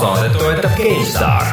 saadet 0.00 0.32
toetab 0.32 0.70
GameStar 0.76 1.44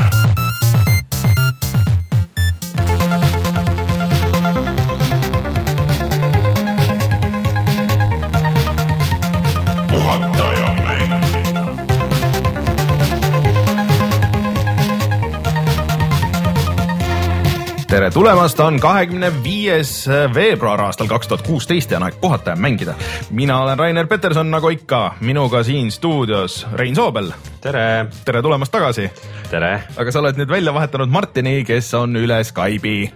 tere 17.88 18.11
tulemast, 18.11 18.59
on 18.59 18.79
kahekümne 18.79 19.32
viies 19.43 20.05
veebruar 20.34 20.82
aastal 20.82 21.07
kaks 21.07 21.27
tuhat 21.27 21.43
kuusteist 21.48 21.91
ja 21.91 21.98
on 21.98 22.07
aeg 22.07 22.21
puhata 22.21 22.55
ja 22.55 22.55
mängida. 22.55 22.95
mina 23.29 23.59
olen 23.61 23.79
Rainer 23.79 24.07
Peterson, 24.07 24.52
nagu 24.52 24.70
ikka, 24.70 25.16
minuga 25.20 25.64
siin 25.64 25.91
stuudios 25.91 26.68
Rein 26.73 26.95
Soobel. 26.95 27.32
Tere. 27.62 28.08
tere 28.26 28.42
tulemast 28.46 28.74
tagasi. 28.74 29.07
tere. 29.52 29.71
aga 29.97 30.14
sa 30.14 30.21
oled 30.24 30.39
nüüd 30.39 30.52
välja 30.52 30.74
vahetanud 30.75 31.11
Martini, 31.11 31.61
kes 31.68 31.93
on 31.97 32.17
üle 32.20 32.41
Skype'i. 32.47 33.07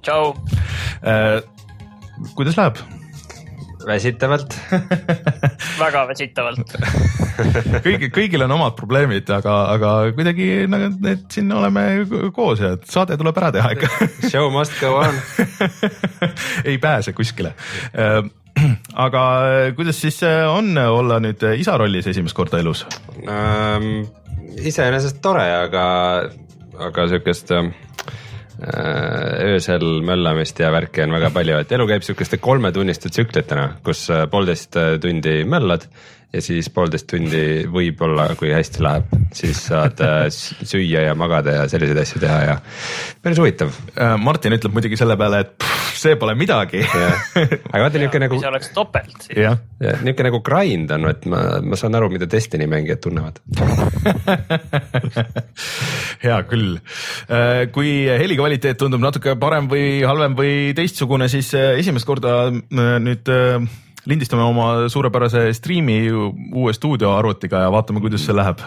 tšau 0.00 0.32
äh,. 1.04 1.40
kuidas 2.34 2.58
läheb? 2.60 2.80
väsitavalt 3.86 4.56
väga 5.84 6.02
väsitavalt 6.10 6.74
kõigi, 7.86 8.10
kõigil 8.12 8.44
on 8.44 8.52
omad 8.58 8.74
probleemid, 8.76 9.30
aga, 9.32 9.54
aga 9.74 9.92
kuidagi 10.16 10.48
nagu 10.70 10.90
need 11.00 11.24
siin 11.32 11.48
oleme 11.56 11.84
koos 12.36 12.60
ja 12.60 12.74
saade 12.84 13.16
tuleb 13.20 13.40
ära 13.40 13.52
teha 13.56 13.72
ikka 13.76 14.10
Show 14.28 14.50
must 14.52 14.76
go 14.82 14.98
on 15.00 15.16
ei 16.68 16.76
pääse 16.82 17.16
kuskile 17.16 17.54
äh, 17.94 18.20
aga 19.06 19.22
kuidas 19.76 20.00
siis 20.02 20.20
on 20.24 20.72
olla 20.78 21.20
nüüd 21.22 21.44
isa 21.56 21.76
rollis 21.80 22.10
esimest 22.10 22.36
korda 22.36 22.62
elus 22.62 22.86
ähm,? 23.26 24.08
iseenesest 24.60 25.20
tore, 25.22 25.44
aga, 25.66 25.84
aga 26.88 27.04
sihukest 27.10 27.52
äh, 27.54 27.68
öösel 29.52 30.00
möllamist 30.06 30.58
ja 30.60 30.72
värki 30.74 31.04
on 31.04 31.14
väga 31.14 31.30
palju, 31.34 31.60
et 31.62 31.72
elu 31.76 31.86
käib 31.88 32.04
sihukeste 32.04 32.40
kolmetunniste 32.42 33.12
tsüklitena, 33.14 33.68
kus 33.86 34.08
äh, 34.12 34.26
poolteist 34.30 34.76
tundi 35.02 35.40
möllad 35.48 35.86
ja 36.32 36.42
siis 36.44 36.68
poolteist 36.70 37.08
tundi 37.10 37.42
võib-olla, 37.70 38.28
kui 38.38 38.52
hästi 38.54 38.82
läheb, 38.84 39.14
siis 39.34 39.64
saad 39.70 40.00
äh, 40.04 40.28
süüa 40.30 41.08
ja 41.08 41.14
magada 41.18 41.60
ja 41.60 41.64
selliseid 41.70 41.98
asju 42.04 42.22
teha 42.22 42.38
ja 42.46 42.56
päris 43.22 43.40
huvitav. 43.42 43.74
Martin 44.22 44.54
ütleb 44.56 44.76
muidugi 44.76 44.98
selle 45.00 45.16
peale, 45.20 45.42
et 45.44 45.52
pff, 45.58 45.90
see 46.00 46.16
pole 46.20 46.36
midagi. 46.38 46.82
aga 46.86 47.82
vaata 47.82 48.02
niuke 48.02 48.22
nagu. 48.22 48.38
see 48.40 48.50
oleks 48.50 48.68
topelt 48.76 49.26
siis. 49.26 49.38
jah 49.42 49.58
ja, 49.82 49.96
niuke 50.04 50.26
nagu 50.26 50.38
grind 50.46 50.88
on, 50.94 51.08
et 51.10 51.26
ma, 51.30 51.40
ma 51.64 51.78
saan 51.78 51.98
aru, 51.98 52.10
mida 52.14 52.26
Destiny 52.30 52.66
mängijad 52.70 53.02
tunnevad 53.04 53.40
hea 56.24 56.38
küll. 56.50 56.78
Äh, 57.26 57.66
kui 57.74 57.90
heli 58.08 58.38
kvaliteet 58.38 58.78
tundub 58.80 59.02
natuke 59.02 59.30
parem 59.40 59.68
või 59.70 59.86
halvem 60.06 60.32
või 60.38 60.54
teistsugune, 60.78 61.26
siis 61.32 61.48
äh, 61.58 61.74
esimest 61.80 62.06
korda 62.08 62.30
nüüd 62.50 63.24
lindistame 64.08 64.42
oma 64.42 64.88
suurepärase 64.88 65.50
striimi 65.52 65.98
uue 66.10 66.72
stuudioarvutiga 66.72 67.64
ja 67.66 67.70
vaatame, 67.72 68.00
kuidas 68.00 68.24
see 68.24 68.36
läheb. 68.36 68.60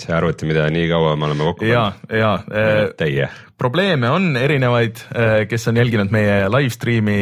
see 0.00 0.14
arvuti, 0.14 0.48
mida 0.48 0.66
nii 0.72 0.88
kaua 0.90 1.14
me 1.16 1.28
oleme 1.28 1.46
kokku 1.50 1.64
pannud. 1.64 2.08
ja, 2.10 2.18
ja. 2.18 2.90
Teie. 2.98 3.28
probleeme 3.58 4.10
on 4.10 4.36
erinevaid, 4.36 5.00
kes 5.48 5.68
on 5.68 5.80
jälginud 5.80 6.12
meie 6.14 6.50
live 6.52 6.70
stream'i 6.74 7.18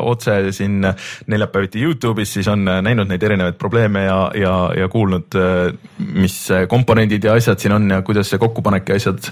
otse 0.00 0.38
siin 0.56 0.80
neljapäeviti 1.26 1.84
Youtube'is, 1.84 2.32
siis 2.38 2.48
on 2.48 2.64
näinud 2.64 3.10
neid 3.12 3.22
erinevaid 3.22 3.58
probleeme 3.60 4.06
ja, 4.06 4.18
ja, 4.34 4.54
ja 4.76 4.88
kuulnud, 4.88 5.36
mis 6.16 6.40
komponendid 6.68 7.28
ja 7.28 7.36
asjad 7.36 7.62
siin 7.62 7.76
on 7.76 7.90
ja 7.90 8.00
kuidas 8.06 8.32
see 8.32 8.40
kokkupanek 8.42 8.88
ja 8.88 8.98
asjad 8.98 9.30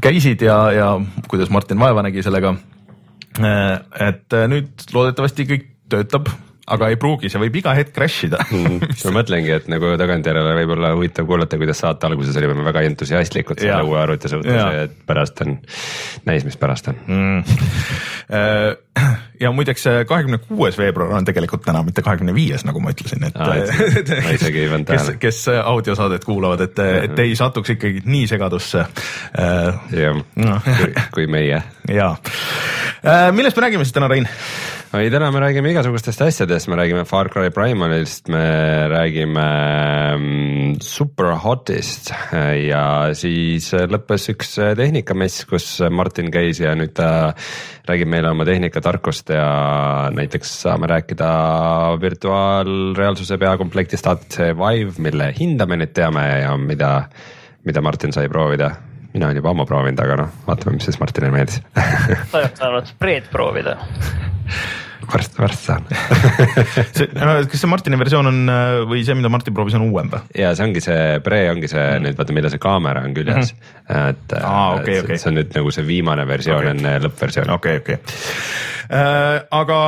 käisid 0.00 0.42
ja, 0.48 0.60
ja 0.72 0.92
kuidas 1.28 1.50
Martin 1.50 1.78
vaeva 1.78 2.02
nägi 2.02 2.24
sellega. 2.26 2.54
et 4.00 4.34
nüüd 4.50 4.88
loodetavasti 4.94 5.46
kõik 5.46 5.68
töötab, 5.90 6.30
aga 6.70 6.90
ei 6.92 6.98
pruugi, 7.00 7.30
see 7.30 7.40
võib 7.42 7.56
iga 7.60 7.72
hetk 7.76 7.94
crash 7.96 8.26
ida 8.28 8.40
mm,. 8.46 8.92
ma 9.06 9.14
mõtlengi, 9.20 9.52
et 9.56 9.70
nagu 9.72 9.92
tagantjärele 10.00 10.54
võib 10.60 10.74
olla 10.76 10.92
huvitav 10.94 11.28
kuulata, 11.28 11.58
kuidas 11.60 11.82
saate 11.82 12.08
alguses 12.08 12.36
olime 12.38 12.66
väga 12.66 12.84
entusiastlikud 12.88 13.62
selle 13.62 13.82
uue 13.88 13.98
arvuti 14.00 14.30
suhtes 14.30 14.54
ja 14.54 14.84
et 14.86 14.94
pärast 15.08 15.42
on, 15.44 15.56
näis, 16.28 16.46
mis 16.46 16.58
pärast 16.60 16.92
on 16.92 17.00
mm.. 17.06 17.38
ja 19.44 19.52
muideks 19.56 19.86
kahekümne 20.08 20.38
kuues 20.44 20.78
veebruar 20.78 21.16
on 21.18 21.26
tegelikult 21.26 21.64
täna, 21.66 21.82
mitte 21.86 22.04
kahekümne 22.06 22.34
viies, 22.36 22.64
nagu 22.68 22.82
ma 22.82 22.94
ütlesin, 22.94 23.24
et 23.26 23.40
et 23.40 24.14
ma 24.26 24.34
isegi 24.36 24.64
ei 24.64 24.70
pannud 24.70 24.90
tähele. 24.90 25.16
kes, 25.18 25.46
kes 25.46 25.62
audiosaadet 25.64 26.26
kuulavad, 26.28 26.66
et, 26.68 26.82
et 27.10 27.24
ei 27.24 27.34
satuks 27.38 27.74
ikkagi 27.76 28.04
nii 28.06 28.26
segadusse. 28.30 28.84
jah, 29.96 30.20
kui, 30.36 30.92
kui 31.16 31.30
meie. 31.30 31.62
ja, 31.90 32.12
millest 33.34 33.58
me 33.58 33.66
räägime 33.66 33.88
siis 33.88 33.96
täna, 33.96 34.10
Rein? 34.12 34.28
Ei, 34.98 35.10
täna 35.10 35.28
me 35.30 35.38
räägime 35.38 35.70
igasugustest 35.70 36.22
asjadest, 36.24 36.66
me 36.66 36.74
räägime 36.74 37.04
Far 37.06 37.28
Cry 37.30 37.52
Primalist, 37.54 38.26
me 38.28 38.42
räägime 38.90 39.44
mm, 40.16 40.72
Super 40.82 41.36
Hotist 41.44 42.10
ja 42.66 42.82
siis 43.14 43.68
lõppes 43.70 44.26
üks 44.34 44.56
tehnikamess, 44.80 45.46
kus 45.46 45.68
Martin 45.94 46.32
käis 46.34 46.58
ja 46.58 46.74
nüüd 46.74 46.96
ta 46.98 47.30
räägib 47.86 48.10
meile 48.10 48.34
oma 48.34 48.48
tehnikatarkust 48.48 49.30
ja 49.36 49.46
näiteks 50.16 50.58
saame 50.66 50.90
rääkida 50.90 51.30
virtuaalreaalsuse 52.02 53.38
peakomplektist 53.38 54.10
HTC 54.10 54.52
Vive, 54.58 54.98
mille 54.98 55.30
hinda 55.38 55.70
me 55.70 55.78
nüüd 55.84 55.94
teame 55.94 56.26
ja 56.42 56.56
mida, 56.58 56.94
mida 57.62 57.86
Martin 57.86 58.16
sai 58.16 58.26
proovida 58.32 58.74
mina 59.14 59.26
olen 59.26 59.40
juba 59.40 59.54
ammu 59.54 59.66
proovinud, 59.68 60.04
aga 60.04 60.20
noh, 60.24 60.36
vaatame, 60.46 60.76
mis 60.78 60.86
siis 60.88 61.00
Martinile 61.02 61.34
meeldis 61.34 61.60
sa 62.30 62.38
oled 62.42 62.62
saanud 62.62 62.94
Preed 63.00 63.30
proovida 63.32 63.78
varsti, 65.12 65.42
varsti 65.42 65.64
saan 65.64 65.86
see, 66.96 67.08
kas 67.10 67.62
see 67.62 67.70
Martini 67.70 67.98
versioon 67.98 68.30
on 68.30 68.52
või 68.90 69.02
see, 69.06 69.16
mida 69.18 69.30
Martin 69.32 69.54
proovis, 69.56 69.76
on 69.78 69.86
uuem 69.88 70.10
või? 70.12 70.22
ja 70.38 70.52
see 70.56 70.66
ongi 70.68 70.82
see 70.84 71.20
Pre 71.24 71.40
ongi 71.50 71.70
see 71.70 71.82
mm. 71.82 72.06
nüüd 72.06 72.18
vaata, 72.20 72.36
millal 72.36 72.52
see 72.52 72.62
kaamera 72.62 73.04
on 73.06 73.14
küljes 73.16 73.52
mm. 73.52 73.64
-hmm. 73.88 74.10
et 74.12 74.36
ah, 74.40 74.76
okay, 74.78 75.00
okay. 75.02 75.18
see 75.18 75.30
on 75.32 75.40
nüüd 75.40 75.54
nagu 75.56 75.74
see 75.74 75.86
viimane 75.86 76.26
versioon 76.28 76.62
okay. 76.62 76.76
enne 76.76 76.96
lõppversiooni. 77.06 77.54
okei 77.56 77.82
okay,, 77.82 77.98
okei 77.98 77.98
okay. 77.98 78.98
äh,. 79.00 79.42
aga 79.60 79.80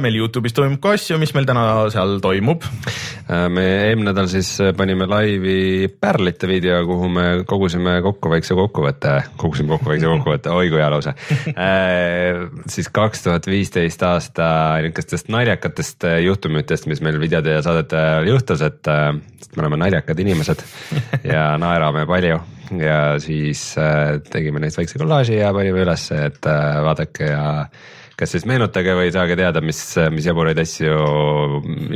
meil 0.00 0.20
Youtube'is 0.22 0.56
toimub 0.56 0.80
ka 0.82 0.96
asju, 0.96 1.18
mis 1.20 1.34
meil 1.36 1.48
täna 1.48 1.66
seal 1.92 2.18
toimub 2.24 2.64
äh,? 2.64 3.19
Me 3.30 3.64
eelmine 3.86 4.10
nädal 4.10 4.26
siis 4.30 4.48
panime 4.76 5.06
laivi 5.10 5.88
Pärlite 6.00 6.48
video, 6.50 6.80
kuhu 6.86 7.08
me 7.12 7.24
kogusime 7.48 7.98
kokku 8.02 8.30
väikse 8.32 8.56
kokkuvõtte, 8.58 9.14
kogusime 9.40 9.74
kokku 9.76 9.92
väikse 9.92 10.08
kokkuvõtte, 10.10 10.52
oi 10.54 10.70
kui 10.72 10.80
hea 10.80 10.88
lause 10.90 11.14
äh,. 11.54 12.46
siis 12.70 12.90
kaks 12.92 13.26
tuhat 13.26 13.46
viisteist 13.50 14.02
aasta 14.06 14.46
niisugustest 14.82 15.30
naljakatest 15.32 16.08
juhtumitest, 16.24 16.88
mis 16.90 17.02
meil 17.04 17.20
videode 17.22 17.58
ja 17.58 17.62
saadete 17.66 17.98
ajal 18.00 18.32
juhtus, 18.32 18.64
et 18.66 18.90
me 18.90 19.62
oleme 19.64 19.78
naljakad 19.84 20.18
inimesed 20.26 20.64
ja 21.34 21.52
naerame 21.60 22.06
palju 22.10 22.40
ja 22.80 22.98
siis 23.22 23.62
tegime 24.30 24.62
neist 24.62 24.78
väikse 24.78 24.98
kollaaži 25.00 25.40
ja 25.40 25.54
panime 25.54 25.82
ülesse, 25.84 26.24
et 26.30 26.46
vaadake 26.84 27.32
ja 27.32 27.46
kas 28.20 28.36
siis 28.36 28.46
meenutage 28.48 28.94
või 28.98 29.10
saage 29.14 29.38
teada, 29.40 29.62
mis, 29.64 29.80
mis 30.14 30.28
jaburaid 30.28 30.60
asju 30.60 30.94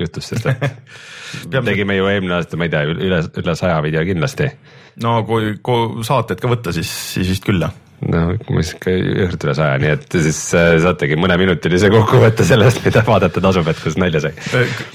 juhtus, 0.01 0.33
sest 0.33 0.51
et 0.51 1.57
tegime 1.71 1.99
ju 1.99 2.11
eelmine 2.11 2.39
aasta, 2.39 2.59
ma 2.61 2.69
ei 2.69 2.75
tea, 2.75 2.85
üle, 2.95 3.23
üle 3.43 3.57
saja 3.59 3.81
video 3.85 4.05
kindlasti. 4.09 4.51
no 5.05 5.21
kui, 5.29 5.57
kui 5.65 6.05
saated 6.07 6.41
ka 6.41 6.51
võtta, 6.51 6.75
siis, 6.77 6.91
siis 7.15 7.35
vist 7.35 7.47
küll 7.47 7.65
jah 7.65 7.75
no 8.11 8.23
umbes 8.51 8.73
ikka 8.75 8.93
ühelt 8.93 9.45
üle 9.47 9.55
saja, 9.57 9.77
nii 9.81 9.93
et 9.95 10.17
siis 10.27 10.41
äh, 10.59 10.75
saategi 10.83 11.17
mõneminutilise 11.21 11.91
kokkuvõtte 11.93 12.47
sellest, 12.47 12.83
mida 12.85 13.05
vaadata 13.07 13.43
tasub, 13.45 13.69
et 13.71 13.81
kus 13.81 13.97
nalja 14.01 14.25
sai. 14.27 14.35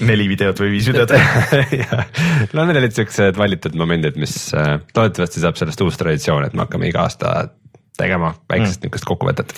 neli 0.06 0.28
videot 0.30 0.60
või 0.62 0.74
viis 0.76 0.90
videot 0.90 1.14
no 2.56 2.66
need 2.68 2.82
olid 2.82 2.96
siuksed 2.96 3.40
valitud 3.40 3.78
momendid, 3.78 4.18
mis 4.20 4.36
äh, 4.54 4.76
loodetavasti 4.94 5.42
saab 5.42 5.58
sellest 5.60 5.82
uus 5.86 5.98
traditsioon, 6.00 6.46
et 6.46 6.56
me 6.56 6.66
hakkame 6.66 6.90
iga 6.90 7.06
aasta 7.08 7.34
tegema 8.00 8.32
väiksest 8.50 8.80
mm. 8.80 8.88
niisugust 8.88 9.08
kokkuvõtet. 9.08 9.54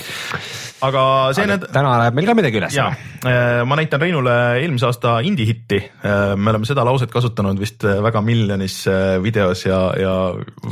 aga 0.83 1.03
see 1.37 1.47
näed. 1.49 1.67
täna 1.73 1.95
läheb 2.01 2.17
meil 2.19 2.29
ka 2.29 2.35
midagi 2.37 2.59
üles. 2.61 2.77
Äh, 2.77 3.63
ma 3.69 3.79
näitan 3.79 4.03
Reinule 4.03 4.35
eelmise 4.61 4.89
aasta 4.89 5.15
indie 5.27 5.47
hitti. 5.49 5.79
Äh, 5.79 6.35
me 6.37 6.53
oleme 6.53 6.69
seda 6.69 6.85
lauset 6.87 7.13
kasutanud 7.13 7.61
vist 7.61 7.87
äh, 7.87 8.01
väga 8.05 8.23
miljonis 8.25 8.81
videos 9.23 9.65
ja, 9.67 9.81
ja. 9.99 10.17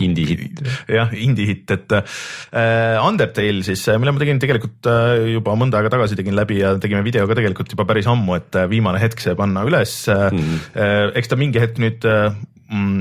Indie 0.01 0.27
hitt. 0.29 0.63
jah, 0.91 1.13
indie 1.15 1.49
hitt, 1.51 1.71
et 1.75 1.95
äh, 1.97 2.99
Undertale 3.05 3.65
siis, 3.67 3.87
mille 4.01 4.15
ma 4.15 4.23
tegin 4.23 4.41
tegelikult 4.43 4.89
juba 5.35 5.55
mõnda 5.59 5.81
aega 5.81 5.93
tagasi 5.93 6.19
tegin 6.19 6.37
läbi 6.37 6.61
ja 6.61 6.75
tegime 6.81 7.03
video 7.07 7.27
ka 7.29 7.37
tegelikult 7.39 7.73
juba 7.75 7.87
päris 7.89 8.09
ammu, 8.11 8.37
et 8.39 8.61
viimane 8.71 9.01
hetk 9.03 9.23
see 9.23 9.37
panna 9.39 9.65
üles 9.67 9.95
mm. 10.09 10.61
eks 11.19 11.31
ta 11.31 11.39
mingi 11.41 11.63
hetk 11.63 11.81
nüüd 11.83 12.07
mm, 12.07 13.01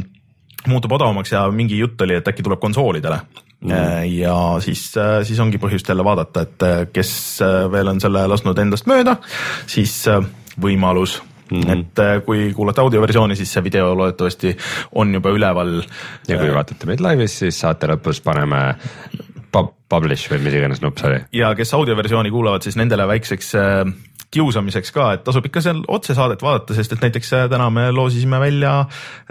muutub 0.67 0.97
odavamaks 0.97 1.33
ja 1.33 1.45
mingi 1.53 1.79
jutt 1.79 2.01
oli, 2.05 2.17
et 2.19 2.27
äkki 2.31 2.45
tuleb 2.45 2.61
konsoolidele 2.63 3.21
Mm. 3.59 4.05
ja 4.15 4.35
siis, 4.63 4.85
äh, 4.95 5.17
siis 5.27 5.39
ongi 5.43 5.59
põhjust 5.59 5.89
jälle 5.89 6.03
vaadata, 6.07 6.45
et 6.47 6.63
äh, 6.63 6.77
kes 6.93 7.41
veel 7.71 7.91
on 7.91 7.99
selle 7.99 8.23
lasknud 8.31 8.59
endast 8.63 8.87
mööda, 8.87 9.17
siis 9.67 10.05
võimalus 10.59 11.17
-hmm. 11.51 11.71
et 11.71 11.99
äh, 11.99 12.21
kui 12.25 12.53
kuulate 12.53 12.81
audioversiooni, 12.81 13.35
siis 13.35 13.53
see 13.53 13.63
video 13.63 13.93
loodetavasti 13.97 14.55
on 14.95 15.13
juba 15.13 15.33
üleval. 15.33 15.81
ja 16.27 16.37
kui 16.37 16.53
vaatate 16.53 16.89
meid 16.89 17.03
laivis, 17.03 17.39
siis 17.43 17.59
saate 17.59 17.89
lõpus 17.91 18.21
paneme 18.23 18.75
pub 19.51 19.73
publish 19.89 20.29
või 20.29 20.43
mis 20.45 20.53
iganes 20.53 20.83
nupp 20.83 21.01
see 21.01 21.09
oli. 21.09 21.21
ja 21.33 21.53
kes 21.57 21.73
audioversiooni 21.73 22.31
kuulavad, 22.31 22.65
siis 22.65 22.77
nendele 22.77 23.07
väikseks 23.09 23.55
äh, 23.57 23.83
kiusamiseks 24.33 24.91
ka, 24.93 25.07
et 25.15 25.23
tasub 25.25 25.45
ikka 25.49 25.61
seal 25.65 25.81
otsesaadet 25.89 26.43
vaadata, 26.45 26.75
sest 26.77 26.93
et 26.93 27.01
näiteks 27.05 27.31
äh, 27.33 27.45
täna 27.51 27.69
me 27.73 27.87
loosisime 27.95 28.39
välja 28.41 28.73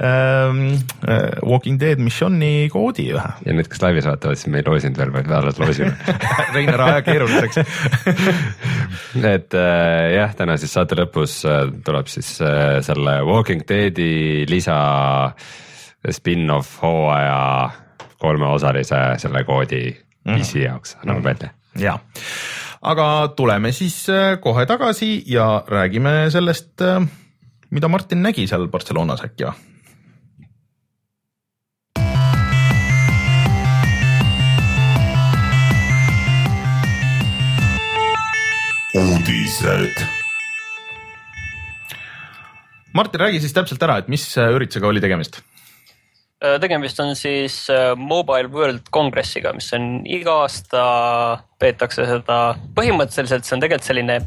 ähm, 0.03 0.63
äh, 1.07 1.39
Walking 1.47 1.79
Dead 1.81 2.03
missiooni 2.03 2.69
koodi 2.73 3.09
ühe. 3.15 3.33
ja 3.47 3.55
need, 3.55 3.71
kes 3.71 3.83
laivis 3.83 4.09
vaatavad, 4.11 4.39
siis 4.41 4.51
me 4.51 4.63
ei 4.63 4.67
loosinud 4.67 4.99
veel, 4.99 5.13
vaid 5.15 5.31
alles 5.39 5.61
loosime. 5.63 5.95
Reiner 6.55 6.83
aja 6.89 7.03
keeruliseks. 7.07 7.61
Et 9.37 9.55
äh, 9.55 10.15
jah, 10.17 10.35
täna 10.39 10.59
siis 10.61 10.75
saate 10.75 10.99
lõpus 10.99 11.41
äh, 11.49 11.65
tuleb 11.85 12.11
siis 12.11 12.35
äh, 12.43 12.79
selle 12.87 13.21
Walking 13.27 13.63
Deadi 13.69 14.47
lisa 14.51 14.79
spin-off 16.11 16.79
hooaja 16.83 17.71
kolmeosalise 18.19 19.01
selle 19.23 19.45
koodi 19.47 19.83
PC 20.27 20.65
jaoks 20.65 20.97
anname 21.03 21.25
välja. 21.25 21.51
ja, 21.79 21.99
aga 22.83 23.07
tuleme 23.37 23.73
siis 23.73 24.05
äh, 24.13 24.37
kohe 24.41 24.67
tagasi 24.67 25.23
ja 25.27 25.65
räägime 25.67 26.31
sellest, 26.31 26.81
äh, 26.83 27.03
mida 27.71 27.89
Martin 27.89 28.23
nägi 28.23 28.47
seal 28.47 28.69
Barcelonas 28.69 29.25
äkki 29.25 29.49
või? 29.49 29.65
uudised. 38.99 40.01
Martin, 42.95 43.21
räägi 43.21 43.41
siis 43.41 43.53
täpselt 43.55 43.83
ära, 43.85 43.99
et 44.01 44.09
mis 44.09 44.25
äh, 44.39 44.49
üritusega 44.55 44.89
oli 44.89 45.03
tegemist? 45.05 45.43
Äh, 46.45 46.61
tegemist 46.63 47.01
on 47.01 47.17
siis 47.17 47.71
äh, 47.71 47.97
Mobile 47.97 48.49
World 48.53 48.93
Congressiga, 48.95 49.51
mis 49.53 49.73
on 49.75 50.05
iga 50.07 50.37
aasta 50.45 50.83
peetakse 51.59 52.07
seda, 52.07 52.37
põhimõtteliselt 52.77 53.43
see 53.43 53.57
on 53.57 53.65
tegelikult 53.65 53.89
selline 53.89 54.19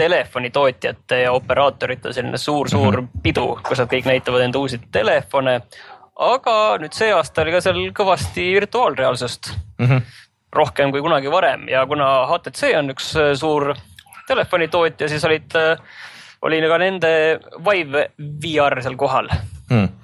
telefonitootjate 0.00 1.18
ja 1.26 1.34
operaatorite 1.36 2.14
selline 2.16 2.40
suur-suur 2.40 3.02
mm 3.02 3.04
-hmm. 3.04 3.22
pidu, 3.22 3.44
kus 3.68 3.84
nad 3.84 3.92
kõik 3.92 4.08
näitavad 4.08 4.46
enda 4.46 4.58
uusi 4.64 4.80
telefone. 4.92 5.60
aga 6.16 6.56
nüüd 6.80 6.96
see 6.96 7.12
aasta 7.12 7.42
oli 7.42 7.52
ka 7.52 7.60
seal 7.60 7.84
kõvasti 8.00 8.48
virtuaalreaalsust 8.54 9.52
mm. 9.78 9.86
-hmm. 9.86 10.02
rohkem 10.52 10.90
kui 10.90 11.04
kunagi 11.04 11.30
varem 11.30 11.68
ja 11.68 11.86
kuna 11.86 12.26
HTC 12.32 12.72
on 12.78 12.90
üks 12.96 13.12
suur 13.34 13.74
telefonitootja, 14.26 15.08
siis 15.08 15.24
olid, 15.24 15.52
oli 16.42 16.68
ka 16.68 16.78
nende 16.78 17.40
Vive 17.60 18.10
VR 18.16 18.82
seal 18.82 18.96
kohal 18.96 19.28
hmm.. 19.68 20.01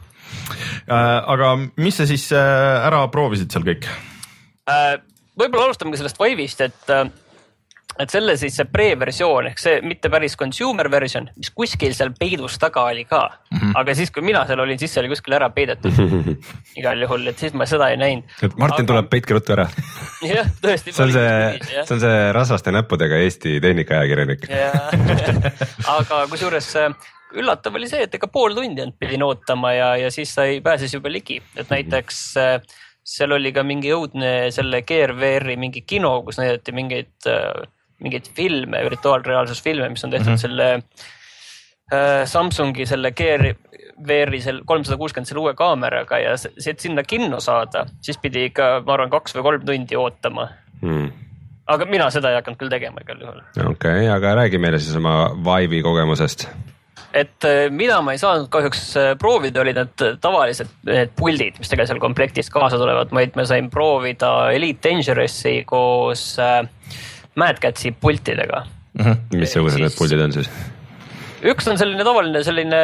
Aga 0.89 1.55
mis 1.77 2.01
sa 2.01 2.09
siis 2.09 2.29
äh, 2.33 2.87
ära 2.89 3.05
proovisid 3.13 3.53
seal 3.53 3.67
kõik? 3.67 3.89
Äh, 4.69 4.99
võib-olla 5.39 5.71
alustamegi 5.71 6.01
sellest 6.03 6.21
Vive'ist, 6.21 6.65
et 6.67 6.95
äh, 6.95 7.09
et 7.99 8.13
selle 8.13 8.35
siis 8.39 8.55
see 8.59 8.67
pre-versioon 8.71 9.49
ehk 9.51 9.61
see 9.61 9.79
mitte 9.87 10.11
päris 10.13 10.37
consumer 10.39 10.89
version, 10.93 11.27
mis 11.39 11.51
kuskil 11.55 11.95
seal 11.97 12.13
peidus 12.19 12.59
taga 12.63 12.85
oli 12.91 13.05
ka 13.09 13.25
mm. 13.27 13.59
-hmm. 13.59 13.73
aga 13.81 13.95
siis, 13.99 14.13
kui 14.15 14.23
mina 14.23 14.45
seal 14.47 14.63
olin, 14.63 14.79
siis 14.79 14.95
see 14.95 15.03
oli 15.03 15.11
kuskil 15.13 15.35
ära 15.39 15.51
peidetud 15.51 15.99
igal 16.79 17.03
juhul, 17.03 17.27
et 17.27 17.39
siis 17.39 17.57
ma 17.59 17.67
seda 17.67 17.91
ei 17.91 17.99
näinud. 17.99 18.25
et 18.43 18.57
Martin 18.57 18.85
aga... 18.85 18.93
tuleb, 18.93 19.11
peitke 19.11 19.35
ruttu 19.35 19.57
ära. 19.57 19.69
jah, 20.23 20.51
tõesti. 20.63 20.95
see 20.95 21.05
on 21.05 21.13
see, 21.13 21.61
see 21.75 21.95
on 21.97 22.03
see 22.07 22.33
rasvaste 22.39 22.75
näppudega 22.75 23.23
Eesti 23.27 23.59
tehnikaajakirjanik 23.65 24.47
aga 25.99 26.27
kusjuures 26.31 26.75
üllatav 27.37 27.75
oli 27.77 27.89
see, 27.91 28.05
et 28.07 28.15
ega 28.15 28.29
pool 28.33 28.55
tundi 28.57 28.81
ainult 28.81 28.99
pidin 29.01 29.25
ootama 29.27 29.73
ja, 29.77 29.89
ja 30.01 30.13
siis 30.15 30.33
sai, 30.35 30.61
pääses 30.65 30.95
juba 30.95 31.13
ligi, 31.13 31.43
et 31.57 31.69
näiteks 31.71 32.23
seal 33.09 33.33
oli 33.37 33.53
ka 33.53 33.65
mingi 33.65 33.93
õudne 33.93 34.51
selle 34.55 34.83
GRVR-i 34.89 35.57
mingi 35.61 35.83
kino, 35.89 36.23
kus 36.25 36.41
näidati 36.41 36.75
mingeid 36.77 37.29
mingeid 38.03 38.29
filme, 38.35 38.83
virtuaalreaalsusfilme, 38.91 39.89
mis 39.89 40.05
on 40.05 40.11
tehtud 40.11 40.29
mm 40.29 40.35
-hmm. 40.35 40.41
selle 40.41 40.75
äh, 41.93 42.25
Samsungi 42.25 42.87
selle 42.87 43.13
Gear 43.13 43.55
VR-i 44.07 44.41
seal 44.41 44.61
kolmsada 44.65 44.97
kuuskümmend 44.97 45.27
selle 45.27 45.41
uue 45.41 45.55
kaameraga 45.55 46.19
ja 46.19 46.37
see, 46.37 46.71
et 46.71 46.81
sinna 46.81 47.03
kinno 47.03 47.41
saada, 47.41 47.87
siis 48.03 48.19
pidi 48.19 48.45
ikka, 48.51 48.83
ma 48.87 48.95
arvan, 48.95 49.11
kaks 49.11 49.35
või 49.35 49.43
kolm 49.43 49.67
tundi 49.67 49.97
ootama 49.97 50.49
mm. 50.83 51.13
aga 51.67 51.87
mina 51.87 52.11
seda 52.11 52.31
ei 52.31 52.39
hakanud 52.39 52.59
küll 52.59 52.71
tegema 52.71 53.03
igal 53.03 53.21
juhul. 53.21 53.43
okei 53.57 53.71
okay,, 53.71 54.09
aga 54.09 54.35
räägi 54.43 54.59
meile 54.59 54.79
siis 54.79 54.97
oma 54.97 55.31
Vive'i 55.35 55.83
kogemusest 55.83 56.49
et 57.17 57.47
äh, 57.49 57.67
mida 57.75 58.01
ma 58.05 58.15
ei 58.15 58.21
saanud 58.21 58.49
kahjuks 58.53 58.83
äh, 59.01 59.11
proovida, 59.21 59.63
olid 59.63 59.79
need 59.81 60.05
tavalised 60.23 60.71
need 60.89 61.13
puldid, 61.19 61.59
mis 61.59 61.71
tegelikult 61.71 61.93
seal 61.93 62.03
komplektis 62.03 62.51
kaasa 62.53 62.81
tulevad, 62.81 63.13
vaid 63.15 63.37
ma 63.39 63.47
sain 63.49 63.71
proovida 63.73 64.33
Elite 64.55 64.89
Dangerous'i 64.89 65.63
koos 65.69 66.25
Mad 67.39 67.63
Catsi 67.63 67.93
pultidega 67.93 68.65
mm. 68.99 69.05
-hmm. 69.05 69.39
missugused 69.39 69.81
need 69.81 69.97
puldid 69.99 70.21
on 70.21 70.33
siis? 70.33 70.51
üks 71.43 71.71
on 71.71 71.79
selline 71.79 72.05
tavaline 72.05 72.43
selline 72.45 72.83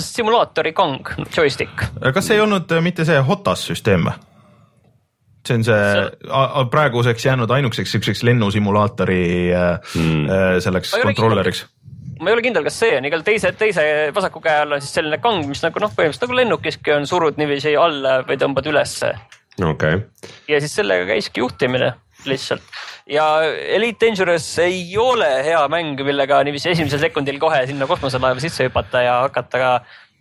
simulaatori 0.00 0.72
kang, 0.72 1.08
joystick. 1.36 1.88
kas 2.14 2.30
ei 2.30 2.40
olnud 2.40 2.70
mitte 2.84 3.04
see 3.04 3.20
HOTAS 3.20 3.66
süsteem 3.70 4.08
või? 4.08 4.16
see 5.44 5.58
on 5.58 5.64
see, 5.64 5.76
see... 5.76 6.66
praeguseks 6.70 7.26
jäänud 7.26 7.50
ainukeseks 7.50 7.92
siukseks 7.92 8.22
lennusimulaatori 8.22 9.24
mm. 9.52 10.60
selleks 10.64 10.96
kontrolleriks 11.02 11.66
ma 12.20 12.30
ei 12.30 12.36
ole 12.36 12.44
kindel, 12.44 12.64
kas 12.66 12.78
see 12.82 12.94
on, 12.98 13.08
igal 13.08 13.24
teise, 13.26 13.52
teise 13.58 13.84
vasaku 14.14 14.42
käe 14.44 14.62
all 14.62 14.76
on 14.76 14.82
siis 14.84 14.94
selline 14.98 15.18
kang, 15.22 15.44
mis 15.48 15.62
nagu 15.64 15.82
noh, 15.82 15.92
põhimõtteliselt 15.94 16.28
nagu 16.28 16.38
lennukiski 16.40 16.94
on, 16.96 17.08
surud 17.10 17.40
niiviisi 17.40 17.74
alla 17.80 18.20
või 18.28 18.38
tõmbad 18.40 18.70
ülesse. 18.70 19.14
okei 19.60 20.00
okay.. 20.00 20.02
ja 20.50 20.60
siis 20.62 20.74
sellega 20.80 21.08
käiski 21.12 21.44
juhtimine 21.44 21.94
lihtsalt 22.28 22.64
ja 23.10 23.26
Elite 23.76 24.06
Dangerous 24.06 24.46
ei 24.64 24.96
ole 24.98 25.28
hea 25.44 25.60
mäng, 25.72 26.00
millega 26.06 26.40
niiviisi 26.46 26.72
esimesel 26.72 27.02
sekundil 27.02 27.38
kohe 27.42 27.64
sinna 27.68 27.88
kosmoselaeva 27.90 28.42
sisse 28.42 28.68
hüpata 28.68 29.04
ja 29.04 29.18
hakata 29.26 29.60
ka, 29.60 29.72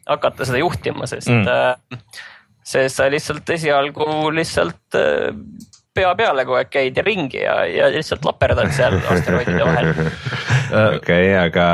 hakata 0.10 0.50
seda 0.50 0.62
juhtima, 0.64 1.08
sest 1.10 1.32
mm., 1.32 1.48
äh, 1.48 2.24
sest 2.64 3.00
sa 3.00 3.10
lihtsalt 3.12 3.50
esialgu 3.56 4.32
lihtsalt 4.36 5.00
äh, 5.00 5.32
pea 5.94 6.14
peale 6.18 6.46
kogu 6.48 6.58
aeg 6.58 6.72
käid 6.74 6.98
ja 6.98 7.06
ringi 7.06 7.42
ja, 7.44 7.58
ja 7.70 7.90
lihtsalt 7.94 8.26
laperdad 8.26 8.72
seal 8.76 8.98
asteroidide 9.14 9.68
vahel. 9.68 9.92
Okei, 10.74 11.30
aga, 11.38 11.68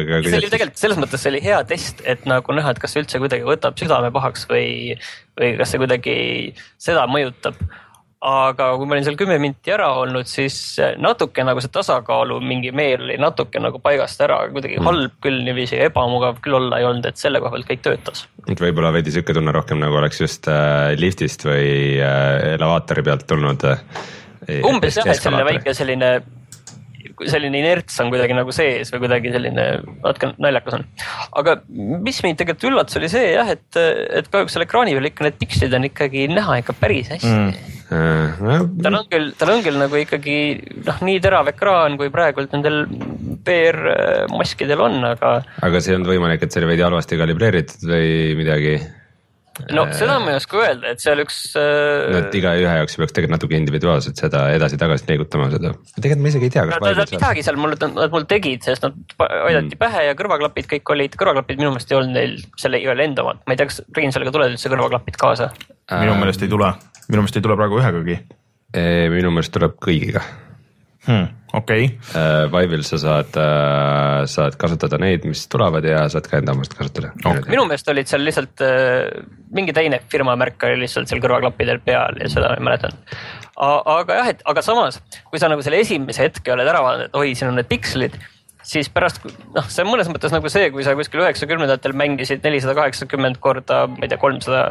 aga. 0.00 0.20
see 0.26 0.40
oli 0.40 0.50
tegelikult 0.52 0.82
selles 0.82 1.00
mõttes 1.00 1.24
see 1.24 1.32
oli 1.34 1.44
hea 1.44 1.62
test, 1.68 2.02
et 2.08 2.26
nagu 2.28 2.56
näha, 2.56 2.74
et 2.74 2.82
kas 2.82 2.94
see 2.94 3.04
üldse 3.04 3.22
kuidagi 3.22 3.46
võtab 3.48 3.78
südame 3.80 4.12
pahaks 4.14 4.48
või, 4.50 4.98
või 5.40 5.54
kas 5.60 5.74
see 5.74 5.82
kuidagi 5.82 6.18
seda 6.82 7.08
mõjutab 7.10 7.58
aga 8.24 8.70
kui 8.78 8.88
ma 8.88 8.96
olin 8.96 9.04
seal 9.04 9.18
kümme 9.20 9.36
minti 9.40 9.72
ära 9.74 9.90
olnud, 10.00 10.28
siis 10.28 10.56
natuke 11.02 11.44
nagu 11.44 11.60
see 11.60 11.72
tasakaalu 11.72 12.38
mingi 12.40 12.72
meel 12.72 13.02
oli 13.04 13.18
natuke 13.20 13.60
nagu 13.60 13.80
paigast 13.84 14.22
ära, 14.24 14.38
kuidagi 14.54 14.78
mm. 14.78 14.88
halb 14.88 15.18
küll 15.24 15.42
niiviisi, 15.44 15.76
ebamugav 15.84 16.40
küll 16.44 16.56
olla 16.56 16.80
ei 16.80 16.88
olnud, 16.88 17.04
et 17.10 17.20
selle 17.20 17.42
koha 17.44 17.52
pealt 17.56 17.68
kõik 17.68 17.84
töötas. 17.84 18.24
et 18.48 18.60
võib-olla 18.60 18.94
veidi 18.96 19.12
sihuke 19.12 19.36
tunne 19.36 19.52
rohkem 19.54 19.82
nagu 19.82 20.00
oleks 20.00 20.22
just 20.24 20.48
äh, 20.48 20.94
liftist 20.96 21.44
või 21.44 22.00
äh, 22.00 22.54
elevaatori 22.54 23.04
pealt 23.04 23.26
tulnud 23.28 23.68
äh,. 23.68 23.84
umbes 24.64 25.00
jah, 25.00 25.12
et 25.12 25.20
selline 25.20 25.44
väike 25.50 25.76
selline 25.76 26.10
selline 27.30 27.60
inerts 27.60 28.00
on 28.02 28.12
kuidagi 28.12 28.36
nagu 28.36 28.54
sees 28.54 28.92
või 28.94 29.04
kuidagi 29.06 29.34
selline 29.34 29.68
natuke 30.04 30.32
naljakas 30.42 30.78
on. 30.80 30.88
aga 31.42 31.58
mis 31.76 32.22
mind 32.24 32.40
tegelikult 32.40 32.70
üllatas, 32.72 32.98
oli 33.00 33.12
see 33.12 33.30
jah, 33.34 33.54
et, 33.54 33.68
et 34.20 34.32
kahjuks 34.32 34.56
seal 34.56 34.66
ekraani 34.66 34.96
peal 34.96 35.10
ikka 35.10 35.28
need 35.28 35.40
pikslid 35.40 35.78
on 35.78 35.88
ikkagi 35.90 36.28
näha 36.32 36.60
ikka 36.64 36.76
päris 36.80 37.12
hästi 37.14 37.32
mm 37.32 37.72
tal 37.88 38.96
on 38.96 39.06
küll, 39.10 39.30
tal 39.38 39.52
on 39.54 39.62
küll 39.64 39.78
nagu 39.78 39.98
ikkagi 40.00 40.36
noh, 40.86 41.00
nii 41.04 41.20
terav 41.22 41.50
ekraan, 41.52 41.98
kui 42.00 42.10
praegult 42.14 42.54
nendel 42.56 42.84
PR 43.44 43.78
maskidel 44.32 44.80
on, 44.86 45.00
aga. 45.12 45.36
aga 45.64 45.82
see 45.82 45.92
ei 45.92 45.98
olnud 45.98 46.12
võimalik, 46.14 46.44
et 46.44 46.52
see 46.54 46.62
oli 46.62 46.72
veidi 46.72 46.86
halvasti 46.86 47.20
kalibreeritud 47.20 47.88
või 47.90 48.12
midagi? 48.40 48.76
No 49.74 49.84
seda 49.94 50.18
ma 50.22 50.32
ei 50.32 50.38
oska 50.40 50.60
öelda, 50.60 50.92
et 50.94 51.02
seal 51.02 51.22
üks. 51.22 51.40
no 51.56 52.20
et 52.20 52.36
igaühe 52.38 52.76
jaoks 52.80 52.98
peaks 53.00 53.16
tegelikult 53.16 53.36
natuke 53.36 53.58
individuaalselt 53.58 54.20
seda 54.20 54.46
edasi-tagasi 54.56 55.08
liigutama 55.10 55.50
seda. 55.52 55.74
tegelikult 55.98 56.24
ma 56.24 56.32
isegi 56.32 56.50
ei 56.50 56.54
tea, 56.56 56.66
kas. 56.70 56.86
Nad 57.00 57.14
midagi 57.16 57.44
seal 57.46 57.60
mulle, 57.60 57.78
nad 57.98 58.14
mul 58.14 58.26
tegid, 58.30 58.64
sest 58.66 58.86
nad 58.86 58.96
aidati 59.18 59.74
mm. 59.74 59.80
pähe 59.84 60.06
ja 60.08 60.16
kõrvaklapid 60.18 60.70
kõik 60.74 60.96
olid, 60.96 61.18
kõrvaklapid 61.20 61.60
minu 61.62 61.74
meelest 61.74 61.92
ei 61.92 62.00
olnud 62.00 62.18
neil 62.18 62.40
selle 62.60 62.82
igal 62.82 63.04
enda 63.04 63.26
omad, 63.26 63.44
ma 63.46 63.56
ei 63.56 63.60
tea, 63.60 63.70
kas 63.70 63.84
Reinsaluga 63.96 64.34
tulevad 64.34 64.56
üldse 64.56 64.72
kõrvaklapid 64.72 65.20
kaasa? 65.20 65.52
minu 65.94 66.16
meelest 66.18 66.42
ei 66.42 66.50
tule 66.50 66.72
minu 67.08 67.24
meelest 67.24 67.38
ei 67.38 67.44
tule 67.44 67.56
praegu 67.58 67.80
ühegagi. 67.80 68.18
minu 69.14 69.30
meelest 69.34 69.52
tuleb 69.54 69.76
kõigiga 69.82 70.24
hmm,. 71.06 71.28
okei 71.54 71.86
okay.. 71.86 72.20
Äh, 72.20 72.44
Vive'il 72.52 72.84
sa 72.86 72.98
saad, 73.00 73.38
äh, 73.40 74.24
saad 74.30 74.58
kasutada 74.60 74.98
neid, 75.02 75.26
mis 75.28 75.46
tulevad 75.52 75.86
ja 75.88 76.04
saad 76.12 76.28
ka 76.30 76.40
enda 76.40 76.54
omast 76.56 76.76
kasutada 76.76 77.12
okay.. 77.20 77.46
minu 77.50 77.66
meelest 77.68 77.88
olid 77.92 78.10
seal 78.10 78.24
lihtsalt 78.26 78.64
äh, 78.66 79.24
mingi 79.54 79.76
teine 79.76 80.00
firma 80.12 80.36
märk 80.40 80.68
oli 80.68 80.84
lihtsalt 80.84 81.10
seal 81.10 81.22
kõrvaklappidel 81.24 81.82
peal 81.84 82.20
ja 82.22 82.30
seda 82.32 82.52
ma 82.52 82.60
ei 82.60 82.68
mäletanud. 82.70 83.18
aga 83.56 84.20
jah, 84.20 84.30
et 84.34 84.46
aga 84.50 84.64
samas, 84.66 85.00
kui 85.30 85.42
sa 85.42 85.52
nagu 85.52 85.64
selle 85.64 85.82
esimese 85.84 86.26
hetke 86.26 86.56
oled 86.56 86.68
ära 86.68 86.82
vaadanud, 86.84 87.10
et 87.10 87.20
oi, 87.20 87.34
siin 87.38 87.52
on 87.52 87.60
need 87.60 87.70
pikslid 87.70 88.18
siis 88.64 88.88
pärast 88.92 89.22
noh, 89.26 89.66
see 89.68 89.84
on 89.84 89.92
mõnes 89.92 90.08
mõttes 90.10 90.32
nagu 90.32 90.48
see, 90.52 90.70
kui 90.74 90.84
sa 90.86 90.96
kuskil 90.96 91.22
üheksakümnendatel 91.22 91.94
mängisid 91.96 92.44
nelisada 92.44 92.76
kaheksakümmend 92.78 93.38
korda, 93.44 93.84
ma 93.92 94.06
ei 94.06 94.10
tea, 94.10 94.20
kolmsada 94.20 94.64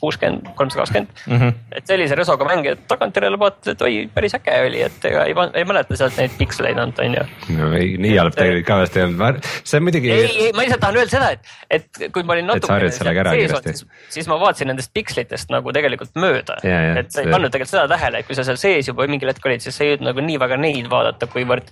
kuuskümmend, 0.00 0.46
kolmsada 0.56 0.82
kakskümmend. 0.82 1.10
Mhm. 1.26 1.48
et 1.76 1.86
sellise 1.88 2.16
resoga 2.16 2.46
mänge, 2.48 2.72
et 2.72 2.86
tagantjärele 2.88 3.38
vaatad, 3.40 3.74
et 3.74 3.82
oi, 3.84 3.96
päris 4.14 4.34
äge 4.38 4.54
oli, 4.66 4.80
et 4.86 5.04
ega 5.04 5.24
ei, 5.28 5.34
ei 5.60 5.66
mäleta 5.68 5.98
sealt 6.00 6.16
neid 6.20 6.32
piksleid 6.38 6.78
ainult, 6.80 6.98
on 7.04 7.16
ju. 7.18 7.24
no 7.58 7.70
ei, 7.76 7.94
nii 8.00 8.14
halb 8.16 8.36
tegelikult 8.36 8.66
ka 8.70 8.78
vist 8.80 8.96
ei 8.96 9.04
olnud, 9.04 9.48
see 9.62 9.80
on 9.80 9.86
muidugi. 9.88 10.12
ei, 10.14 10.30
ei, 10.46 10.52
ma 10.56 10.64
lihtsalt 10.64 10.82
tahan 10.86 11.00
öelda 11.00 11.14
seda, 11.16 11.30
et, 11.36 11.52
et 11.76 12.00
kui 12.14 12.24
ma 12.24 12.36
olin 12.38 12.54
sellega 12.64 13.24
ära 13.26 13.34
kiiresti. 13.36 13.74
siis, 13.76 14.06
siis 14.18 14.30
ma 14.32 14.40
vaatasin 14.40 14.72
nendest 14.72 14.94
pikslitest 14.96 15.52
nagu 15.52 15.76
tegelikult 15.76 16.16
mööda. 16.20 16.58
Ja, 16.64 16.80
ja, 16.88 16.96
et 17.04 17.12
sa 17.12 17.24
ei 17.24 17.32
pannud 17.32 17.52
tegelikult 17.52 17.74
seda 17.74 17.86
tähele, 17.92 18.24
et 18.24 18.30
kui 18.30 18.38
sa 18.38 18.46
seal 18.48 18.60
sees 18.60 18.88
juba 18.88 19.08
mingil 19.10 19.28
hetkel 19.30 19.52
olid, 19.52 19.64
siis 19.64 19.76
sa 19.76 19.84
ei 19.84 19.92
jõudnud 19.92 20.10
nagu 20.10 20.24
nii 20.24 20.40
väga 20.40 20.60
neid 20.64 20.88
vaadata, 20.92 21.28
kuivõrd 21.30 21.68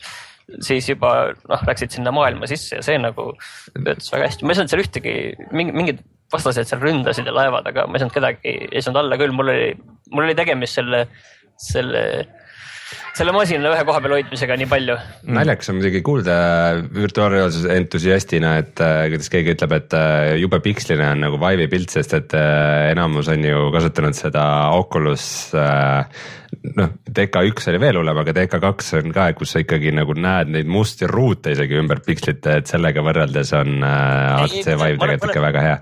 siis 0.61 0.89
juba 0.91 1.33
noh, 1.49 1.63
läksid 1.69 1.95
sinna 1.97 2.13
maailma 2.15 2.49
sisse 2.51 2.81
ja 2.81 2.85
see 2.85 2.99
nagu 3.01 3.31
töötas 3.77 4.11
väga 4.13 4.29
hästi, 4.29 4.45
ma 4.45 4.53
ei 4.53 4.59
saanud 4.59 4.73
seal 4.73 4.83
ühtegi, 4.85 5.15
mingi, 5.55 5.75
mingid 5.77 6.03
vastased 6.33 6.69
seal 6.69 6.83
ründasid 6.83 7.29
ja 7.29 7.35
laevad, 7.37 7.67
aga 7.73 7.87
ma 7.89 7.99
ei 7.99 8.05
saanud 8.05 8.17
kedagi, 8.17 8.55
ei 8.71 8.85
saanud 8.85 9.03
alla 9.05 9.19
küll, 9.21 9.35
mul 9.37 9.53
oli, 9.53 9.73
mul 10.13 10.29
oli 10.29 10.37
tegemist 10.39 10.79
selle, 10.81 11.05
selle, 11.61 12.03
selle 13.17 13.35
masina 13.37 13.73
ühe 13.73 13.85
koha 13.89 14.01
peal 14.05 14.17
hoidmisega 14.17 14.57
nii 14.61 14.69
palju. 14.71 14.97
naljakas 15.37 15.71
on 15.73 15.79
muidugi 15.79 16.03
kuulda 16.07 16.37
virtuaalreaalsuse 16.97 17.77
entusiastina, 17.77 18.55
et 18.63 18.85
äh, 18.85 19.07
kuidas 19.13 19.33
keegi 19.33 19.57
ütleb, 19.57 19.77
et 19.79 19.97
äh, 19.99 20.35
jube 20.41 20.61
piksline 20.65 21.11
on 21.15 21.27
nagu 21.27 21.41
Vive'i 21.43 21.69
pilt, 21.73 21.93
sest 21.93 22.17
et 22.19 22.37
äh, 22.39 22.93
enamus 22.93 23.29
on 23.33 23.45
ju 23.49 23.67
kasutanud 23.75 24.17
seda 24.17 24.47
Oculus 24.79 25.27
noh, 26.77 26.95
DK1 27.09 27.69
oli 27.73 27.81
veel 27.83 27.99
hullem, 28.01 28.23
aga 28.23 28.35
DK2 28.37 29.03
on 29.03 29.13
ka, 29.15 29.29
kus 29.37 29.55
sa 29.55 29.63
ikkagi 29.63 29.93
nagu 29.97 30.17
näed 30.17 30.53
neid 30.53 30.71
musti 30.71 31.09
ruute 31.11 31.55
isegi 31.57 31.79
ümber 31.81 32.03
pikslite, 32.05 32.59
et 32.63 32.73
sellega 32.73 33.05
võrreldes 33.05 33.53
on 33.59 33.77
ma- 33.83 34.49
Vive 34.53 34.65
tegelikult 34.65 35.31
ikka 35.31 35.45
väga 35.45 35.63
hea. 35.67 35.77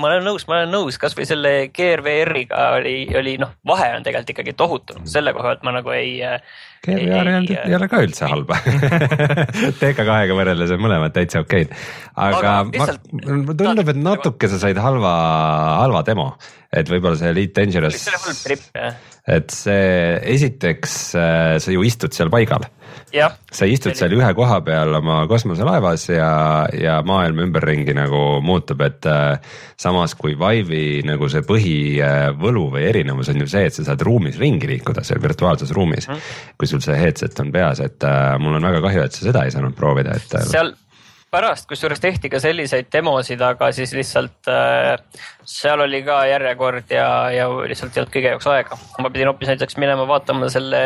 Ma 0.00 0.08
olen 0.10 0.24
nõus, 0.26 0.46
ma 0.48 0.58
olen 0.60 0.72
nõus, 0.74 0.96
kasvõi 1.00 1.26
selle 1.28 1.52
GRVR-iga 1.76 2.66
oli, 2.78 2.96
oli 3.20 3.36
noh, 3.42 3.52
vahe 3.68 3.90
on 3.98 4.06
tegelikult 4.06 4.34
ikkagi 4.34 4.56
tohutu, 4.58 4.98
selle 5.08 5.34
koha 5.36 5.52
pealt 5.52 5.66
ma 5.68 5.74
nagu 5.78 5.92
ei. 5.96 6.16
GVR 6.80 7.28
ei 7.28 7.36
olnud, 7.36 7.50
ei 7.68 7.74
ole 7.76 7.86
ka 7.92 7.98
üldse 8.00 8.24
halba 8.30 8.56
TK2-ga 9.80 10.36
võrreldes 10.38 10.70
on 10.72 10.80
mõlemad 10.80 11.12
täitsa 11.12 11.42
okeid, 11.44 11.74
aga, 12.14 12.38
Aga 12.38 12.38
aga 12.38 12.54
lihtsalt- 12.70 13.10
ma, 13.12 13.20
mulle 13.26 13.56
tundub, 13.60 13.92
et 13.92 14.00
natuke 14.00 14.48
sa 14.48 14.60
said 14.62 14.80
halva, 14.80 15.12
halva 15.82 16.00
demo, 16.06 16.30
et 16.72 16.88
võib-olla 16.88 17.20
see 17.20 17.34
Elite 17.34 17.60
Dangerous, 17.60 18.00
see 18.00 18.14
oli 18.14 18.22
halb 18.24 18.40
trip 18.46 18.80
jah, 18.80 18.96
et 19.30 19.54
see 19.54 20.18
esiteks 20.34 20.98
äh, 21.18 21.56
sa 21.62 21.74
ju 21.74 21.86
istud 21.86 22.14
seal 22.16 22.32
paigal 22.32 22.66
sa 23.50 23.66
istud 23.66 23.96
seal 23.98 24.14
ühe 24.14 24.28
koha 24.38 24.60
peal 24.66 24.94
oma 25.00 25.22
kosmoselaevas 25.30 26.06
ja, 26.12 26.30
ja 26.74 26.98
maailm 27.06 27.42
ümberringi 27.46 27.94
nagu 27.96 28.40
muutub, 28.44 28.82
et 28.86 29.06
äh, 29.10 29.56
samas 29.80 30.14
kui 30.18 30.36
Vive'i 30.38 31.02
nagu 31.06 31.28
see 31.32 31.42
põhivõlu 31.46 32.66
või 32.76 32.86
erinevus 32.90 33.32
on 33.32 33.42
ju 33.42 33.48
see, 33.50 33.66
et 33.66 33.76
sa 33.76 33.88
saad 33.90 34.04
ruumis 34.06 34.38
ringi 34.40 34.70
liikuda 34.70 35.04
seal 35.06 35.22
virtuaalses 35.22 35.74
ruumis 35.76 36.08
mm. 36.08 36.14
-hmm. 36.14 36.54
kui 36.58 36.70
sul 36.70 36.84
see 36.84 36.98
headset 36.98 37.42
on 37.42 37.50
peas, 37.52 37.82
et 37.82 38.06
äh, 38.06 38.36
mul 38.38 38.60
on 38.60 38.70
väga 38.70 38.84
kahju, 38.86 39.02
et 39.06 39.18
sa 39.18 39.26
seda 39.26 39.44
ei 39.44 39.54
saanud 39.54 39.74
proovida, 39.74 40.14
et 40.14 40.38
äh, 40.38 40.46
seal 40.46 40.74
pärast, 41.30 41.68
kusjuures 41.70 42.02
tehti 42.02 42.30
ka 42.30 42.40
selliseid 42.42 42.90
demosid, 42.92 43.40
aga 43.44 43.70
siis 43.74 43.92
lihtsalt 43.94 44.50
äh, 44.50 44.96
seal 45.46 45.82
oli 45.84 46.02
ka 46.06 46.24
järjekord 46.30 46.90
ja, 46.94 47.08
ja 47.34 47.48
lihtsalt 47.70 47.94
ei 47.94 48.02
olnud 48.02 48.14
kõige 48.14 48.32
jaoks 48.34 48.48
aega. 48.50 48.78
ma 48.98 49.10
pidin 49.10 49.30
hoopis 49.30 49.52
näiteks 49.52 49.78
minema 49.78 50.06
vaatama 50.10 50.50
selle 50.52 50.82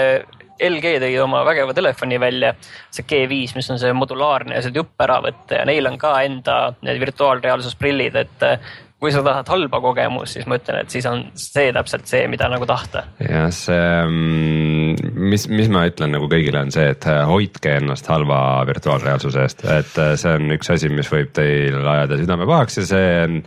LG 0.62 0.98
tõi 1.02 1.14
oma 1.22 1.42
vägeva 1.48 1.74
telefoni 1.74 2.20
välja, 2.20 2.52
see 2.94 3.06
G5, 3.10 3.56
mis 3.56 3.70
on 3.72 3.80
see 3.80 3.92
modulaarne 3.96 4.54
ja 4.58 4.62
sealt 4.62 4.76
jupp 4.78 5.00
ära 5.02 5.18
võtta 5.24 5.62
ja 5.62 5.68
neil 5.68 5.88
on 5.90 5.98
ka 5.98 6.12
enda 6.22 6.58
need 6.84 7.00
virtuaalreaalsusprillid, 7.02 8.20
et 8.20 8.46
äh, 8.46 8.74
kui 9.04 9.12
sa 9.12 9.20
tahad 9.24 9.50
halba 9.52 9.82
kogemust, 9.84 10.38
siis 10.38 10.46
ma 10.48 10.56
ütlen, 10.56 10.80
et 10.80 10.94
siis 10.94 11.04
on 11.08 11.26
see 11.36 11.68
täpselt 11.76 12.08
see, 12.08 12.24
mida 12.32 12.48
nagu 12.48 12.64
tahta. 12.68 13.04
jah, 13.20 13.50
see, 13.52 13.84
mis, 14.08 15.44
mis 15.52 15.68
ma 15.72 15.84
ütlen 15.90 16.14
nagu 16.16 16.28
kõigile 16.32 16.62
on 16.64 16.72
see, 16.72 16.86
et 16.94 17.04
äh, 17.10 17.20
hoidke 17.28 17.76
ennast 17.82 18.08
halva 18.08 18.38
virtuaalreaalsuse 18.68 19.44
eest, 19.44 19.64
et 19.68 20.00
äh, 20.00 20.14
see 20.20 20.32
on 20.38 20.56
üks 20.56 20.72
asi, 20.72 20.88
mis 20.88 21.10
võib 21.12 21.34
teil 21.36 21.76
ajada 21.82 22.20
südame 22.22 22.48
pahaks 22.48 22.80
ja 22.80 22.86
see 22.94 23.10
on 23.26 23.42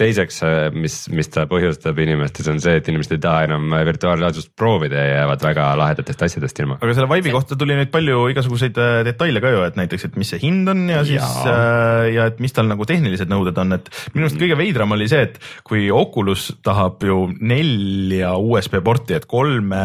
teiseks, 0.00 0.40
mis, 0.74 0.96
mis 1.12 1.30
ta 1.32 1.44
põhjustab 1.50 1.98
inimestes, 2.02 2.48
on 2.50 2.60
see, 2.62 2.78
et 2.80 2.88
inimesed 2.90 3.16
ei 3.16 3.22
taha 3.22 3.44
enam 3.48 3.74
virtuaalreaalsust 3.86 4.52
proovida 4.58 5.00
ja 5.00 5.20
jäävad 5.20 5.44
väga 5.44 5.68
lahedatest 5.80 6.24
asjadest 6.26 6.62
ilma. 6.62 6.78
aga 6.80 6.96
selle 6.96 7.10
Vive'i 7.10 7.34
kohta 7.34 7.58
tuli 7.60 7.76
nüüd 7.78 7.92
palju 7.92 8.22
igasuguseid 8.34 8.80
äh, 8.80 8.96
detaile 9.06 9.42
ka 9.44 9.52
ju, 9.54 9.62
et 9.68 9.78
näiteks, 9.80 10.08
et 10.08 10.18
mis 10.20 10.32
see 10.32 10.42
hind 10.42 10.70
on 10.72 10.86
ja 10.90 11.04
siis 11.06 11.20
ja, 11.20 11.54
äh, 11.54 12.08
ja 12.16 12.28
et 12.30 12.40
mis 12.42 12.56
tal 12.56 12.70
nagu 12.70 12.86
tehnilised 12.88 13.30
nõuded 13.30 13.60
on, 13.62 13.78
et 13.78 13.92
minu 14.14 14.26
arust 14.26 14.40
kõige 14.40 14.58
veidram 14.60 14.96
oli 14.96 15.08
see, 15.10 15.28
et 15.28 15.40
kui 15.66 15.88
Oculus 15.94 16.50
tahab 16.66 17.04
ju 17.04 17.22
nelja 17.40 18.34
USB 18.38 18.80
porti, 18.84 19.18
et 19.18 19.28
kolme 19.30 19.84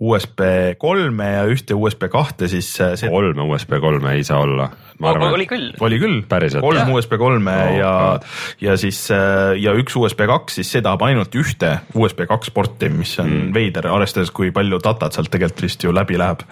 USB 0.00 0.40
kolme 0.80 1.26
ja 1.28 1.42
ühte 1.50 1.76
USB 1.76 2.06
kahte, 2.12 2.48
siis 2.48 2.70
äh, 2.80 2.94
see 2.96 3.10
kolme 3.12 3.44
USB 3.44 3.76
kolme 3.82 4.14
ei 4.16 4.22
saa 4.24 4.38
olla. 4.46 4.70
oli 5.00 5.44
küll. 5.48 5.66
oli 5.84 5.98
küll, 6.00 6.22
kolm 6.24 6.78
Jah. 6.78 6.88
USB 6.88 7.18
kolme 7.20 7.52
Oh, 7.60 7.72
ja 7.76 7.90
God., 8.00 8.24
ja 8.64 8.76
siis 8.80 9.02
äh, 9.12 9.58
ja 9.60 9.74
üks 9.76 9.96
USB 10.00 10.24
kaks, 10.30 10.56
siis 10.60 10.72
see 10.72 10.82
tahab 10.84 11.04
ainult 11.04 11.36
ühte 11.36 11.74
USB 11.92 12.24
kaks 12.30 12.52
porti, 12.56 12.88
mis 12.94 13.12
on 13.20 13.28
mm. 13.28 13.52
veider, 13.56 13.90
arvestades, 13.92 14.32
kui 14.32 14.48
palju 14.56 14.80
datat 14.80 15.16
sealt 15.16 15.32
tegelikult 15.32 15.66
vist 15.66 15.84
ju 15.84 15.92
läbi 15.92 16.16
läheb. 16.20 16.46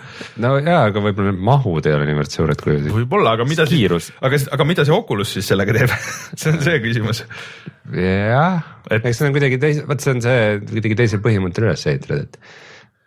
no 0.44 0.54
jaa, 0.60 0.84
aga 0.92 1.06
võib-olla 1.08 1.32
need 1.32 1.48
mahud 1.48 1.88
ei 1.88 1.96
ole 1.96 2.12
niivõrd 2.12 2.36
suured 2.36 2.64
kui. 2.64 2.78
võib-olla, 3.00 3.32
aga 3.38 3.48
mida 3.48 3.64
siis, 3.70 4.12
aga, 4.20 4.44
aga 4.58 4.68
mida 4.68 4.84
see 4.84 4.96
Oculus 4.96 5.32
siis 5.38 5.48
sellega 5.48 5.76
teeb 5.80 5.96
see 6.38 6.52
on 6.52 6.60
see 6.68 6.84
küsimus. 6.84 7.24
jah, 7.96 8.60
Et- 8.92 9.04
eks 9.04 9.22
see 9.22 9.32
on 9.32 9.36
kuidagi 9.36 9.56
teise, 9.60 9.88
vot 9.88 10.04
see 10.04 10.18
on 10.18 10.24
see 10.24 10.48
kuidagi 10.68 11.00
teisel 11.00 11.24
põhimõttel 11.24 11.70
üles 11.70 11.88
ehitatud, 11.88 12.28
et 12.28 12.66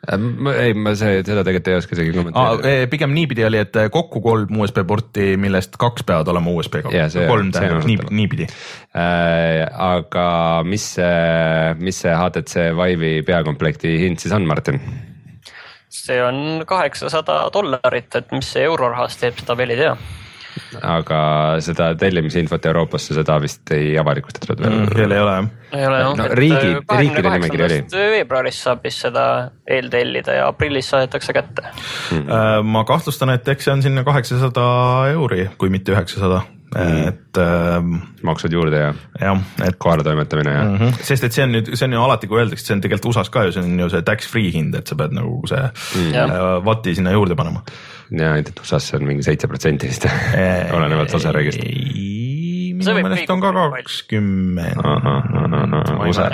ei, 0.09 0.73
ma 0.73 0.95
see, 0.97 1.19
seda 1.21 1.43
tegelikult 1.45 1.67
ei 1.69 1.77
oska 1.77 1.93
isegi 1.97 2.13
kommenteerida. 2.15 2.87
pigem 2.89 3.13
niipidi 3.13 3.45
oli, 3.45 3.59
et 3.61 3.77
kokku 3.93 4.21
kolm 4.23 4.57
USB 4.63 4.81
porti, 4.87 5.35
millest 5.41 5.77
kaks 5.81 6.05
peavad 6.07 6.31
olema 6.33 6.55
USB 6.57 6.79
Jaa, 6.89 7.09
see- 7.13 7.27
kolm 7.29 7.51
tähendab 7.53 7.85
nii, 7.85 7.99
niipidi. 8.21 8.49
Äh, 8.97 9.61
aga 9.91 10.25
mis 10.65 10.87
see, 10.97 11.77
mis 11.79 12.01
see 12.01 12.15
HTC 12.17 12.71
Vive'i 12.77 13.21
peakomplekti 13.27 13.93
hind 14.05 14.23
siis 14.23 14.33
on, 14.35 14.49
Martin? 14.49 14.81
see 15.91 16.21
on 16.23 16.63
kaheksasada 16.65 17.43
dollarit, 17.53 18.15
et 18.15 18.31
mis 18.31 18.47
see 18.55 18.63
eurorahas 18.65 19.17
teeb, 19.19 19.37
seda 19.43 19.57
veel 19.59 19.75
ei 19.75 19.81
tea. 19.83 19.95
Aga 20.81 21.21
seda 21.63 21.91
tellimisinfot 21.99 22.65
Euroopasse, 22.65 23.13
seda 23.17 23.39
vist 23.43 23.71
ei 23.75 23.97
avalikustatud 23.99 24.61
veel 24.61 24.71
Mm, 24.71 24.93
veel 24.95 25.11
ei 25.11 25.19
ole 25.19 25.31
jah. 25.35 25.49
ei 25.73 25.85
ole 25.87 25.99
noh 26.03 26.15
No 26.17 26.25
et, 26.25 26.31
riigid- 26.39 26.79
äh, 26.91 26.99
riikide 26.99 27.29
nimekiri 27.35 27.63
oli. 27.67 27.81
28. 27.81 28.11
veebruaris 28.15 28.63
saab 28.63 28.83
vist 28.83 29.01
seda 29.07 29.25
eeltellida 29.67 30.33
ja 30.39 30.47
aprillis 30.47 30.89
saadetakse 30.93 31.33
kätte. 31.33 31.67
Äh, 32.13 32.63
ma 32.63 32.83
kahtlustan, 32.83 33.29
et 33.35 33.47
eks 33.47 33.63
see 33.67 33.73
on 33.73 33.81
sinna 33.83 34.03
kaheksasada 34.07 34.65
euri, 35.13 35.49
kui 35.57 35.69
mitte 35.69 35.91
üheksasada, 35.95 36.41
et 36.71 37.35
ähm, 37.37 37.97
maksud 38.23 38.53
juurde 38.55 38.77
ja 38.79 38.93
jah, 39.19 39.39
et 39.67 39.75
kohaletoimetamine 39.77 40.51
ja 40.53 40.61
mm. 40.63 40.69
mm 40.71 40.77
-hmm. 40.87 41.03
sest 41.03 41.23
et 41.27 41.33
see 41.35 41.43
on 41.43 41.51
nüüd, 41.51 41.73
see 41.75 41.85
on 41.85 41.93
ju 41.93 42.03
alati, 42.03 42.27
kui 42.27 42.39
öeldakse, 42.39 42.65
see 42.65 42.75
on 42.75 42.81
tegelikult 42.81 43.09
USA-s 43.11 43.29
ka 43.29 43.43
ju, 43.43 43.51
see 43.51 43.63
on 43.63 43.79
ju 43.79 43.89
see 43.89 44.01
tax 44.01 44.27
free 44.31 44.51
hind, 44.53 44.75
et 44.75 44.87
sa 44.87 44.95
pead 44.95 45.11
nagu 45.11 45.41
see 45.47 45.59
mm. 45.59 46.13
Jah. 46.13 46.29
äh, 46.31 46.65
vati 46.65 46.95
sinna 46.95 47.11
juurde 47.11 47.35
panema. 47.35 47.61
Ja 48.11 48.33
ainult, 48.35 48.51
et 48.51 48.63
USA-s 48.63 48.97
on 48.97 49.05
mingi 49.07 49.23
seitse 49.25 49.47
protsenti 49.51 49.89
vist 49.91 50.07
olenevalt 50.77 51.15
osariigist. 51.19 51.61
See 51.61 52.95
minu 52.95 53.05
meelest 53.05 53.29
on 53.29 53.41
ka 53.43 53.51
kakskümmend. 53.53 54.79
USA. 56.09 56.29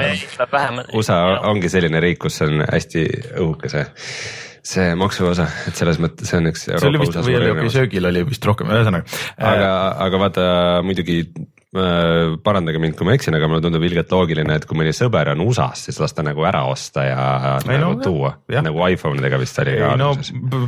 USA 0.96 1.18
ongi 1.50 1.72
selline 1.72 2.02
riik, 2.04 2.22
kus 2.24 2.40
on 2.46 2.64
hästi 2.64 3.04
õhuke 3.42 3.72
see, 3.72 3.84
see 4.68 4.88
maksuosa, 5.00 5.50
et 5.70 5.80
selles 5.80 6.00
mõttes 6.04 6.32
see 6.32 6.40
on 6.40 6.50
üks 6.52 6.66
see 6.68 6.78
oli 6.78 6.88
Euroopa 6.96 7.06
vist, 7.06 7.20
või 7.28 7.38
oli 7.42 7.52
okei, 7.54 7.74
söögil 7.76 8.10
oli 8.10 8.24
vist 8.30 8.48
rohkem, 8.48 8.72
ühesõnaga. 8.74 9.20
aga, 9.52 9.72
aga 10.08 10.24
vaata 10.24 10.48
muidugi 10.88 11.20
äh, 11.26 11.57
parandage 11.76 12.80
mind, 12.80 12.96
kui 12.96 13.04
ma 13.04 13.14
eksin, 13.18 13.36
aga 13.36 13.48
mulle 13.52 13.60
tundub 13.66 13.84
ilgelt 13.84 14.12
loogiline, 14.14 14.56
et 14.56 14.66
kui 14.68 14.78
mõni 14.80 14.94
sõber 14.96 15.34
on 15.34 15.42
USA-s, 15.44 15.90
siis 15.90 15.98
las 16.00 16.16
ta 16.16 16.24
nagu 16.24 16.46
ära 16.48 16.62
osta 16.72 17.04
ja 17.04 17.26
Ei 17.66 17.76
nagu 17.76 17.98
no, 17.98 18.04
tuua 18.06 18.32
nagu 18.64 18.86
iPhone 18.88 19.20
idega 19.20 19.40
vist 19.42 19.60
oli 19.60 19.74
ei 19.76 19.98
no 20.00 20.14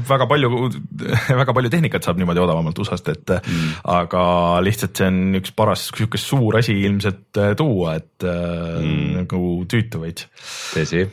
väga 0.10 0.28
palju, 0.28 0.52
väga 1.42 1.56
palju 1.56 1.72
tehnikat 1.72 2.04
saab 2.04 2.20
niimoodi 2.20 2.44
odavamalt 2.44 2.84
USA-st, 2.84 3.16
et 3.16 3.34
mm. 3.38 3.72
aga 3.96 4.26
lihtsalt 4.66 5.00
see 5.00 5.08
on 5.08 5.40
üks 5.40 5.56
paras 5.56 5.88
sihuke 5.88 6.20
suur 6.20 6.60
asi 6.60 6.76
ilmselt 6.84 7.40
äh, 7.40 7.56
tuua, 7.60 7.96
et 8.02 8.28
mm. 8.28 9.10
nagu 9.22 9.44
tüütu 9.72 10.04
veits. 10.04 10.28
tõsi, 10.76 11.08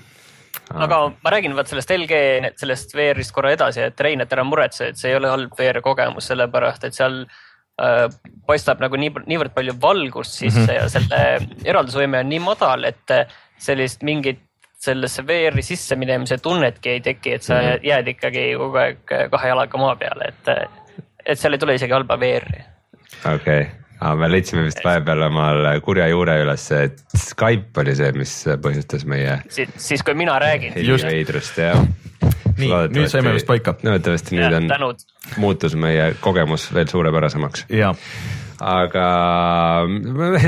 aga 0.75 1.03
ma 1.15 1.37
räägin 1.37 1.55
vaat 1.55 1.71
sellest 1.71 1.95
LG, 1.95 2.23
sellest 2.59 2.99
VR-ist 2.99 3.39
korra 3.39 3.55
edasi, 3.55 3.87
et 3.87 4.03
Rein, 4.03 4.27
et 4.27 4.35
ära 4.35 4.43
muretse, 4.43 4.91
et 4.91 4.99
see 4.99 5.15
ei 5.15 5.21
ole 5.21 5.31
halb 5.31 5.55
VR 5.55 5.79
kogemus, 5.85 6.27
sellepärast 6.33 6.91
et 6.91 6.99
seal 6.99 7.23
äh, 7.23 7.45
paistab 8.47 8.81
nagu 8.81 8.97
nii, 8.97 9.13
niivõrd 9.29 9.53
palju 9.57 9.75
valgust 9.81 10.39
sisse 10.39 10.61
mm 10.61 10.67
-hmm. 10.67 10.75
ja 10.75 10.89
selle 10.89 11.65
eraldusvõime 11.65 12.23
on 12.25 12.29
nii 12.33 12.41
madal, 12.41 12.85
et 12.89 13.13
äh, 13.13 13.27
sellist 13.59 14.03
mingit 14.03 14.41
sellesse 14.81 15.25
VR-i 15.27 15.63
sisse 15.63 15.97
minemise 15.97 16.39
tunnetki 16.39 16.91
ei 16.91 17.01
teki, 17.01 17.35
et 17.35 17.43
sa 17.43 17.55
mm 17.55 17.69
-hmm. 17.69 17.87
jääd 17.91 18.09
ikkagi 18.09 18.47
kogu 18.57 18.77
aeg 18.77 19.15
kahe 19.31 19.49
jalaga 19.49 19.79
maa 19.79 19.97
peale, 19.97 20.29
et 20.29 20.49
äh, 20.49 20.69
et 21.27 21.39
seal 21.39 21.53
ei 21.53 21.59
tule 21.59 21.75
isegi 21.75 21.93
halba 21.93 22.21
VR-i 22.21 22.65
okei 23.35 23.35
okay. 23.35 23.67
Aga 23.97 24.15
me 24.21 24.31
leidsime 24.31 24.67
vist 24.67 24.83
vahepeal 24.85 25.27
omal 25.29 25.69
kurja 25.85 26.09
juure 26.13 26.37
üles, 26.45 26.67
et 26.77 27.03
Skype 27.17 27.83
oli 27.83 27.97
see, 27.99 28.13
mis 28.17 28.35
põhjustas 28.63 29.07
meie. 29.09 29.41
siis 29.51 30.05
kui 30.07 30.17
mina 30.19 30.39
räägin. 30.43 30.77
veidrust 30.77 31.61
jah. 31.61 31.85
nii, 32.57 32.73
nüüd 32.95 33.13
saime 33.13 33.37
vist 33.37 33.49
paika. 33.49 33.77
loodetavasti 33.83 34.39
nüüd 34.39 34.59
on, 34.61 34.97
muutus 35.43 35.77
meie 35.79 36.15
kogemus 36.21 36.69
veel 36.75 36.91
suurepärasemaks. 36.93 37.69
jaa 37.73 37.95
aga 38.57 39.05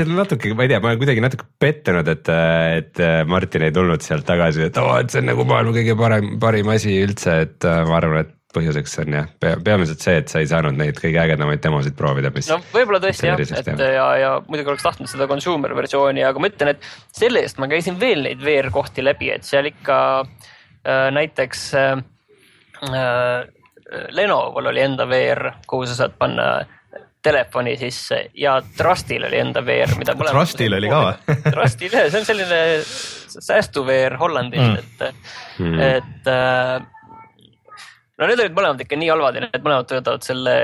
natuke, 0.09 0.53
ma 0.57 0.65
ei 0.65 0.71
tea, 0.71 0.79
ma 0.81 0.89
olen 0.89 1.01
kuidagi 1.01 1.21
natuke 1.21 1.45
pettunud, 1.61 2.07
et, 2.09 2.31
et 2.79 3.01
Martin 3.29 3.67
ei 3.67 3.75
tulnud 3.75 4.01
sealt 4.01 4.25
tagasi, 4.25 4.65
et 4.69 4.81
oo, 4.81 4.95
et 4.97 5.13
see 5.13 5.21
on 5.21 5.29
nagu 5.29 5.45
maailma 5.49 5.75
kõige 5.75 5.95
parem, 5.99 6.31
parim 6.41 6.73
asi 6.73 6.95
üldse, 7.03 7.35
et 7.45 7.69
ma 7.89 7.99
arvan, 7.99 8.25
et 8.25 8.33
põhjuseks 8.55 8.95
on 9.03 9.15
jah 9.19 9.27
pea,, 9.41 9.57
peamiselt 9.63 10.01
see, 10.01 10.15
et 10.21 10.31
sa 10.31 10.41
ei 10.41 10.47
saanud 10.49 10.77
neid 10.77 10.97
kõige 10.97 11.19
ägedamaid 11.21 11.61
demosid 11.61 11.95
proovida, 11.97 12.31
mis. 12.33 12.49
no 12.49 12.57
võib-olla 12.73 13.01
tõesti 13.03 13.29
jah, 13.29 13.37
et 13.39 13.69
jah. 13.69 13.83
ja, 13.93 14.07
ja 14.17 14.31
muidugi 14.47 14.73
oleks 14.73 14.87
tahtnud 14.87 15.11
seda 15.11 15.27
consumer 15.29 15.75
versiooni, 15.77 16.23
aga 16.25 16.41
ma 16.41 16.49
ütlen, 16.49 16.73
et 16.73 16.89
selle 17.15 17.43
eest 17.45 17.61
ma 17.61 17.69
käisin 17.69 17.99
veel 18.01 18.25
neid 18.25 18.41
VR 18.41 18.71
kohti 18.73 19.05
läbi, 19.05 19.29
et 19.35 19.45
seal 19.45 19.69
ikka 19.69 19.99
äh, 20.23 21.07
näiteks 21.15 21.69
äh, 21.77 21.95
äh 22.89 23.55
Lenovo'l 24.13 24.67
oli 24.69 24.83
enda 24.85 25.07
VR, 25.09 25.47
kuhu 25.65 25.87
sa 25.89 25.95
saad 25.97 26.11
panna 26.19 26.59
telefoni 27.25 27.73
sisse 27.77 28.19
ja 28.37 28.59
Trustil 28.77 29.25
oli 29.25 29.39
enda 29.39 29.63
VR, 29.65 29.95
mida. 29.97 30.13
Trustil 30.19 30.75
oli 30.77 30.91
ka 30.91 30.99
või? 31.07 31.37
Trustil 31.55 31.95
jah, 31.97 32.05
see 32.11 32.21
on 32.21 32.27
selline 32.27 32.61
säästu 32.85 33.83
VR 33.87 34.15
Hollandist 34.21 35.01
mm., 35.01 35.09
et 35.09 35.59
mm., 35.65 35.81
et 35.89 36.31
äh, 36.31 36.87
no 38.19 38.27
need 38.27 38.41
olid 38.43 38.55
mõlemad 38.55 38.81
ikka 38.83 38.97
nii 38.99 39.11
halvad 39.13 39.37
ja 39.37 39.45
need 39.45 39.63
mõlemad 39.63 39.87
töötavad 39.89 40.25
selle 40.25 40.55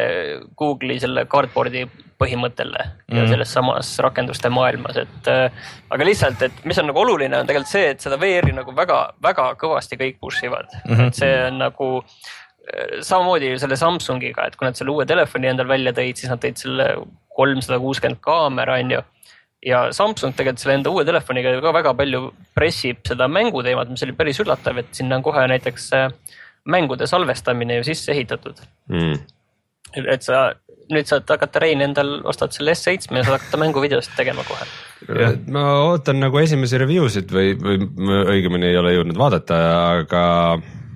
Google'i 0.60 1.00
selle 1.04 1.26
cardboard'i 1.32 1.86
põhimõttele 2.22 2.82
mm. 2.84 3.18
ja 3.18 3.26
selles 3.32 3.52
samas 3.56 3.90
rakenduste 4.04 4.52
maailmas, 4.54 5.00
et 5.04 5.30
äh, 5.32 5.66
aga 5.92 6.08
lihtsalt, 6.08 6.46
et 6.48 6.62
mis 6.68 6.80
on 6.80 6.90
nagu 6.92 7.02
oluline, 7.02 7.36
on 7.38 7.50
tegelikult 7.50 7.72
see, 7.72 7.90
et 7.92 8.04
seda 8.04 8.20
VR-i 8.22 8.56
nagu 8.56 8.76
väga-väga 8.76 9.50
kõvasti 9.62 10.00
kõik 10.00 10.22
push 10.24 10.48
ivad 10.48 10.70
mm, 10.84 10.94
-hmm. 10.94 11.10
et 11.10 11.20
see 11.20 11.34
on 11.48 11.60
nagu 11.64 11.90
äh, 12.00 13.02
samamoodi 13.02 13.56
selle 13.62 13.80
Samsungiga, 13.80 14.48
et 14.48 14.56
kui 14.56 14.68
nad 14.68 14.80
selle 14.80 14.96
uue 14.96 15.08
telefoni 15.08 15.52
endal 15.52 15.68
välja 15.72 15.96
tõid, 15.96 16.20
siis 16.20 16.32
nad 16.32 16.44
tõid 16.44 16.62
selle 16.62 16.88
kolmsada 17.36 17.80
kuuskümmend 17.84 18.24
kaamera, 18.24 18.80
on 18.80 18.96
ju. 18.96 19.04
ja 19.66 19.86
Samsung 19.92 20.36
tegelikult 20.36 20.64
selle 20.64 20.80
enda 20.80 20.92
uue 20.94 21.04
telefoniga 21.06 21.52
ka 21.62 21.76
väga 21.76 21.94
palju 22.00 22.32
pressib 22.56 23.04
seda 23.08 23.28
mänguteemat, 23.28 23.92
mis 23.92 24.04
oli 24.08 24.16
päris 24.16 24.40
üllatav, 24.40 24.80
et 24.80 24.92
sinna 24.96 25.20
on 25.20 25.24
kohe 25.26 25.48
näiteks 25.52 25.92
äh, 26.00 26.10
mängude 26.66 27.08
salvestamine 27.08 27.80
ju 27.80 27.88
sisse 27.88 28.12
ehitatud 28.12 28.62
mm.. 28.90 29.18
et 30.06 30.26
sa 30.26 30.48
nüüd 30.92 31.10
saad 31.10 31.30
hakata, 31.30 31.62
Rein, 31.64 31.82
endal 31.82 32.20
ostad 32.30 32.54
selle 32.54 32.76
S7 32.78 33.10
ja 33.18 33.24
saad 33.26 33.40
hakata 33.40 33.60
mänguvideosid 33.62 34.16
tegema 34.18 34.46
kohe. 34.48 34.68
ma 35.52 35.66
ootan 35.88 36.20
nagu 36.22 36.40
esimesi 36.42 36.80
review 36.82 37.10
sid 37.14 37.34
või, 37.34 37.56
või 37.58 37.80
õigemini 38.36 38.72
ei 38.72 38.80
ole 38.82 38.96
jõudnud 38.98 39.20
vaadata, 39.20 39.60
aga 40.02 40.24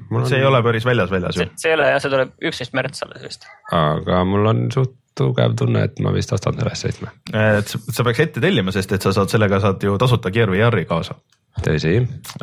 On... 0.09 0.25
see 0.25 0.39
ei 0.41 0.45
ole 0.45 0.61
päris 0.65 0.85
väljas 0.85 1.11
väljas 1.13 1.37
ju. 1.37 1.45
see 1.61 1.73
ei 1.73 1.77
ole 1.77 1.89
jah, 1.91 1.99
see 2.01 2.13
tuleb 2.13 2.49
üksteist 2.49 2.73
märts 2.77 3.05
alles 3.05 3.25
vist. 3.25 3.49
aga 3.75 4.23
mul 4.25 4.49
on 4.53 4.63
suht 4.73 4.95
tugev 5.19 5.55
tunne, 5.59 5.83
et 5.89 5.99
ma 6.03 6.13
vist 6.15 6.31
ostan 6.33 6.55
selle 6.57 6.73
S7. 6.77 7.09
et 7.35 7.73
sa 7.75 8.05
peaks 8.07 8.23
ette 8.25 8.43
tellima, 8.43 8.73
sest 8.75 8.93
et 8.95 9.05
sa 9.05 9.13
saad 9.15 9.31
sellega 9.31 9.61
saad 9.63 9.83
ju 9.83 9.97
tasuta 10.01 10.31
Gear 10.33 10.51
VR-i 10.53 10.85
kaasa 10.89 11.17
tõsi, 11.63 11.93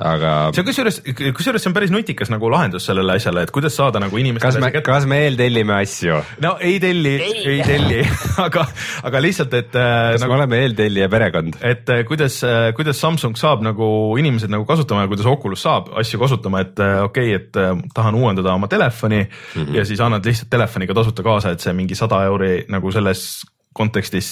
aga. 0.03 0.33
see 0.55 0.63
on 0.63 0.67
kusjuures, 0.69 0.99
kusjuures 1.37 1.63
see 1.63 1.71
on 1.71 1.77
päris 1.77 1.93
nutikas 1.95 2.31
nagu 2.33 2.51
lahendus 2.53 2.87
sellele 2.89 3.17
asjale, 3.17 3.47
et 3.47 3.53
kuidas 3.55 3.77
saada 3.79 4.01
nagu 4.03 4.19
inimestele. 4.21 4.59
kas 4.61 4.75
me, 4.75 4.83
kas 4.85 5.07
me 5.09 5.21
eeltellime 5.25 5.77
asju? 5.79 6.19
no 6.45 6.57
ei 6.61 6.79
telli, 6.83 7.15
ei 7.23 7.63
telli 7.67 8.03
aga, 8.47 8.67
aga 9.09 9.23
lihtsalt, 9.25 9.57
et. 9.57 9.73
kas 9.73 10.21
nagu, 10.21 10.35
me 10.35 10.41
oleme 10.41 10.61
eeltellija 10.67 11.09
perekond? 11.13 11.59
et 11.65 11.89
äh, 11.95 12.05
kuidas, 12.09 12.39
äh, 12.47 12.69
kuidas 12.77 13.01
Samsung 13.01 13.39
saab 13.41 13.65
nagu 13.65 13.89
inimesed 14.21 14.53
nagu 14.53 14.69
kasutama 14.69 15.07
ja 15.07 15.13
kuidas 15.13 15.29
Oculus 15.31 15.65
saab 15.67 15.93
asju 16.03 16.21
kasutama, 16.23 16.65
et 16.67 16.85
äh, 16.85 17.01
okei 17.07 17.35
okay,, 17.37 17.43
et 17.47 17.93
tahan 17.97 18.19
uuendada 18.19 18.55
oma 18.55 18.69
telefoni 18.69 19.23
mm 19.23 19.29
-hmm. 19.63 19.77
ja 19.77 19.85
siis 19.85 20.01
annad 20.01 20.27
lihtsalt 20.27 20.51
telefoniga 20.51 20.95
tasuta 20.95 21.23
kaasa, 21.23 21.57
et 21.57 21.61
see 21.61 21.73
mingi 21.73 21.95
sada 21.95 22.25
euri 22.29 22.67
nagu 22.69 22.93
selles 22.93 23.47
kontekstis, 23.77 24.31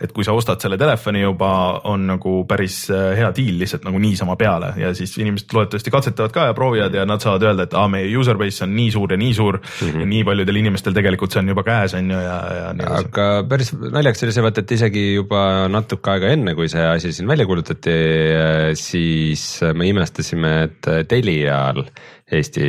et 0.00 0.12
kui 0.14 0.24
sa 0.26 0.34
ostad 0.36 0.62
selle 0.62 0.78
telefoni 0.80 1.22
juba, 1.22 1.50
on 1.90 2.06
nagu 2.12 2.36
päris 2.48 2.78
äh, 2.94 3.12
hea 3.18 3.30
diil 3.36 3.58
lihtsalt 3.60 3.86
nagu 3.86 4.00
niisama 4.02 4.36
peale 4.40 4.72
ja 4.80 4.92
siis 4.96 5.14
inimesed 5.20 5.52
loodetavasti 5.56 5.92
katsetavad 5.94 6.34
ka 6.34 6.48
ja 6.50 6.56
proovivad 6.56 6.94
ja 6.94 7.06
nad 7.08 7.22
saavad 7.22 7.46
öelda, 7.48 7.66
et 7.66 7.76
aa, 7.76 7.86
meie 7.92 8.10
user 8.18 8.38
base 8.40 8.64
on 8.66 8.74
nii 8.76 8.90
suur 8.94 9.14
ja 9.14 9.20
nii 9.20 9.34
suur 9.36 9.58
mm 9.58 9.88
-hmm. 9.88 10.00
ja 10.04 10.10
nii 10.12 10.24
paljudel 10.24 10.60
inimestel 10.62 10.96
tegelikult 10.96 11.32
see 11.34 11.42
on 11.42 11.52
juba 11.54 11.64
käes, 11.66 11.94
on 11.98 12.10
ju, 12.10 12.20
ja, 12.22 12.38
ja 12.58 12.90
aga 12.98 13.28
päris 13.48 13.72
naljakas 13.74 14.26
oli 14.26 14.36
see 14.36 14.46
vaata, 14.46 14.64
et 14.64 14.76
isegi 14.78 15.06
juba 15.14 15.42
natuke 15.72 16.10
aega 16.10 16.34
enne, 16.36 16.54
kui 16.54 16.68
see 16.68 16.86
asi 16.86 17.12
siin 17.12 17.28
välja 17.28 17.46
kuulutati, 17.46 17.96
äh, 18.36 18.70
siis 18.74 19.46
me 19.74 19.88
imestasime, 19.88 20.54
et 20.68 20.92
Telial 21.08 21.84
Eesti 22.32 22.60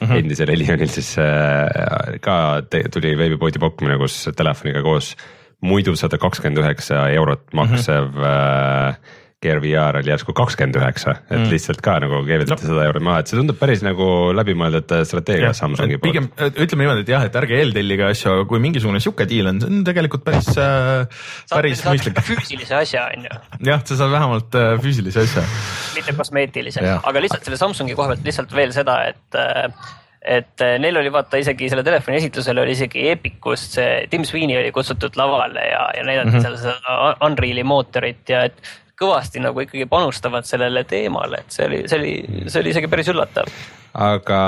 mm 0.00 0.06
-hmm. 0.06 0.16
endisel 0.18 0.48
Elionil 0.50 0.88
siis 0.88 1.16
äh, 1.18 2.18
ka 2.20 2.62
tuli 2.92 3.18
veebipoodi 3.18 3.58
pakkumine, 3.58 3.98
kus 3.98 4.30
telefoniga 4.36 4.82
koos 4.82 5.16
muidu 5.64 5.96
sada 5.96 6.18
kakskümmend 6.20 6.60
üheksa 6.64 7.06
eurot 7.16 7.46
maksev 7.56 8.10
mm 8.10 8.24
-hmm. 8.24 9.22
Gear 9.44 9.58
VR 9.60 9.98
oli 9.98 10.08
järsku 10.08 10.32
kakskümmend 10.32 10.78
üheksa, 10.80 11.12
et 11.28 11.36
mm. 11.36 11.50
lihtsalt 11.52 11.82
ka 11.84 11.98
nagu 12.00 12.22
keevitati 12.24 12.64
no. 12.64 12.70
sada 12.70 12.86
eurot 12.88 13.04
maha, 13.04 13.20
et 13.20 13.28
see 13.28 13.36
tundub 13.36 13.58
päris 13.60 13.82
nagu 13.84 14.06
läbimõeldud 14.32 14.94
strateegia 15.04 15.50
Samsungi 15.56 15.98
poolt. 16.00 16.06
pigem 16.08 16.30
ütleme 16.64 16.86
niimoodi, 16.86 17.04
et 17.04 17.12
jah, 17.12 17.26
et 17.28 17.36
ärge 17.36 17.58
eeltellige 17.58 18.06
asju, 18.08 18.32
aga 18.32 18.46
kui 18.48 18.62
mingisugune 18.64 19.02
sihuke 19.04 19.26
diil 19.28 19.50
on, 19.50 19.60
see 19.60 19.68
on 19.68 19.84
tegelikult 19.84 20.24
päris 20.24 20.48
äh,, 20.56 21.28
päris 21.52 21.84
mõistlik. 21.84 22.22
füüsilise 22.30 22.78
asja 22.80 23.04
on 23.12 23.28
ju. 23.28 23.42
jah, 23.68 23.84
sa 23.84 24.00
saad 24.00 24.16
vähemalt 24.16 24.56
äh, 24.56 24.72
füüsilise 24.80 25.26
asja. 25.28 25.44
mitte 25.98 26.16
kosmeetilise, 26.16 26.88
aga 26.96 27.24
lihtsalt 27.26 27.44
selle 27.44 27.60
Samsungi 27.60 27.98
koha 27.98 28.14
pealt 28.14 28.24
lihtsalt 28.24 28.56
veel 28.56 28.72
seda, 28.72 29.02
et 29.12 29.36
äh, 29.36 29.68
et 30.26 30.64
eh, 30.64 30.76
neil 30.82 30.96
oli 30.98 31.12
vaata 31.12 31.38
isegi 31.38 31.68
selle 31.70 31.84
telefoni 31.86 32.18
esitlusel 32.18 32.58
oli 32.62 32.74
isegi 32.74 33.06
Epicust 33.12 33.78
see 33.78 34.00
Tim 34.10 34.26
Sweeney 34.26 34.58
oli 34.58 34.72
kutsutud 34.74 35.14
lavale 35.18 35.68
ja, 35.68 35.84
ja 35.96 36.02
näidati 36.04 36.32
mm 36.32 36.38
-hmm. 36.38 36.42
seal 36.42 36.58
seda 36.58 37.14
Unreal'i 37.26 37.64
mootorit 37.64 38.28
ja 38.28 38.42
et 38.50 38.60
kõvasti 38.96 39.42
nagu 39.44 39.60
ikkagi 39.60 39.86
panustavad 39.90 40.46
sellele 40.48 40.84
teemale, 40.88 41.42
et 41.44 41.52
see 41.52 41.66
oli, 41.68 41.80
see 41.88 41.98
oli, 42.00 42.12
see 42.48 42.62
oli 42.62 42.72
isegi 42.72 42.88
päris 42.88 43.10
üllatav. 43.12 43.50
aga 44.06 44.38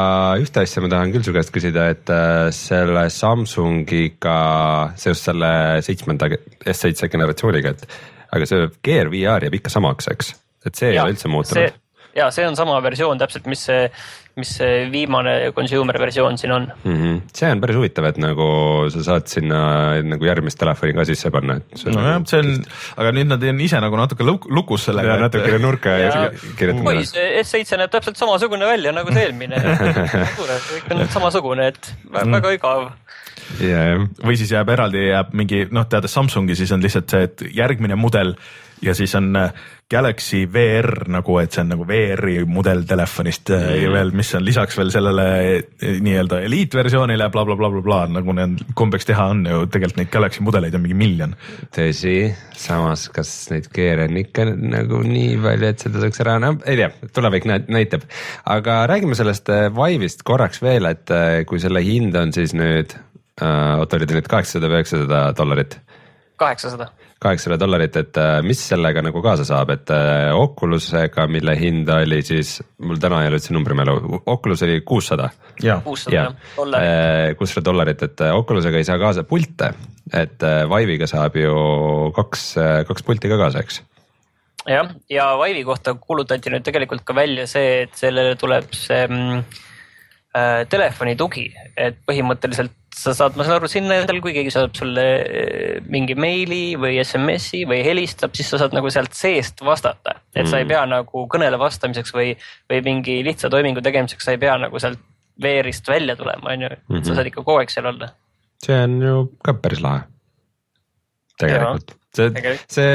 ühte 0.41 0.64
asja 0.64 0.83
ma 0.85 0.88
tahan 0.93 1.12
küll 1.12 1.27
su 1.27 1.35
käest 1.37 1.53
küsida, 1.53 1.88
et 1.93 2.12
äh, 2.12 2.49
selle 2.57 3.09
Samsungiga 3.12 4.38
seoses 4.97 5.27
selle 5.29 5.51
seitsmenda 5.85 6.31
S7 6.64 7.12
generatsiooniga, 7.12 7.75
et 7.77 7.87
aga 8.33 8.49
see 8.49 8.71
Gear 8.85 9.12
VR 9.12 9.45
jääb 9.45 9.61
ikka 9.61 9.73
samaks, 9.73 10.09
eks, 10.14 10.33
et 10.64 10.81
see 10.81 10.95
ja, 10.95 11.03
ei 11.03 11.05
ole 11.05 11.17
üldse 11.17 11.33
muutunud? 11.33 11.77
Ja 12.16 12.31
see 12.35 12.47
on 12.49 12.57
sama 12.57 12.79
versioon 12.85 13.18
täpselt, 13.21 13.47
mis 13.51 13.62
see, 13.68 13.88
mis 14.38 14.51
see 14.59 14.87
viimane 14.92 15.35
consumer 15.57 15.99
versioon 16.01 16.38
siin 16.38 16.53
on 16.55 16.68
mm. 16.85 16.97
-hmm. 16.97 17.21
see 17.35 17.51
on 17.53 17.61
päris 17.61 17.77
huvitav, 17.77 18.09
et 18.11 18.21
nagu 18.23 18.49
sa 18.92 19.03
saad 19.05 19.27
sinna 19.31 19.61
nagu 20.03 20.25
järgmist 20.25 20.59
telefoni 20.59 20.94
ka 20.97 21.05
sisse 21.09 21.31
panna, 21.35 21.59
nojah 21.85 22.21
see 22.29 22.40
on, 22.42 22.55
aga 22.97 23.12
nüüd 23.16 23.33
nad 23.33 23.49
on 23.53 23.61
ise 23.61 23.81
nagu 23.81 24.01
natuke 24.01 24.27
luk 24.27 24.49
lukus 24.51 24.88
sellega. 24.88 25.18
natukene 25.21 25.59
nurka 25.59 25.97
ja, 25.99 26.09
ja 26.09 26.31
kirjutanud. 26.59 26.92
oi, 26.92 27.05
see 27.07 27.42
S7 27.42 27.83
näeb 27.83 27.92
täpselt 27.92 28.16
samasugune 28.21 28.66
välja 28.66 28.92
nagu 28.92 29.12
see 29.12 29.27
eelmine 29.27 29.62
kõik 30.73 30.94
on 30.94 31.09
samasugune, 31.09 31.73
et 31.75 31.92
väga, 32.12 32.31
väga 32.38 32.57
igav 32.57 32.88
yeah.. 33.61 34.07
või 34.25 34.38
siis 34.38 34.53
jääb 34.53 34.71
eraldi, 34.73 35.09
jääb 35.11 35.35
mingi 35.37 35.66
noh, 35.75 35.87
teades 35.90 36.14
Samsungi, 36.14 36.57
siis 36.59 36.73
on 36.75 36.83
lihtsalt 36.85 37.11
see, 37.11 37.29
et 37.29 37.44
järgmine 37.55 37.99
mudel 37.99 38.35
ja 38.83 38.95
siis 38.95 39.14
on 39.14 39.37
äh, 39.37 39.53
Galaxy 39.91 40.43
VR 40.53 41.09
nagu, 41.11 41.38
et 41.41 41.55
see 41.55 41.62
on 41.62 41.71
nagu 41.73 41.87
VR-i 41.88 42.43
mudel 42.49 42.85
telefonist 42.88 43.51
äh, 43.55 43.62
mm. 43.62 43.83
ja 43.83 43.93
veel, 43.93 44.12
mis 44.17 44.33
on 44.37 44.45
lisaks 44.45 44.77
veel 44.79 44.93
sellele 44.95 45.25
äh, 45.57 45.97
nii-öelda 46.05 46.41
eliitversioonile 46.47 47.31
blablabla 47.35 47.71
bla, 47.71 47.83
bla, 47.83 48.07
bla, 48.07 48.21
nagu 48.21 48.35
need 48.37 48.62
kombeks 48.79 49.09
teha 49.09 49.29
on 49.33 49.43
ju, 49.49 49.64
tegelikult 49.73 50.03
neid 50.03 50.12
Galaxy 50.14 50.45
mudeleid 50.47 50.77
on 50.79 50.85
mingi 50.85 50.99
miljon. 50.99 51.35
tõsi, 51.75 52.14
samas 52.59 53.09
kas 53.14 53.33
neid 53.53 53.71
gear'e 53.75 54.09
on 54.09 54.21
ikka 54.23 54.47
nagu 54.53 55.03
nii 55.07 55.35
palju, 55.45 55.73
et 55.73 55.87
seda 55.87 56.05
saaks 56.05 56.25
ära, 56.25 56.38
no 56.43 56.55
ei 56.64 56.79
tea, 56.81 56.93
tulevik 57.17 57.49
näitab. 57.49 58.07
aga 58.47 58.81
räägime 58.91 59.19
sellest 59.19 59.51
Vive'ist 59.75 60.25
korraks 60.29 60.62
veel, 60.62 60.88
et 60.91 61.12
kui 61.49 61.61
selle 61.62 61.83
hind 61.85 62.17
on 62.19 62.35
siis 62.37 62.55
nüüd 62.57 62.95
oota 63.38 63.99
oli 63.99 64.07
ta 64.09 64.17
nüüd 64.17 64.31
kaheksasada 64.31 64.71
või 64.71 64.83
üheksasada 64.83 65.21
dollarit? 65.38 65.79
kaheksasada 66.38 66.91
kaheksasada 67.18 67.59
dollarit, 67.61 67.96
et 67.98 68.18
äh, 68.20 68.38
mis 68.46 68.61
sellega 68.70 69.02
nagu 69.02 69.22
kaasa 69.24 69.46
saab, 69.48 69.72
et 69.74 69.90
äh, 69.94 70.31
Oculusega, 70.37 71.26
mille 71.31 71.57
hind 71.59 71.90
oli 71.90 72.20
siis, 72.26 72.59
mul 72.78 73.00
täna 73.02 73.24
ei 73.24 73.33
ole 73.33 73.40
üldse 73.40 73.57
numbrimälu, 73.57 74.22
Oculus 74.26 74.62
oli 74.66 74.81
kuussada. 74.87 75.31
kuussada 75.85 76.14
jah, 76.14 76.33
dollarit. 76.57 76.88
Äh, 76.88 77.37
kuussada 77.40 77.64
dollarit, 77.70 78.07
et 78.07 78.24
Oculusega 78.31 78.78
ei 78.78 78.87
saa 78.87 78.98
kaasa 79.02 79.26
pilte, 79.28 79.72
et 80.14 80.42
Vive'iga 80.70 81.11
saab 81.11 81.37
ju 81.37 81.54
kaks, 82.16 82.50
kaks 82.88 83.07
pulti 83.07 83.31
ka 83.31 83.40
kaasa, 83.40 83.66
eks 83.66 83.83
jah, 84.68 84.90
ja 85.11 85.31
Vive'i 85.40 85.64
kohta 85.66 85.94
kuulutati 86.00 86.52
nüüd 86.52 86.66
tegelikult 86.66 87.04
ka 87.07 87.16
välja 87.16 87.46
see, 87.50 87.83
et 87.87 87.96
sellele 87.98 88.37
tuleb 88.40 88.70
see 88.76 89.04
mm, 89.07 89.42
äh, 90.37 90.61
telefoni 90.70 91.16
tugi, 91.18 91.48
et 91.76 92.00
põhimõtteliselt 92.09 92.78
sa 92.99 93.13
saad, 93.15 93.37
ma 93.39 93.45
saan 93.47 93.59
aru, 93.61 93.69
sinna 93.71 94.01
endale, 94.01 94.21
kui 94.25 94.33
keegi 94.35 94.51
saadab 94.55 94.75
sulle 94.79 95.05
eh, 95.23 95.77
mingi 95.93 96.17
meili 96.19 96.75
või 96.81 96.99
SMS-i 97.03 97.63
või 97.71 97.83
helistab, 97.87 98.35
siis 98.35 98.51
sa 98.51 98.59
saad 98.63 98.75
nagu 98.77 98.91
sealt 98.91 99.15
seest 99.17 99.63
vastata. 99.65 100.17
et 100.35 100.45
mm. 100.45 100.51
sa 100.51 100.59
ei 100.59 100.65
Mm. 100.65 100.69
pea 100.73 100.83
nagu 100.87 101.27
kõnele 101.33 101.59
vastamiseks 101.59 102.13
või, 102.15 102.33
või 102.71 102.83
mingi 102.85 103.21
lihtsa 103.27 103.51
toimingu 103.51 103.81
tegemiseks, 103.85 104.25
sa 104.25 104.35
ei 104.35 104.39
pea 104.43 104.57
nagu 104.59 104.79
sealt 104.83 104.99
veerist 105.43 105.87
välja 105.89 106.17
tulema, 106.19 106.51
on 106.53 106.63
ju, 106.67 106.69
et 106.73 106.83
Mhm. 106.89 107.05
sa 107.07 107.15
saad 107.15 107.27
ikka 107.31 107.43
kogu 107.45 107.59
aeg 107.61 107.71
seal 107.71 107.87
olla. 107.87 108.11
see 108.65 108.75
on 108.83 109.01
ju 109.03 109.29
ka 109.45 109.53
päris 109.55 109.81
lahe. 109.81 110.03
tegelikult, 111.39 111.93
see, 112.17 112.31
see, 112.67 112.95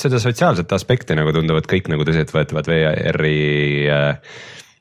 seda 0.00 0.18
sotsiaalset 0.22 0.72
aspekti 0.72 1.14
nagu 1.18 1.32
tunduvad 1.36 1.66
kõik 1.68 1.90
nagu 1.92 2.06
tõsiseltvõetavad 2.08 2.70
VR-i 2.70 3.88
äh, 3.92 4.16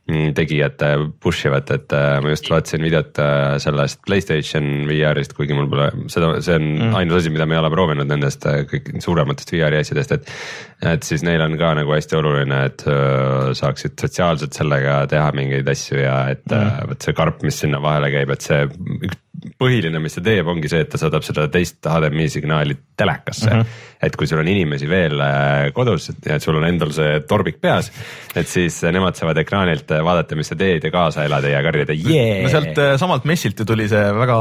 tegijad 0.08 0.82
äh, 0.82 1.02
push 1.20 1.48
ivad, 1.50 1.70
et 1.74 1.92
äh, 1.96 2.20
ma 2.24 2.32
just 2.32 2.48
vaatasin 2.52 2.84
videot 2.86 3.20
äh, 3.20 3.58
sellest 3.60 4.00
Playstation 4.08 4.88
VR-ist, 4.88 5.36
kuigi 5.36 5.56
mul 5.58 5.68
pole 5.72 5.90
seda, 6.12 6.32
see 6.44 6.56
on 6.56 6.68
mm. 6.70 6.96
ainus 7.00 7.20
asi, 7.22 7.34
mida 7.34 7.48
me 7.50 7.58
ei 7.58 7.62
ole 7.62 7.72
proovinud 7.74 8.08
nendest 8.08 8.48
kõik 8.72 8.90
suurematest 9.04 9.52
VR-i 9.52 9.82
asjadest, 9.84 10.16
et. 10.16 10.34
et 10.96 11.04
siis 11.04 11.24
neil 11.28 11.42
on 11.44 11.58
ka 11.60 11.74
nagu 11.80 11.92
hästi 11.92 12.20
oluline, 12.20 12.64
et 12.70 12.84
saaksid 13.58 13.98
sotsiaalselt 14.00 14.56
sellega 14.56 15.00
teha 15.12 15.32
mingeid 15.36 15.68
asju 15.74 16.00
ja 16.00 16.18
et 16.34 16.46
mm. 16.48 16.92
vot 16.92 17.08
see 17.08 17.18
karp, 17.18 17.44
mis 17.48 17.60
sinna 17.64 17.82
vahele 17.84 18.12
käib, 18.14 18.32
et 18.36 18.48
see 18.48 18.64
üks 19.02 19.24
põhiline, 19.58 20.00
mis 20.02 20.18
ta 20.18 20.24
teeb, 20.26 20.48
ongi 20.50 20.70
see, 20.72 20.82
et 20.86 20.90
ta 20.92 21.00
saadab 21.00 21.26
seda 21.26 21.46
teist 21.54 21.86
HDMI 21.86 22.28
signaali 22.32 22.76
telekasse 22.98 23.50
mm. 23.50 23.60
-hmm. 23.60 23.84
et 24.08 24.16
kui 24.18 24.28
sul 24.28 24.42
on 24.42 24.48
inimesi 24.48 24.90
veel 24.90 25.20
äh, 25.22 25.72
kodus 25.74 26.10
ja 26.26 26.36
et 26.36 26.44
sul 26.44 26.58
on 26.58 26.66
endal 26.66 26.92
see 26.94 27.20
torbik 27.30 27.60
peas, 27.62 27.92
et 28.36 28.48
siis 28.48 28.80
nemad 28.82 29.16
saavad 29.18 29.38
ekraanilt 29.38 29.92
äh, 29.92 30.04
vaadata, 30.04 30.36
mis 30.36 30.50
sa 30.50 30.58
teed 30.58 30.84
ja 30.84 30.92
kaasa 30.92 31.26
elada 31.28 31.50
ja 31.50 31.62
karjuda 31.64 31.94
jee. 31.94 32.42
no 32.44 32.50
sealt 32.50 32.82
äh, 32.82 32.96
samalt 32.98 33.26
messilt 33.30 33.60
ju 33.60 33.66
tuli 33.66 33.88
see 33.90 34.04
väga 34.18 34.38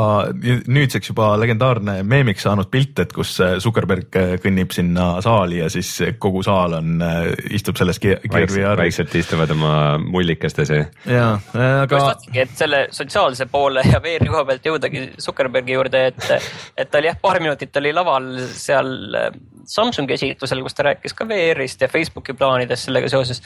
nüüdseks 0.67 1.13
juba 1.13 1.35
legendaarne 1.41 1.99
meemiks 2.03 2.47
saanud 2.49 2.71
pilt, 2.73 2.99
et 3.05 3.13
kus 3.13 3.37
äh, 3.45 3.59
Zuckerberg 3.61 4.17
äh, 4.17 4.35
kõnnib 4.41 4.73
sinna 4.73 5.21
saali 5.25 5.61
ja 5.61 5.69
siis 5.73 5.93
kogu 6.19 6.43
saal 6.47 6.79
on, 6.81 7.05
istub 7.51 7.77
selles 7.77 8.01
vaikselt, 8.01 8.57
VR-is. 8.57 8.81
vaikselt 8.81 9.15
istuvad 9.21 9.53
oma 9.53 9.75
mullikestes 10.01 10.73
ja. 10.73 10.85
ja, 11.05 11.29
ma 11.53 11.69
aga 11.85 12.01
just 12.01 12.13
tahtsingi, 12.13 12.41
et 12.41 12.57
selle 12.65 12.83
sotsiaalse 12.91 13.47
poole 13.53 13.85
ja 13.85 14.01
VR-i 14.03 14.33
koha 14.33 14.45
pealt 14.49 14.73
jõudagi 14.87 15.23
Zuckerbergi 15.23 15.77
juurde, 15.77 16.07
et, 16.11 16.29
et 16.77 16.91
ta 16.91 16.99
oli 17.01 17.11
jah, 17.11 17.19
paar 17.21 17.41
minutit 17.41 17.77
oli 17.77 17.93
laval 17.95 18.29
seal 18.55 19.15
äh, 19.15 19.31
Samsungi 19.67 20.15
esitlusel, 20.15 20.63
kus 20.63 20.75
ta 20.75 20.87
rääkis 20.87 21.15
ka 21.17 21.27
VR-ist 21.27 21.81
ja 21.83 21.89
Facebooki 21.89 22.35
plaanidest 22.35 22.87
sellega 22.87 23.09
seoses. 23.11 23.43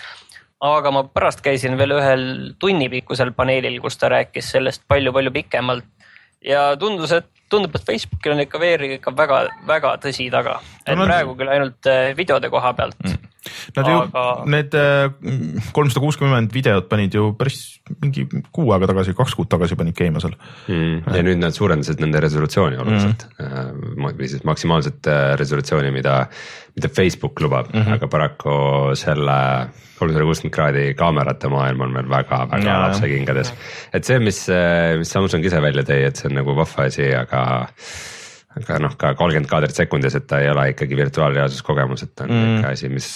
aga 0.61 0.91
ma 0.93 1.05
pärast 1.09 1.41
käisin 1.41 1.79
veel 1.79 1.95
ühel 1.97 2.25
tunnipikkusel 2.61 3.33
paneelil, 3.33 3.81
kus 3.81 3.97
ta 3.97 4.11
rääkis 4.13 4.51
sellest 4.53 4.83
palju-palju 4.89 5.31
pikemalt 5.33 5.85
ja 6.45 6.77
tundus, 6.77 7.13
et 7.13 7.27
tundub, 7.49 7.75
et 7.75 7.87
Facebookil 7.87 8.35
on 8.35 8.45
ikka 8.45 8.61
VR-iga 8.61 8.99
ikka 9.01 9.17
väga-väga 9.17 9.97
tõsi 10.05 10.29
taga, 10.31 10.61
et 10.85 10.97
praegu 10.97 11.35
küll 11.37 11.49
ainult 11.49 11.89
äh, 11.89 12.13
videode 12.17 12.51
koha 12.53 12.75
pealt 12.77 13.01
mm. 13.05 13.30
Nad 13.77 13.89
ju 13.89 13.97
Aga- 13.97 14.45
need 14.53 14.75
kolmsada 15.73 16.03
kuuskümmend 16.03 16.53
videot 16.53 16.91
panid 16.91 17.15
ju 17.17 17.31
päris 17.39 17.81
mingi 18.03 18.27
kuu 18.53 18.73
aega 18.75 18.91
tagasi, 18.91 19.15
kaks 19.17 19.35
kuud 19.39 19.49
tagasi 19.51 19.79
panid 19.81 19.97
käima 19.97 20.21
seal. 20.23 20.37
mm. 20.69 21.09
ja 21.09 21.25
nüüd 21.27 21.41
nad 21.41 21.57
suurendasid 21.57 22.03
nende 22.03 22.21
resolutsiooni 22.21 22.79
oluliselt 22.81 23.27
mm. 23.39 23.47
-hmm. 23.47 24.19
või 24.21 24.29
siis 24.29 24.45
maksimaalset 24.45 25.09
äh, 25.11 25.23
resolutsiooni, 25.41 25.91
mida, 25.95 26.27
mida 26.77 26.93
Facebook 26.93 27.41
lubab 27.41 27.73
mm, 27.73 27.81
-hmm. 27.81 27.99
aga 27.99 28.09
paraku 28.13 28.55
selle 28.95 29.41
kolmsada 29.99 30.25
kuuskümmend 30.25 30.55
kraadi 30.55 30.87
kaamerate 30.95 31.49
maailm 31.53 31.81
on 31.89 31.95
veel 31.95 32.09
väga-väga 32.09 32.71
Jaa. 32.71 32.81
lapsekingades. 32.87 33.53
et 33.93 34.05
see, 34.05 34.19
mis, 34.19 34.47
mis 34.99 35.13
Samsung 35.17 35.45
ise 35.45 35.61
välja 35.63 35.85
tõi, 35.85 36.01
et 36.07 36.17
see 36.17 36.31
on 36.31 36.41
nagu 36.41 36.57
vahva 36.57 36.89
asi, 36.89 37.09
aga 37.15 37.43
aga 38.59 38.81
noh, 38.83 38.97
ka 38.99 39.13
kolmkümmend 39.19 39.51
kaadrit 39.51 39.77
sekundis, 39.77 40.17
et 40.19 40.27
ta 40.31 40.41
ei 40.43 40.51
ole 40.51 40.71
ikkagi 40.73 40.99
virtuaalreaalsuskogemus, 40.99 42.07
et 42.07 42.17
ta 42.17 42.27
on 42.27 42.35
mm. 42.35 42.57
ikka 42.57 42.73
asi, 42.75 42.91
mis 42.93 43.11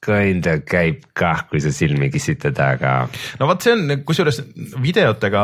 kinda 0.00 0.54
käib 0.64 1.02
kah, 1.16 1.42
kui 1.50 1.60
sa 1.60 1.68
silmi 1.74 2.08
kissitada, 2.12 2.70
aga 2.78 2.92
no 3.40 3.48
vot, 3.50 3.60
see 3.60 3.74
on 3.76 4.00
kusjuures 4.08 4.40
videotega 4.80 5.42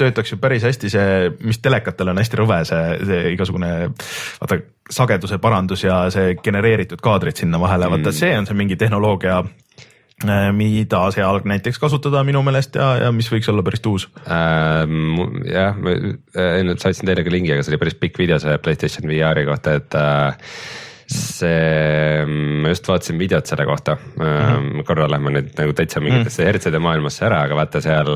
töötaks 0.00 0.32
ju 0.32 0.38
päris 0.40 0.64
hästi 0.64 0.92
see, 0.94 1.28
mis 1.44 1.60
telekatel 1.60 2.14
on 2.14 2.20
hästi 2.20 2.40
rõve, 2.40 2.62
see, 2.68 2.96
see 3.04 3.34
igasugune 3.34 3.72
vaata 4.40 4.60
sageduse 4.98 5.36
parandus 5.42 5.84
ja 5.84 6.06
see 6.14 6.38
genereeritud 6.40 7.04
kaadrid 7.04 7.36
sinna 7.36 7.60
vahele, 7.60 7.90
vaata 7.92 8.14
see 8.16 8.32
on 8.38 8.48
see 8.48 8.56
mingi 8.56 8.80
tehnoloogia 8.80 9.42
mida 10.26 11.04
seal 11.14 11.40
näiteks 11.46 11.78
kasutada 11.78 12.24
minu 12.26 12.42
meelest 12.42 12.74
ja, 12.74 12.88
ja 13.04 13.12
mis 13.14 13.28
võiks 13.30 13.48
olla 13.52 13.62
päris 13.62 13.84
uus. 13.86 14.08
äh,. 14.26 14.82
jah, 15.46 15.78
ma 15.78 15.94
äh, 15.94 16.58
enne 16.58 16.74
saatsin 16.74 17.06
teile 17.06 17.22
ka 17.26 17.30
lingi, 17.30 17.54
aga 17.54 17.62
see 17.62 17.74
oli 17.74 17.80
päris 17.84 17.98
pikk 18.00 18.18
video 18.18 18.38
see 18.42 18.58
Playstation 18.58 19.06
VR-i 19.06 19.46
kohta, 19.46 19.76
et 19.78 19.94
äh, 19.94 20.50
see, 21.08 22.26
ma 22.26 22.74
just 22.74 22.90
vaatasin 22.90 23.20
videot 23.20 23.46
selle 23.46 23.64
kohta 23.68 23.94
mm, 23.94 24.26
-hmm. 24.26 24.84
korra 24.88 25.06
lähme 25.10 25.36
nüüd 25.38 25.54
nagu 25.56 25.72
täitsa 25.72 26.02
mingitesse 26.02 26.42
mm 26.42 26.44
-hmm. 26.44 26.52
hertside 26.52 26.82
maailmasse 26.82 27.24
ära, 27.30 27.42
aga 27.46 27.62
vaata 27.62 27.80
seal, 27.80 28.12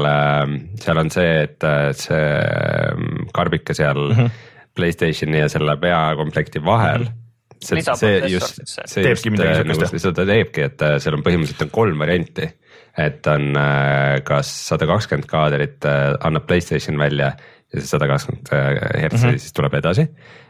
seal 0.83 1.05
on 1.07 1.11
see, 1.11 1.33
et 1.47 1.65
äh, 1.65 1.89
see 1.95 2.19
ähm, 2.19 3.31
karbike 3.33 3.75
seal 3.75 4.09
mm 4.11 4.19
-hmm. 4.19 4.31
Playstationi 4.75 5.39
ja 5.39 5.49
selle 5.53 5.77
peakomplekti 5.77 6.65
vahel 6.65 7.07
mm. 7.07 7.07
-hmm 7.07 7.22
see, 7.65 7.83
see 7.83 8.33
just 8.33 8.61
see., 8.67 9.05
Teebki 9.05 9.33
just 9.33 9.45
äh, 9.45 9.63
nagu 9.69 9.89
seda 10.05 10.27
teebki, 10.29 10.67
et 10.69 10.85
äh, 10.85 10.99
seal 11.03 11.17
on 11.19 11.25
põhimõtteliselt 11.27 11.67
on 11.67 11.73
kolm 11.75 12.03
varianti. 12.03 12.51
et 12.99 13.27
on 13.31 13.57
äh, 13.57 14.21
kas 14.29 14.51
sada 14.69 14.87
kakskümmend 14.91 15.29
kaadrit 15.31 15.87
annab 15.89 16.47
Playstation 16.47 16.99
välja 17.01 17.33
ja 17.33 17.81
see 17.81 17.89
sada 17.89 18.09
kakskümmend 18.11 18.53
hertsi 18.53 19.27
mm 19.27 19.31
-hmm. 19.31 19.39
siis 19.39 19.53
tuleb 19.57 19.75
edasi. 19.75 20.09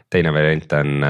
teine 0.09 0.33
variant 0.33 0.73
on 0.73 1.05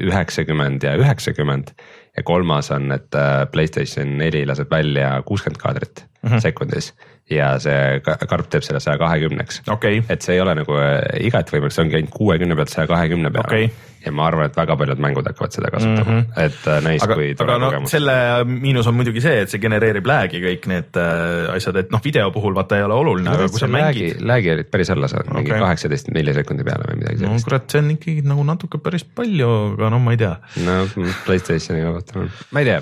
üheksakümmend 0.00 0.82
ja 0.82 0.96
üheksakümmend 0.98 1.70
ja 2.16 2.22
kolmas 2.22 2.70
on, 2.70 2.92
et 2.92 3.14
Playstation 3.52 4.18
neli 4.18 4.46
laseb 4.46 4.70
välja 4.70 5.22
kuuskümmend 5.22 5.60
kaadrit 5.60 6.06
mm 6.22 6.30
-hmm. 6.30 6.40
sekundis 6.40 6.94
ja 7.30 7.56
see 7.62 8.00
ka- 8.06 8.20
karp 8.28 8.50
teeb 8.52 8.64
selle 8.66 8.80
saja 8.82 8.98
kahekümneks. 9.00 9.64
okay., 9.72 10.02
et 10.08 10.22
see 10.22 10.36
ei 10.36 10.44
ole 10.44 10.54
nagu 10.60 10.78
äh, 10.78 11.02
igati 11.26 11.56
võimalik, 11.56 11.74
see 11.74 11.84
ongi 11.86 11.98
ainult 11.98 12.14
kuuekümne 12.14 12.56
pealt 12.58 12.70
saja 12.70 12.86
kahekümne 12.90 13.32
peale 13.34 13.48
Okei. 13.50 13.70
ja 14.06 14.12
ma 14.14 14.28
arvan, 14.28 14.46
et 14.46 14.54
väga 14.58 14.76
paljud 14.78 15.02
mängud 15.02 15.26
hakkavad 15.26 15.56
seda 15.56 15.72
kasutama 15.74 16.04
mm, 16.04 16.20
-hmm. 16.20 16.44
et 16.44 16.68
äh, 16.70 16.78
nice 16.86 17.02
aga, 17.02 17.16
kui 17.18 17.32
tore 17.34 17.56
no 17.58 17.70
kogemus. 17.72 17.94
selle 17.96 18.14
miinus 18.46 18.86
on 18.86 18.94
muidugi 18.94 19.24
see, 19.24 19.40
et 19.42 19.50
see 19.50 19.62
genereerib 19.62 20.06
lag'i 20.06 20.42
kõik 20.44 20.70
need 20.70 21.00
äh, 21.02 21.50
asjad, 21.56 21.80
et 21.82 21.90
noh, 21.90 22.04
video 22.04 22.30
puhul 22.30 22.54
vaata 22.54 22.78
ei 22.78 22.86
ole 22.86 22.94
oluline, 22.94 23.34
aga 23.34 23.50
kui 23.50 23.64
sa 23.64 23.70
mängid. 23.74 24.22
läägi 24.22 24.54
olid 24.54 24.70
päris 24.70 24.94
alla 24.94 25.10
saanud, 25.10 25.34
mingi 25.34 25.50
Okei. 25.50 25.66
kaheksateist 25.66 26.14
millisekundi 26.14 26.68
peale 26.70 26.86
või 26.92 27.02
midagi 27.02 27.24
no 27.24 27.34
sellist. 27.34 27.50
kurat, 27.50 27.66
see 27.74 27.82
on 27.82 27.90
ikkagi 27.96 28.22
nagu 28.22 28.46
natuke 28.46 28.78
päris 28.86 29.02
palju, 29.02 29.50
aga 29.74 29.90
no 29.96 29.98
ma 29.98 30.14
ei 30.14 30.22
tea. 30.22 30.36
no 30.62 30.78
Playstationiga 31.26 31.90
vaatame, 31.98 32.30
ma 32.54 32.62
ei 32.62 32.70
tea, 32.70 32.80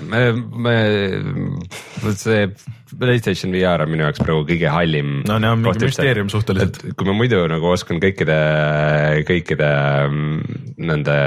me, 0.69 0.79
see 2.13 2.45
Playstation 2.99 3.51
VR 3.51 3.81
on 3.83 3.89
minu 3.91 4.05
jaoks 4.05 4.21
praegu 4.21 4.34
kõige 4.47 4.71
hallim. 4.73 5.19
no 5.27 5.39
see 5.39 5.51
on 5.51 5.61
mingi 5.63 5.89
müsteerium 5.89 6.31
suhteliselt. 6.33 6.81
kui 6.97 7.07
ma 7.09 7.15
muidu 7.17 7.43
nagu 7.51 7.69
oskan 7.71 8.01
kõikide, 8.03 8.39
kõikide 9.27 9.69
mm, 10.09 10.57
nende 10.91 11.19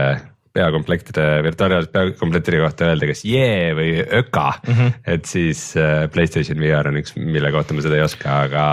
peakomplektide, 0.58 1.26
virtuaalreaalsuse 1.46 1.92
peakomplektide 1.94 2.62
kohta 2.62 2.88
öelda 2.90 3.08
kas 3.10 3.22
jee 3.28 3.74
või 3.78 3.90
öka 4.02 4.46
mm. 4.56 4.74
-hmm. 4.74 4.96
et 5.14 5.28
siis 5.28 5.62
äh, 5.78 6.06
Playstation 6.12 6.60
VR 6.62 6.90
on 6.90 7.00
üks, 7.02 7.14
mille 7.18 7.52
kohta 7.54 7.76
ma 7.76 7.84
seda 7.84 7.98
ei 7.98 8.06
oska, 8.06 8.40
aga, 8.48 8.64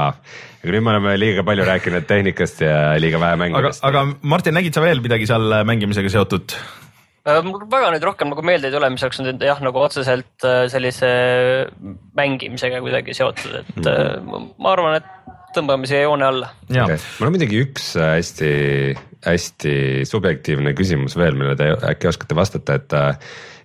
aga 0.63 0.73
nüüd 0.73 0.85
me 0.85 0.95
oleme 0.95 1.17
liiga 1.19 1.45
palju 1.47 1.67
rääkinud 1.67 2.07
tehnikast 2.09 2.63
ja 2.65 2.95
liiga 3.01 3.21
vähe 3.21 3.35
aga 3.35 3.43
mängudest,. 3.43 3.83
aga 3.85 4.07
Martin, 4.21 4.57
nägid 4.57 4.77
sa 4.77 4.85
veel 4.85 5.03
midagi 5.03 5.29
seal 5.29 5.61
mängimisega 5.67 6.13
seotud? 6.17 6.57
Äh, 7.25 7.41
mul 7.41 7.63
väga 7.71 7.87
nüüd 7.95 8.03
rohkem 8.05 8.29
nagu 8.29 8.43
meelde 8.45 8.69
ei 8.69 8.73
tule, 8.75 8.89
mis 8.93 9.01
oleks 9.05 9.17
nüüd 9.23 9.41
jah, 9.41 9.57
nagu 9.65 9.79
otseselt 9.81 10.45
äh, 10.45 10.67
sellise 10.69 11.07
mängimisega 12.17 12.81
kuidagi 12.85 13.15
seotud, 13.17 13.55
et 13.63 13.71
Mhm. 13.79 13.87
äh, 13.89 14.45
ma- 14.61 14.73
arvan, 14.75 14.99
et 14.99 15.07
tõmbame 15.55 15.87
siia 15.89 16.03
joone 16.03 16.25
alla. 16.27 16.51
jaa 16.69 16.85
okay., 16.85 16.99
mul 17.19 17.27
on 17.31 17.33
muidugi 17.33 17.63
üks 17.63 17.95
hästi, 17.97 18.51
hästi 19.25 19.73
subjektiivne 20.05 20.75
küsimus 20.77 21.17
veel, 21.17 21.33
millele 21.33 21.55
te 21.57 21.71
äkki 21.95 22.11
oskate 22.11 22.35
vastata, 22.37 22.75
et 22.75 22.93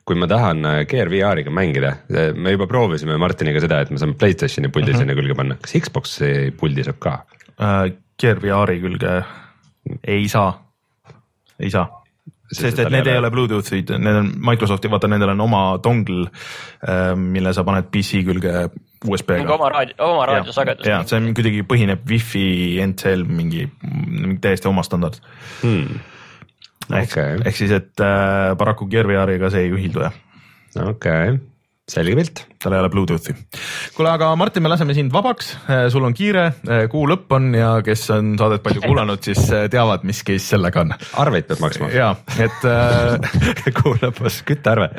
kui 0.09 0.17
ma 0.17 0.27
tahan 0.31 0.63
Gear 0.89 1.11
VR-iga 1.13 1.53
mängida, 1.53 1.93
me 2.35 2.55
juba 2.57 2.67
proovisime 2.67 3.19
Martiniga 3.21 3.61
seda, 3.61 3.83
et 3.85 3.91
me 3.91 3.99
saame 4.01 4.17
Playstationi 4.17 4.71
puldi 4.73 4.91
uh 4.91 4.97
-huh. 4.97 5.05
sinna 5.05 5.15
külge 5.15 5.37
panna, 5.37 5.57
kas 5.61 5.77
Xbox'i 5.83 6.51
puldi 6.57 6.85
saab 6.85 6.99
ka? 6.99 7.25
äh, 7.61 7.93
Gear 8.19 8.41
VR-i 8.41 8.81
külge 8.81 9.25
ei 10.05 10.29
saa, 10.29 10.55
ei 11.61 11.71
saa 11.71 12.00
sest 12.53 12.79
et 12.83 12.91
need 12.93 13.07
ei 13.07 13.19
ole 13.21 13.31
Bluetooth'id, 13.31 13.93
need 13.99 14.21
on 14.21 14.31
Microsofti, 14.51 14.91
vaata 14.91 15.09
nendel 15.11 15.35
on 15.35 15.41
oma 15.47 15.65
dongle, 15.83 16.29
mille 17.17 17.53
sa 17.55 17.65
paned 17.67 17.91
PC 17.93 18.25
külge 18.27 18.55
USB-ga 19.07 19.55
oma 19.55 19.69
raadio, 19.73 19.97
oma 20.05 20.27
raadiosagedus. 20.29 20.87
ja 20.89 21.01
see 21.09 21.17
on 21.21 21.31
kuidagi 21.37 21.63
põhineb 21.69 22.03
wifi 22.11 22.45
NCL 22.85 23.25
mingi, 23.29 23.67
mingi 23.85 24.41
täiesti 24.45 24.69
oma 24.69 24.85
standard 24.87 25.21
Hmm. 25.63 26.01
ehk 26.91 27.13
Okei. 27.15 27.39
ehk 27.45 27.57
siis, 27.57 27.73
et 27.77 28.01
äh, 28.05 28.57
paraku 28.59 28.89
Gear 28.91 29.09
VR-iga 29.09 29.51
see 29.53 29.67
ei 29.69 29.73
ühildu 29.73 30.05
jah. 30.05 30.17
okei 30.77 30.91
okay., 30.91 31.39
selge 31.91 32.17
pilt 32.19 32.45
tal 32.61 32.75
ei 32.77 32.83
ole 32.83 32.91
Bluetoothi. 32.93 33.35
kuule, 33.97 34.11
aga 34.13 34.31
Martin, 34.37 34.63
me 34.63 34.73
laseme 34.73 34.95
sind 34.97 35.13
vabaks, 35.15 35.53
sul 35.93 36.05
on 36.05 36.15
kiire, 36.17 36.47
kuu 36.93 37.07
lõpp 37.09 37.33
on 37.37 37.55
ja 37.57 37.71
kes 37.85 38.05
on 38.17 38.35
saadet 38.41 38.65
palju 38.65 38.85
kuulanud, 38.85 39.23
siis 39.25 39.47
teavad, 39.73 40.05
mis 40.09 40.23
case 40.27 40.53
sellega 40.55 40.85
on. 40.85 40.93
arveid 41.23 41.49
peab 41.49 41.63
maksma. 41.65 41.91
ja, 41.95 42.11
et 42.39 42.67
äh, 42.69 43.73
kuu 43.81 43.95
lõpus 44.03 44.41
küttearve. 44.49 44.91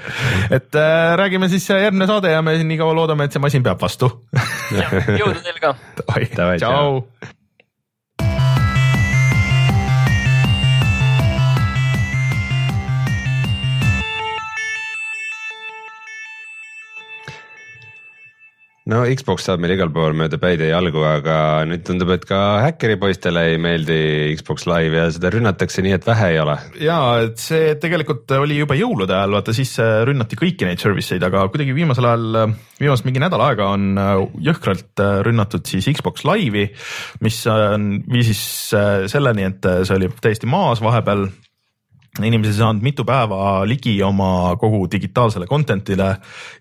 et 0.49 0.79
äh, 0.79 1.11
räägime 1.21 1.51
siis 1.51 1.69
järgmine 1.69 2.09
saade 2.09 2.33
ja 2.33 2.41
me 2.45 2.57
nii 2.61 2.79
kaua 2.81 2.95
loodame, 2.97 3.29
et 3.29 3.37
see 3.37 3.43
masin 3.43 3.65
peab 3.65 3.81
vastu 3.81 4.09
jõudu 4.71 5.37
teile 5.43 5.61
ka. 5.61 5.75
tšau. 6.61 7.05
No 18.89 19.01
Xbox 19.05 19.45
saab 19.45 19.61
meil 19.61 19.75
igal 19.75 19.91
pool 19.93 20.15
mööda 20.17 20.39
päid 20.41 20.63
ja 20.63 20.71
jalgu, 20.71 21.03
aga 21.05 21.35
nüüd 21.69 21.83
tundub, 21.85 22.09
et 22.15 22.25
ka 22.29 22.39
häkkeripoistele 22.65 23.43
ei 23.51 23.59
meeldi 23.61 23.99
Xbox 24.39 24.65
Live 24.69 24.97
ja 24.97 25.05
seda 25.13 25.31
rünnatakse 25.33 25.83
nii, 25.85 25.93
et 25.99 26.07
vähe 26.07 26.31
ei 26.33 26.39
ole. 26.41 26.57
ja, 26.81 26.97
et 27.27 27.37
see 27.41 27.75
tegelikult 27.81 28.31
oli 28.39 28.57
juba 28.61 28.77
jõulude 28.79 29.15
ajal, 29.17 29.37
vaata 29.37 29.55
siis 29.55 29.75
rünnati 30.07 30.39
kõiki 30.39 30.69
neid 30.69 30.81
service 30.81 31.13
eid, 31.15 31.27
aga 31.27 31.45
kuidagi 31.53 31.75
viimasel 31.77 32.09
ajal, 32.09 32.55
viimased 32.81 33.07
mingi 33.09 33.21
nädal 33.23 33.45
aega 33.45 33.69
on 33.75 33.93
jõhkralt 34.41 35.05
rünnatud 35.27 35.67
siis 35.69 35.91
Xbox 35.91 36.25
Live'i, 36.27 36.71
mis 37.21 37.39
on, 37.51 37.93
viis 38.09 38.31
siis 38.31 39.13
selleni, 39.13 39.45
et 39.51 39.71
see 39.85 39.97
oli 39.99 40.09
täiesti 40.21 40.49
maas 40.49 40.81
vahepeal 40.83 41.27
inimesed 42.19 42.51
ei 42.51 42.59
saanud 42.59 42.83
mitu 42.83 43.05
päeva 43.07 43.61
ligi 43.63 43.93
oma 44.03 44.57
kogu 44.59 44.83
digitaalsele 44.91 45.47
content'ile, 45.47 46.09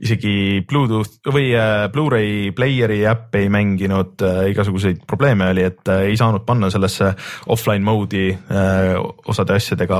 isegi 0.06 0.62
Bluetooth 0.66 1.32
või 1.34 1.48
äh, 1.58 1.88
Blu-ray 1.90 2.52
player'i 2.54 3.00
äpp 3.10 3.34
ei 3.40 3.48
mänginud, 3.50 4.22
äh, 4.22 4.44
igasuguseid 4.52 5.02
probleeme 5.10 5.48
oli, 5.50 5.64
et 5.66 5.90
äh, 5.90 6.04
ei 6.12 6.18
saanud 6.18 6.44
panna 6.46 6.70
sellesse 6.70 7.10
offline 7.50 7.82
mode'i 7.82 8.28
osade 9.30 9.56
asjadega, 9.56 9.98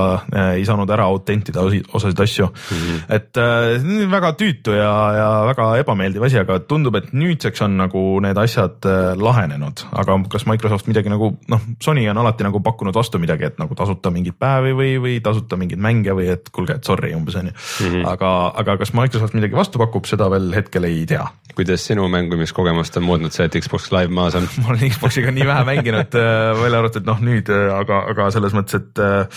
ei 0.55 0.63
saanud 0.67 0.89
ära 0.93 1.03
autentida 1.11 1.63
osasid 1.65 2.19
asju 2.23 2.47
mm. 2.47 2.77
-hmm. 2.77 3.01
et 3.15 4.09
väga 4.11 4.31
tüütu 4.39 4.75
ja, 4.75 4.93
ja 5.17 5.27
väga 5.49 5.67
ebameeldiv 5.81 6.23
asi, 6.23 6.39
aga 6.39 6.59
tundub, 6.59 6.95
et 6.95 7.11
nüüdseks 7.11 7.65
on 7.65 7.77
nagu 7.81 8.03
need 8.23 8.37
asjad 8.37 8.87
lahenenud, 9.19 9.83
aga 9.91 10.17
kas 10.31 10.47
Microsoft 10.47 10.87
midagi 10.87 11.11
nagu 11.11 11.33
noh, 11.51 11.67
Sony 11.83 12.07
on 12.09 12.23
alati 12.23 12.47
nagu 12.47 12.63
pakkunud 12.63 12.95
vastu 12.95 13.19
midagi, 13.19 13.49
et 13.51 13.59
nagu 13.59 13.75
tasuta 13.75 14.11
mingeid 14.13 14.39
päevi 14.39 14.75
või, 14.77 14.95
või 15.01 15.19
tasuta 15.23 15.40
kasuta 15.41 15.57
mingeid 15.57 15.81
mänge 15.81 16.13
või 16.15 16.29
et 16.31 16.51
kuulge, 16.53 16.77
et 16.77 16.87
sorry 16.87 17.13
umbes 17.17 17.35
on 17.39 17.49
ju 17.49 17.53
mm. 17.53 17.93
-hmm. 17.93 18.07
aga, 18.11 18.53
aga 18.61 18.77
kas 18.77 18.93
Microsoft 18.93 19.33
midagi 19.33 19.57
vastu 19.57 19.81
pakub, 19.81 20.05
seda 20.05 20.29
veel 20.29 20.53
hetkel 20.53 20.85
ei 20.85 21.05
tea. 21.05 21.25
kuidas 21.55 21.85
sinu 21.85 22.07
mängimiskogemust 22.07 22.97
on 22.97 23.03
muutnud 23.03 23.31
see, 23.31 23.45
et 23.45 23.57
Xbox 23.59 23.91
Live 23.91 24.13
maas 24.13 24.35
on 24.35 24.47
ma 24.61 24.71
olen 24.71 24.91
Xboxiga 24.91 25.31
nii 25.31 25.47
vähe 25.47 25.65
mänginud 25.65 26.15
äh, 26.15 26.61
välja 26.61 26.79
arvatud 26.79 27.05
noh, 27.05 27.19
nüüd, 27.19 27.49
äh, 27.49 27.73
aga, 27.75 28.05
aga 28.13 28.31
selles 28.31 28.53
mõttes, 28.53 28.79
et 28.79 29.01
äh, 29.01 29.27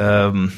ähm, 0.00 0.50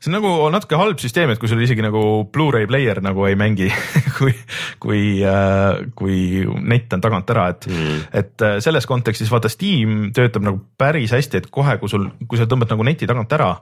see 0.00 0.10
on 0.10 0.18
nagu 0.18 0.32
natuke 0.50 0.76
halb 0.76 0.98
süsteem, 0.98 1.30
et 1.30 1.38
kui 1.38 1.48
sul 1.48 1.62
isegi 1.62 1.84
nagu 1.84 2.26
Blu-ray 2.32 2.66
player 2.66 3.00
nagu 3.04 3.26
ei 3.28 3.38
mängi 3.38 3.70
kui, 4.18 4.34
kui 4.82 5.22
äh,, 5.22 5.86
kui 5.94 6.44
net 6.62 6.92
on 6.92 7.04
tagant 7.04 7.30
ära, 7.30 7.48
et 7.54 7.70
mm., 7.70 8.04
et 8.16 8.46
selles 8.64 8.86
kontekstis 8.86 9.30
vaata 9.32 9.50
Steam 9.52 10.10
töötab 10.16 10.44
nagu 10.46 10.62
päris 10.78 11.14
hästi, 11.14 11.42
et 11.42 11.50
kohe, 11.50 11.78
kui 11.78 11.92
sul, 11.92 12.10
kui 12.26 12.40
sa 12.40 12.48
tõmbad 12.50 12.74
nagu 12.74 12.86
neti 12.86 13.08
tagant 13.08 13.32
ära 13.38 13.54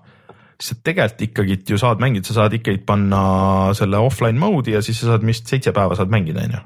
sa 0.60 0.76
tegelikult 0.86 1.24
ikkagi 1.28 1.58
ju 1.70 1.78
saad 1.80 2.02
mängida, 2.02 2.28
sa 2.28 2.42
saad 2.42 2.56
ikkagi 2.58 2.82
panna 2.86 3.22
selle 3.76 4.00
offline 4.02 4.38
mode'i 4.40 4.76
ja 4.76 4.82
siis 4.84 5.00
sa 5.02 5.14
saad 5.14 5.26
vist 5.26 5.50
seitse 5.50 5.74
päeva 5.74 5.96
saad 5.98 6.12
mängida, 6.12 6.44
on 6.46 6.58
ju. 6.58 6.62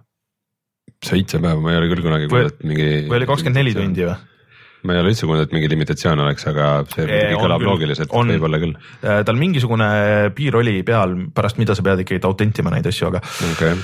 seitse 1.09 1.41
päeva, 1.41 1.61
ma 1.63 1.73
ei 1.73 1.81
ole 1.81 1.93
küll 1.93 2.05
kunagi 2.05 2.29
kuulnud 2.31 2.67
mingi. 2.69 2.91
või 3.09 3.21
oli 3.21 3.31
kakskümmend 3.31 3.63
neli 3.63 3.77
tundi 3.77 4.09
või? 4.09 4.19
Ma 4.87 4.95
ei 4.95 5.03
ole 5.03 5.13
üldse 5.13 5.27
kuulnud, 5.27 5.49
et 5.49 5.55
mingi 5.57 5.71
limitatsioon 5.73 6.23
oleks, 6.23 6.47
aga 6.51 6.69
see 6.93 7.07
eee, 7.07 7.33
kõlab 7.39 7.63
küll, 7.63 7.71
loogiliselt, 7.73 8.13
võib-olla 8.13 8.61
küll. 8.63 8.77
Tal 9.03 9.39
mingisugune 9.39 9.89
piir 10.37 10.59
oli 10.61 10.81
peal, 10.87 11.17
pärast 11.35 11.59
mida 11.59 11.75
sa 11.75 11.85
pead 11.87 12.05
ikkagi 12.05 12.23
autentima 12.29 12.73
neid 12.75 12.87
asju, 12.89 13.11
aga 13.11 13.23
okay., 13.53 13.75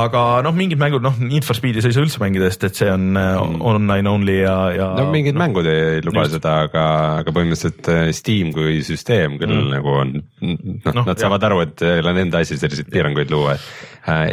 aga 0.00 0.24
noh, 0.46 0.56
mingid 0.56 0.80
mängud, 0.80 1.04
noh, 1.04 1.18
Need 1.20 1.46
for 1.46 1.58
Speed'i 1.58 1.82
sa 1.82 1.90
ei 1.90 1.94
saa 1.96 2.04
üldse 2.04 2.20
mängida, 2.22 2.48
sest 2.50 2.66
et 2.66 2.80
see 2.80 2.90
on 2.90 3.14
äh, 3.14 3.28
mm. 3.36 3.62
online 3.70 4.10
only 4.10 4.40
ja, 4.40 4.56
ja. 4.74 4.88
no 4.98 5.06
mingid 5.12 5.36
no, 5.36 5.44
mängud 5.44 5.68
ei 5.70 6.02
luba 6.04 6.24
just. 6.26 6.38
seda, 6.38 6.56
aga, 6.66 6.84
aga 7.22 7.34
põhimõtteliselt 7.36 7.90
äh, 7.92 8.10
Steam 8.16 8.50
kui 8.56 8.80
süsteem 8.86 9.38
küll 9.40 9.54
mm. 9.54 9.70
nagu 9.76 9.94
on, 10.02 10.14
noh 10.42 10.90
no, 10.90 11.04
nad 11.04 11.14
jah. 11.14 11.22
saavad 11.26 11.48
aru, 11.50 11.62
et 11.66 11.86
ei 11.86 12.02
ole 12.02 12.16
nende 12.18 12.42
asi 12.42 12.58
selliseid 12.60 12.90
piiranguid 12.92 13.32
luua, 13.32 13.56
et 13.56 13.89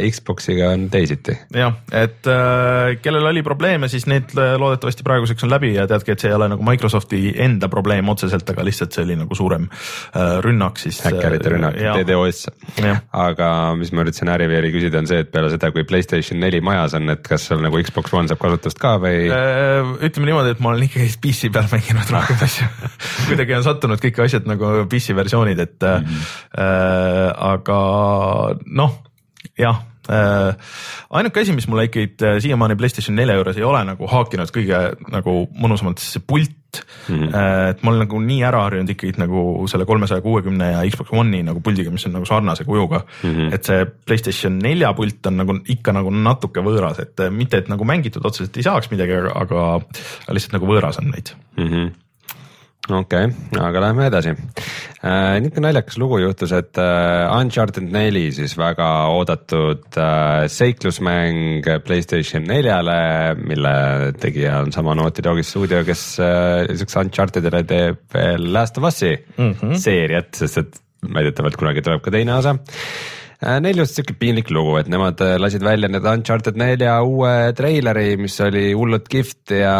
Xbox'iga 0.08 0.72
on 0.74 0.88
teisiti. 0.92 1.36
jah, 1.54 1.78
et 1.92 2.26
äh, 2.26 2.96
kellel 3.02 3.30
oli 3.30 3.44
probleeme, 3.46 3.88
siis 3.88 4.08
need 4.10 4.34
loodetavasti 4.34 5.06
praeguseks 5.06 5.44
on 5.46 5.54
läbi 5.54 5.74
ja 5.76 5.86
tead 5.86 5.98
teadki, 5.98 6.14
et 6.14 6.22
see 6.22 6.30
ei 6.30 6.36
ole 6.36 6.48
nagu 6.52 6.64
Microsofti 6.66 7.20
enda 7.42 7.68
probleem 7.72 8.08
otseselt, 8.08 8.48
aga 8.50 8.64
lihtsalt 8.66 8.94
see 8.94 9.04
oli 9.06 9.16
nagu 9.18 9.38
suurem 9.38 9.66
äh, 9.68 10.38
rünnak 10.44 10.78
siis. 10.80 11.00
häkkerite 11.04 11.54
rünnak, 11.54 11.78
DDoS. 11.98 12.46
aga 13.12 13.50
mis 13.78 13.92
ma 13.92 14.04
üritasin 14.04 14.32
Äriveeri 14.32 14.72
küsida, 14.74 15.02
on 15.02 15.10
see, 15.10 15.22
et 15.24 15.32
peale 15.32 15.50
seda, 15.52 15.70
kui 15.74 15.86
Playstation 15.88 16.40
neli 16.42 16.60
majas 16.64 16.96
on, 16.98 17.08
et 17.14 17.24
kas 17.26 17.48
seal 17.50 17.62
nagu 17.64 17.80
Xbox 17.82 18.14
One 18.14 18.30
saab 18.30 18.42
kasutust 18.42 18.80
ka 18.82 18.96
või? 19.02 19.26
Äh, 19.32 19.92
ütleme 20.08 20.30
niimoodi, 20.30 20.54
et 20.56 20.62
ma 20.64 20.72
olen 20.72 20.86
ikkagi 20.88 21.10
PC 21.24 21.52
peal 21.54 21.68
mänginud 21.72 22.14
rohkem 22.14 22.46
asju 22.46 22.68
kuidagi 23.28 23.58
on 23.58 23.66
sattunud 23.66 24.02
kõik 24.02 24.22
asjad 24.26 24.48
nagu 24.48 24.86
PC 24.90 25.16
versioonid, 25.18 25.66
et 25.66 25.78
mm 25.82 26.06
-hmm. 26.06 26.32
äh, 26.62 27.28
aga 27.52 27.82
noh, 28.66 28.98
jah 29.58 29.82
äh,. 30.08 30.54
ainuke 31.10 31.42
asi, 31.42 31.56
mis 31.56 31.68
mulle 31.68 31.88
ikkagi 31.88 32.14
äh, 32.24 32.38
siiamaani 32.42 32.76
Playstation 32.76 33.16
nelja 33.18 33.36
juures 33.38 33.58
ei 33.58 33.66
ole 33.66 33.82
nagu 33.88 34.08
haakinud 34.08 34.52
kõige 34.54 34.80
nagu 35.12 35.34
mõnusamalt, 35.58 36.00
see 36.02 36.22
pult 36.24 36.80
mm. 37.08 37.14
-hmm. 37.14 37.36
et 37.70 37.82
ma 37.82 37.92
olen 37.92 38.04
nagu 38.04 38.20
nii 38.24 38.40
ära 38.48 38.62
harjunud 38.66 38.92
ikkagi 38.94 39.20
nagu 39.20 39.66
selle 39.70 39.86
kolmesaja 39.88 40.24
kuuekümne 40.24 40.70
ja 40.72 40.82
Xbox 40.88 41.12
One'i 41.12 41.42
nagu 41.44 41.60
puldiga, 41.64 41.92
mis 41.94 42.06
on 42.08 42.16
nagu 42.18 42.28
sarnase 42.28 42.64
kujuga 42.64 43.02
mm. 43.04 43.30
-hmm. 43.30 43.54
et 43.54 43.70
see 43.70 43.86
Playstation 44.06 44.58
nelja 44.62 44.92
pult 44.96 45.26
on 45.26 45.40
nagu 45.42 45.58
ikka 45.76 45.92
nagu 45.96 46.10
natuke 46.10 46.64
võõras, 46.64 47.02
et 47.02 47.20
äh, 47.20 47.30
mitte, 47.30 47.62
et 47.62 47.72
nagu 47.72 47.84
mängitud 47.84 48.24
otseselt 48.24 48.56
ei 48.56 48.66
saaks 48.66 48.90
midagi, 48.90 49.20
aga 49.34 49.70
lihtsalt 50.32 50.58
nagu 50.58 50.70
võõras 50.72 51.02
on 51.02 51.10
neid 51.12 51.34
mm. 51.56 51.72
-hmm 51.72 51.96
okei 52.88 53.28
okay,, 53.28 53.60
aga 53.60 53.82
lähme 53.84 54.06
edasi 54.08 54.32
äh,. 54.32 55.38
niisugune 55.42 55.66
naljakas 55.68 55.98
lugu 56.00 56.20
juhtus, 56.22 56.52
et 56.56 56.80
äh, 56.80 57.26
Uncharted 57.36 57.90
neli 57.92 58.28
siis 58.34 58.56
väga 58.58 58.88
oodatud 59.14 60.00
äh, 60.00 60.46
seiklusmäng 60.52 61.68
Playstation 61.84 62.48
neljale, 62.48 63.34
mille 63.38 63.74
tegija 64.20 64.62
on 64.64 64.72
sama 64.74 64.96
Naughty 64.98 65.24
Dogi 65.24 65.44
stuudio, 65.46 65.84
kes 65.88 66.06
äh, 66.24 66.64
lisaks 66.70 66.98
Unchartedile 67.02 67.62
teeb 67.68 68.02
veel 68.14 68.50
Last 68.54 68.80
of 68.80 68.88
Us'i 68.90 69.14
mm 69.36 69.52
-hmm. 69.52 69.78
seeriat, 69.78 70.34
sest 70.34 70.64
et 70.64 70.82
väidetavalt 71.14 71.56
kunagi 71.56 71.84
tuleb 71.84 72.02
ka 72.02 72.10
teine 72.10 72.34
osa 72.34 72.56
Äh, 72.58 73.17
neil 73.62 73.82
just 73.84 73.94
sihuke 73.94 74.16
piinlik 74.18 74.50
lugu, 74.50 74.76
et 74.80 74.88
nemad 74.90 75.20
äh, 75.22 75.36
lasid 75.38 75.62
välja 75.62 75.90
need 75.90 76.06
Uncharted 76.10 76.58
nelja 76.58 76.96
uue 77.06 77.52
treileri, 77.58 78.16
mis 78.18 78.38
oli 78.42 78.72
hullult 78.74 79.06
kihvt 79.10 79.54
ja 79.60 79.74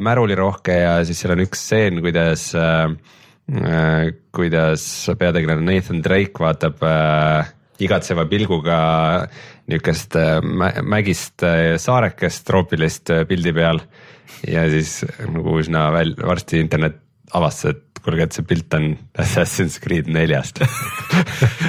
märulirohke 0.00 0.78
ja 0.80 0.94
siis 1.04 1.20
seal 1.20 1.34
on 1.36 1.44
üks 1.44 1.66
stseen, 1.66 2.00
kuidas 2.04 2.46
äh, 2.56 2.86
äh, 3.52 4.12
kuidas 4.32 4.86
peategelane 5.18 5.66
Nathan 5.66 6.00
Drake 6.04 6.40
vaatab 6.40 6.80
äh, 6.88 7.52
igatseva 7.82 8.24
pilguga 8.30 8.78
äh, 9.68 10.40
mägist 10.82 11.42
äh, 11.42 11.76
saarekest 11.76 12.46
troopilist 12.48 13.10
äh, 13.10 13.24
pildi 13.28 13.52
peal. 13.56 13.82
Ja 14.48 14.64
siis 14.70 15.02
nagu 15.28 15.58
üsna 15.60 15.90
väl-, 15.94 16.16
varsti 16.16 16.62
internet 16.62 16.96
avastas, 17.32 17.76
et 17.76 17.91
kuulge, 18.04 18.26
et 18.26 18.36
see 18.36 18.46
pilt 18.46 18.74
on 18.76 18.92
Assassin's 19.22 19.78
Creed 19.82 20.10
neljast. 20.12 20.62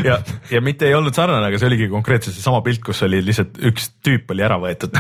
Ja, 0.04 0.18
ja 0.52 0.60
mitte 0.64 0.88
ei 0.88 0.96
olnud 0.98 1.16
sarnane, 1.16 1.48
aga 1.48 1.60
see 1.60 1.68
oligi 1.70 1.86
konkreetselt 1.92 2.36
seesama 2.36 2.60
pilt, 2.66 2.82
kus 2.84 3.00
oli 3.06 3.22
lihtsalt 3.24 3.56
üks 3.70 3.90
tüüp 4.04 4.32
oli 4.34 4.44
ära 4.44 4.58
võetud. 4.60 4.98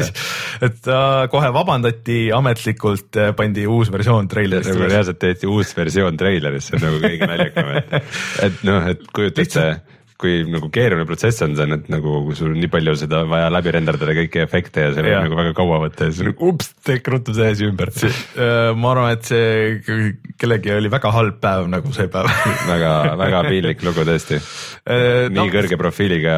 Et 0.66 0.88
uh, 0.88 1.26
kohe 1.32 1.50
vabandati 1.52 2.18
ametlikult, 2.32 3.18
äh, 3.20 3.34
pandi 3.36 3.66
uus 3.68 3.92
versioon 3.92 4.28
treilerist. 4.32 4.72
nagu 4.72 4.88
reaalselt 4.88 5.20
tehti 5.20 5.48
uus 5.50 5.74
versioon 5.76 6.16
on 6.76 6.84
nagu 6.86 7.00
kõige 7.02 7.28
naljakam, 7.28 7.72
et, 7.80 8.12
et 8.48 8.64
noh, 8.68 8.88
et 8.92 9.04
kujuta 9.16 9.44
ette 9.44 9.66
kui 10.20 10.42
nagu 10.50 10.68
keeruline 10.72 11.06
protsess 11.08 11.44
on 11.46 11.56
see, 11.58 11.68
et 11.76 11.88
nagu 11.92 12.20
sul 12.36 12.52
on 12.52 12.60
nii 12.60 12.70
palju 12.72 12.96
seda 13.00 13.22
vaja 13.28 13.48
läbi 13.52 13.74
renderdada 13.76 14.16
kõiki 14.18 14.42
efekte 14.44 14.86
ja 14.86 14.94
see 14.94 15.04
võib 15.06 15.16
nagu 15.26 15.38
väga 15.38 15.54
kaua 15.56 15.80
võtta 15.86 16.08
ja 16.08 16.14
siis 16.14 16.28
nagu 16.28 16.50
ups, 16.52 16.72
tehke 16.86 17.14
ruttu 17.14 17.34
see 17.36 17.48
asi 17.54 17.68
ümber. 17.68 17.92
Ma 18.80 18.92
arvan, 18.94 19.14
et 19.16 19.30
see 19.30 20.12
kellegi 20.40 20.74
oli 20.74 20.90
väga 20.92 21.12
halb 21.14 21.40
päev 21.42 21.68
nagu 21.72 21.94
see 21.96 22.10
päev 22.12 22.28
väga, 22.72 22.92
väga 23.20 23.42
piinlik 23.48 23.84
lugu 23.86 24.04
tõesti 24.08 24.40
nii 24.40 25.36
no, 25.36 25.46
kõrge 25.52 25.78
profiiliga 25.80 26.34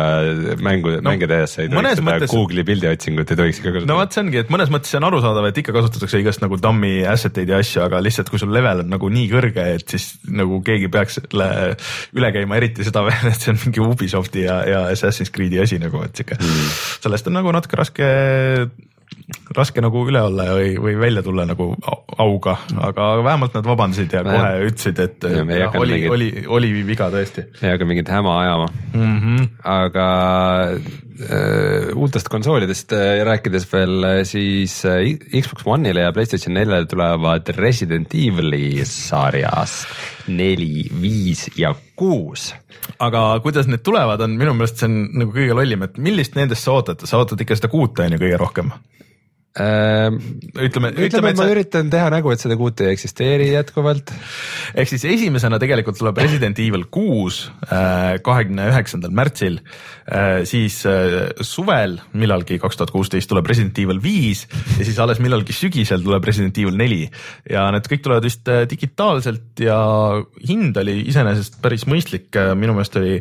mängu 0.62 0.96
no,, 0.96 1.02
mänge 1.06 1.28
tehes 1.30 1.56
sa 1.56 1.64
ei 1.64 1.70
tohiks 1.72 1.96
seda 1.98 2.06
mõttes... 2.06 2.32
Google'i 2.32 2.66
pildiotsingut 2.66 3.32
ei 3.32 3.38
tohiks 3.38 3.60
ikka 3.60 3.74
kasutada. 3.76 3.90
no 3.90 3.98
vot, 4.00 4.14
see 4.14 4.22
ongi, 4.24 4.40
et 4.42 4.52
mõnes 4.52 4.72
mõttes 4.72 4.92
see 4.92 5.00
on 5.00 5.06
arusaadav, 5.08 5.48
et 5.50 5.60
ikka 5.62 5.74
kasutatakse 5.76 6.20
igast 6.22 6.42
nagu 6.44 6.58
dummy 6.60 6.92
asset 7.08 7.38
eid 7.42 7.52
ja 7.52 7.60
asju, 7.62 7.82
aga 7.86 8.00
lihtsalt 8.04 8.30
kui 8.32 8.42
sul 8.42 8.52
level 8.54 8.84
on 8.84 8.92
nagu 8.92 9.10
nii 9.12 9.28
kõrge, 9.32 9.66
et 9.78 9.94
siis 9.94 10.08
nagu 10.30 10.60
keegi 10.66 10.90
peaks 10.92 11.20
üle 11.32 12.32
käima, 12.34 12.58
eriti 12.58 12.86
seda 12.86 13.04
veel, 13.06 13.30
et 13.32 13.46
see 13.46 13.54
on 13.54 13.71
mingi 13.72 13.80
Ubisofti 13.88 14.46
ja, 14.46 14.62
ja 14.68 14.86
Assassin's 14.92 15.32
Creed'i 15.32 15.60
asi 15.62 15.80
nagu, 15.80 16.02
et 16.04 16.16
sihuke 16.16 16.36
mm., 16.38 16.72
sellest 17.02 17.28
on 17.30 17.38
nagu 17.40 17.52
natuke 17.54 17.78
raske 17.80 18.08
raske 19.56 19.82
nagu 19.84 20.02
üle 20.08 20.20
olla 20.24 20.48
või, 20.56 20.72
või 20.80 20.94
välja 20.98 21.22
tulla 21.24 21.44
nagu 21.46 21.70
auga, 22.20 22.56
aga 22.88 23.08
vähemalt 23.22 23.54
nad 23.58 23.68
vabandasid 23.68 24.12
ja 24.12 24.22
kohe 24.26 24.50
ütlesid, 24.68 24.98
et 25.04 25.26
ja, 25.28 25.44
ja, 25.58 25.70
oli 25.78 25.98
mingit..., 25.98 26.12
oli, 26.16 26.28
oli 26.58 26.72
viga 26.86 27.08
tõesti. 27.12 27.46
ei 27.62 27.74
hakka 27.74 27.88
mingit 27.88 28.12
häma 28.12 28.38
ajama 28.42 28.68
mm. 28.92 29.18
-hmm. 29.20 29.48
aga 29.76 30.06
uutest 31.94 32.28
konsoolidest 32.32 32.92
äh, 32.96 33.22
rääkides 33.26 33.66
veel, 33.72 34.04
äh, 34.04 34.22
siis 34.28 34.84
äh, 34.88 35.04
Xbox 35.40 35.66
One'ile 35.66 36.06
ja 36.06 36.12
Playstation 36.12 36.54
neljale 36.56 36.86
tulevad 36.90 37.48
Resident 37.56 38.14
Evil'i 38.14 38.84
sarjas 38.88 39.82
neli, 40.28 40.86
viis 41.00 41.48
ja 41.58 41.74
kuus. 41.96 42.52
Aga 43.02 43.40
kuidas 43.44 43.68
need 43.70 43.84
tulevad, 43.86 44.22
on 44.24 44.38
minu 44.38 44.54
meelest 44.56 44.82
see 44.82 44.90
on 44.90 44.98
nagu 45.22 45.34
kõige 45.34 45.56
lollim, 45.58 45.84
et 45.86 45.98
millist 46.02 46.38
nendest 46.38 46.66
sa 46.66 46.78
ootad, 46.78 47.06
sa 47.08 47.20
ootad 47.22 47.40
ikka 47.42 47.58
seda 47.58 47.70
kuute 47.72 48.06
on 48.06 48.16
ju 48.16 48.22
kõige 48.22 48.40
rohkem 48.40 48.74
Ähm, 49.52 50.14
ütleme, 50.56 50.94
ütleme, 50.96 51.28
et 51.34 51.36
ma 51.36 51.44
sa... 51.44 51.52
üritan 51.52 51.90
teha 51.92 52.06
nägu, 52.08 52.30
et 52.32 52.40
seda 52.40 52.56
kuut 52.56 52.78
ei 52.80 52.94
eksisteeri 52.94 53.50
jätkuvalt. 53.50 54.08
ehk 54.72 54.88
siis 54.88 55.04
esimesena 55.04 55.58
tegelikult 55.60 55.98
tuleb 56.00 56.16
Resident 56.22 56.56
Evil 56.64 56.86
kuus 56.88 57.42
äh, 57.66 58.16
kahekümne 58.24 58.70
üheksandal 58.70 59.12
märtsil, 59.12 59.60
äh, 60.08 60.46
siis 60.48 60.80
äh, 60.88 61.36
suvel 61.44 61.98
millalgi 62.16 62.56
kaks 62.62 62.80
tuhat 62.80 62.94
kuusteist 62.96 63.28
tuleb 63.28 63.52
Resident 63.52 63.76
Evil 63.84 64.00
viis 64.00 64.46
ja 64.78 64.88
siis 64.88 64.96
alles 65.04 65.20
millalgi 65.20 65.52
sügisel 65.52 66.00
tuleb 66.00 66.24
Resident 66.24 66.56
Evil 66.56 66.80
neli. 66.80 67.02
Ja 67.44 67.68
need 67.76 67.92
kõik 67.92 68.08
tulevad 68.08 68.24
vist 68.24 68.48
digitaalselt 68.72 69.60
ja 69.60 69.76
hind 70.48 70.80
oli 70.80 71.02
iseenesest 71.12 71.60
päris 71.60 71.84
mõistlik, 71.84 72.32
minu 72.56 72.72
meelest 72.72 72.96
oli, 72.96 73.18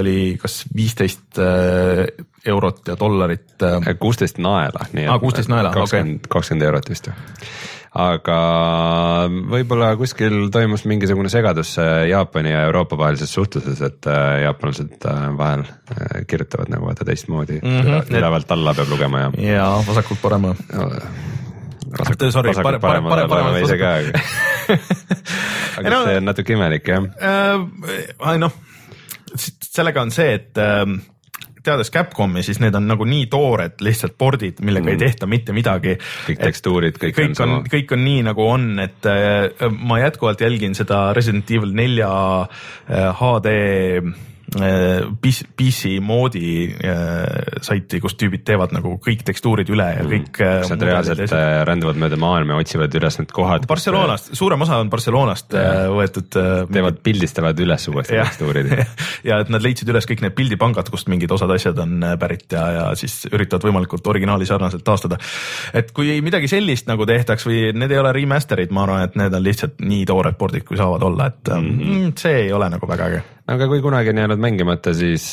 oli 0.00 0.20
kas 0.40 0.62
viisteist 0.72 1.44
eurot 2.46 2.88
ja 2.88 2.96
dollarit. 3.00 3.54
Äh, 3.62 3.94
kuusteist 4.00 4.38
naela, 4.42 4.88
nii 4.92 5.06
et 5.08 5.22
kuusteist 5.22 5.52
naela, 5.52 5.72
kakskümmend, 5.74 6.28
kakskümmend 6.28 6.68
eurot 6.70 6.90
vist 6.92 7.10
ju 7.10 7.16
aga 7.94 8.36
võib-olla 9.54 9.92
kuskil 9.98 10.48
toimus 10.54 10.82
mingisugune 10.90 11.30
segadus 11.30 11.76
äh, 11.78 12.08
Jaapani 12.10 12.50
ja 12.50 12.64
Euroopa 12.66 12.98
vahelises 12.98 13.30
suhtluses, 13.34 13.78
et 13.86 14.08
äh, 14.10 14.40
jaapanlased 14.42 15.06
vahel 15.38 15.62
kirjutavad 16.26 16.72
nagu 16.74 16.88
vaata 16.88 17.06
teistmoodi 17.06 17.60
mm, 17.62 17.78
-hmm, 17.80 18.10
ülevalt 18.18 18.50
alla 18.50 18.74
peab 18.74 18.90
lugema 18.90 19.20
ja. 19.20 19.30
ja 19.52 19.68
vasakult 19.86 20.22
parema 20.22 20.56
no, 20.72 20.90
vasak, 21.98 22.26
sorry, 22.30 22.50
vasakult 22.50 22.80
parema 22.80 23.08
pare, 23.14 23.28
pare, 23.28 23.42
oleme 23.42 23.62
ise 23.62 23.78
ka, 23.78 23.94
aga 25.78 25.90
no, 25.90 26.04
see 26.08 26.18
on 26.18 26.30
natuke 26.32 26.58
imelik 26.58 26.88
jah 26.88 27.06
äh,. 27.22 28.38
noh, 28.42 28.58
sellega 29.38 30.02
on 30.02 30.10
see, 30.14 30.34
et 30.34 30.58
äh, 30.58 30.82
teades 31.64 31.90
Capcomi, 31.94 32.42
siis 32.46 32.60
need 32.62 32.74
on 32.76 32.86
nagu 32.90 33.06
nii 33.08 33.26
toored 33.32 33.80
lihtsalt 33.84 34.16
pordid, 34.18 34.60
millega 34.64 34.88
mm. 34.88 34.92
ei 34.94 35.00
tehta 35.00 35.28
mitte 35.30 35.56
midagi. 35.56 35.96
kõik 36.28 36.42
tekstuurid, 36.42 37.00
kõik, 37.00 37.16
kõik 37.16 37.40
on, 37.44 37.56
on, 37.58 37.66
kõik 37.70 37.96
on 37.96 38.04
nii 38.04 38.26
nagu 38.28 38.46
on, 38.46 38.68
et 38.84 39.08
äh, 39.10 39.48
ma 39.80 40.00
jätkuvalt 40.02 40.44
jälgin 40.44 40.76
seda 40.76 41.06
Resident 41.16 41.50
Evil 41.50 41.74
nelja 41.76 42.12
äh, 42.44 43.10
HD 43.20 43.56
PC, 44.54 45.46
PC 45.56 45.94
moodi 46.04 46.68
äh, 46.84 47.58
saiti, 47.64 47.98
kus 48.02 48.14
tüübid 48.20 48.44
teevad 48.46 48.74
nagu 48.76 48.94
kõik 49.02 49.24
tekstuurid 49.26 49.70
üle 49.72 49.86
ja 49.96 50.02
mm. 50.04 50.10
kõik 50.10 50.40
mm.. 50.40 50.68
nad 50.74 50.84
reaalselt 50.84 51.32
äh, 51.32 51.62
rändavad 51.66 51.98
mööda 52.00 52.18
maailma 52.20 52.54
ja 52.54 52.64
otsivad 52.64 52.94
üles 53.00 53.18
need 53.18 53.32
kohad? 53.34 53.66
Barcelonast, 53.70 54.34
suurem 54.36 54.62
osa 54.66 54.78
on 54.82 54.92
Barcelonast 54.92 55.56
ja. 55.56 55.64
Äh, 55.64 55.88
võetud. 55.94 56.28
teevad, 56.70 57.00
pildistavad 57.06 57.64
üles 57.64 57.88
uuesti 57.90 58.18
tekstuurid 58.20 58.70
ja 59.28 59.40
et 59.42 59.52
nad 59.52 59.64
leidsid 59.64 59.90
üles 59.90 60.06
kõik 60.10 60.22
need 60.26 60.36
pildipangad, 60.36 60.92
kust 60.92 61.08
mingid 61.12 61.32
osad 61.34 61.50
asjad 61.56 61.80
on 61.82 62.04
pärit 62.20 62.52
ja, 62.54 62.66
ja 62.78 62.86
siis 62.98 63.24
üritavad 63.32 63.64
võimalikult 63.66 64.06
originaali 64.12 64.46
sarnaselt 64.48 64.84
taastada. 64.86 65.18
et 65.72 65.90
kui 65.96 66.20
midagi 66.24 66.52
sellist 66.52 66.90
nagu 66.90 67.08
tehtaks 67.08 67.48
või 67.48 67.70
need 67.72 67.96
ei 67.96 68.02
ole 68.02 68.12
remaster'id, 68.14 68.74
ma 68.76 68.84
arvan, 68.84 69.08
et 69.08 69.16
need 69.18 69.34
on 69.34 69.46
lihtsalt 69.48 69.80
nii 69.82 70.04
toored 70.08 70.38
pordid, 70.38 70.68
kui 70.68 70.78
saavad 70.78 71.02
olla, 71.08 71.32
et 71.32 71.54
mm 71.54 71.78
-hmm. 71.78 72.12
see 72.20 72.44
ei 72.46 72.52
ole 72.52 72.68
nagu 72.70 72.88
väga 72.88 73.08
äge 73.08 73.24
aga 73.52 73.68
kui 73.68 73.82
kunagi 73.84 74.12
on 74.14 74.22
jäänud 74.22 74.40
mängimata, 74.40 74.94
siis 74.96 75.24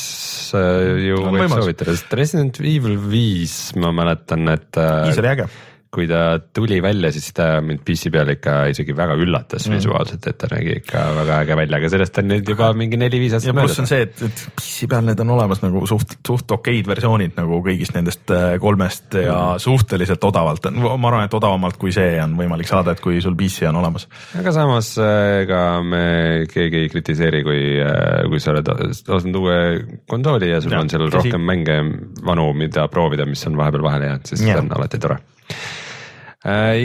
äh, 0.58 1.04
ju 1.08 1.19
no, 1.24 1.34
võib 1.36 1.54
soovitada, 1.54 1.95
sest 1.95 2.15
Resident 2.19 2.62
Evil 2.63 2.97
viis 3.12 3.58
ma 3.80 3.93
mäletan, 3.95 4.47
et 4.52 4.80
äh,. 4.80 5.06
viis 5.08 5.21
oli 5.21 5.32
äge 5.32 5.47
kui 5.91 6.06
ta 6.08 6.39
tuli 6.56 6.77
välja, 6.84 7.10
siis 7.12 7.34
ta 7.36 7.58
mind 7.63 7.82
PC 7.84 8.12
peal 8.13 8.30
ikka 8.32 8.54
isegi 8.71 8.93
väga 8.95 9.17
üllatas 9.19 9.65
mm. 9.67 9.75
visuaalselt, 9.75 10.27
et 10.30 10.38
ta 10.39 10.47
nägi 10.54 10.77
ikka 10.80 11.01
väga 11.17 11.39
äge 11.43 11.58
välja, 11.60 11.80
aga 11.82 11.89
sellest 11.91 12.19
on 12.21 12.30
nüüd 12.32 12.51
juba 12.54 12.69
mingi 12.80 12.99
neli-viis 12.99 13.36
aastat 13.36 13.58
möödas. 13.58 13.73
pluss 13.73 13.84
on 13.84 13.89
see, 13.89 14.06
et, 14.08 14.21
et 14.23 14.43
PC 14.56 14.88
peal 14.91 15.04
need 15.10 15.23
on 15.23 15.34
olemas 15.36 15.60
nagu 15.60 15.84
suht, 15.91 16.15
suht 16.27 16.54
okeid 16.56 16.88
versioonid 16.88 17.36
nagu 17.36 17.60
kõigist 17.65 17.97
nendest 17.97 18.32
äh, 18.32 18.56
kolmest 18.63 19.17
ja 19.19 19.36
mm. 19.36 19.63
suhteliselt 19.65 20.23
odavalt, 20.30 20.69
ma 20.71 20.93
arvan, 20.95 21.25
et 21.27 21.36
odavamalt 21.41 21.75
kui 21.82 21.91
see 21.95 22.15
on 22.23 22.39
võimalik 22.39 22.71
saada, 22.71 22.95
et 22.95 23.04
kui 23.04 23.19
sul 23.19 23.36
PC 23.36 23.67
on 23.67 23.82
olemas. 23.84 24.08
aga 24.39 24.56
samas 24.56 24.93
äh, 25.04 25.41
ega 25.41 25.62
me 25.84 26.06
keegi 26.54 26.86
ei 26.86 26.93
kritiseeri, 26.95 27.43
kui, 27.43 27.62
äh, 27.84 28.23
kui 28.32 28.39
sa 28.39 28.56
oled 28.56 28.71
ostnud 28.71 29.41
uue 29.43 29.60
konsooli 30.08 30.54
ja 30.54 30.63
sul 30.63 30.77
ja, 30.77 30.86
on 30.86 30.95
seal 30.95 31.12
rohkem 31.12 31.43
mänge 31.51 31.82
vanu, 32.23 32.47
mida 32.56 32.88
proovida, 32.88 33.27
mis 33.27 33.43
on 33.51 33.60
vahepeal 33.60 33.84
vahele 33.91 34.12
jäänud, 34.13 34.32
siis 34.32 34.47
ja. 34.47 34.56
see 34.56 34.63
on 34.63 34.71
alati 34.80 35.04
tore 35.04 35.19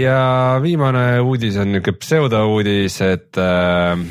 ja 0.00 0.20
viimane 0.62 1.20
uudis 1.24 1.56
on 1.60 1.72
niuke 1.72 1.94
pseudouudis, 1.96 3.00
et 3.06 3.38
äh, 3.40 4.02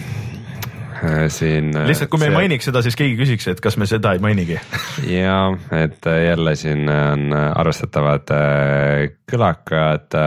äh 1.05 1.27
siin. 1.29 1.69
Äh, 1.77 1.85
lihtsalt, 1.85 2.09
kui 2.09 2.19
me 2.19 2.25
see... 2.25 2.33
ei 2.33 2.39
mainiks 2.39 2.65
seda, 2.69 2.81
siis 2.81 2.97
keegi 2.97 3.17
küsiks, 3.19 3.45
et 3.53 3.61
kas 3.61 3.77
me 3.77 3.85
seda 3.89 4.15
ei 4.15 4.23
mainigi 4.23 4.57
ja, 5.19 5.37
et 5.77 6.09
jälle 6.25 6.55
siin 6.57 6.89
on 6.89 7.35
arvestatavad 7.35 8.33
kõlakad 9.29 10.17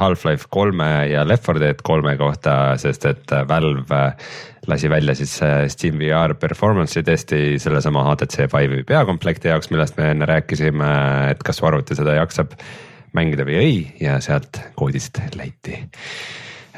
Half-Life 0.00 0.50
kolme 0.50 0.90
ja 1.12 1.22
Left 1.28 1.46
4 1.46 1.62
Dead 1.62 1.86
kolme 1.86 2.16
kohta, 2.18 2.74
sest 2.82 3.06
et 3.06 3.36
Valve 3.48 4.02
lasi 4.68 4.90
välja 4.90 5.14
siis 5.16 5.38
Steam 5.72 6.02
VR 6.02 6.34
performance'i 6.34 7.06
testi 7.06 7.40
sellesama 7.62 8.02
HTC 8.10 8.50
Vive'i 8.50 8.82
peakomplekti 8.90 9.54
jaoks, 9.54 9.70
millest 9.70 9.96
me 9.96 10.10
enne 10.10 10.26
rääkisime, 10.28 10.92
et 11.30 11.46
kas 11.46 11.62
su 11.62 11.70
arvuti 11.70 11.96
seda 11.96 12.18
jaksab 12.18 12.58
mängida 13.16 13.46
või 13.48 13.58
ei 13.62 13.80
ja 14.02 14.18
sealt 14.24 14.60
koodist 14.76 15.20
leiti 15.36 15.80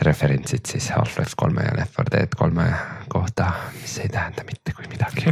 referentsid 0.00 0.64
siis 0.66 0.90
Half-Life 0.94 1.36
kolme 1.36 1.62
ja 1.62 1.74
Left 1.76 1.98
4 1.98 2.12
Dead 2.14 2.34
kolme 2.36 2.64
kohta, 3.08 3.50
mis 3.80 3.98
ei 4.00 4.08
tähenda 4.08 4.44
mitte 4.48 4.72
kui 4.76 4.88
midagi 4.88 5.28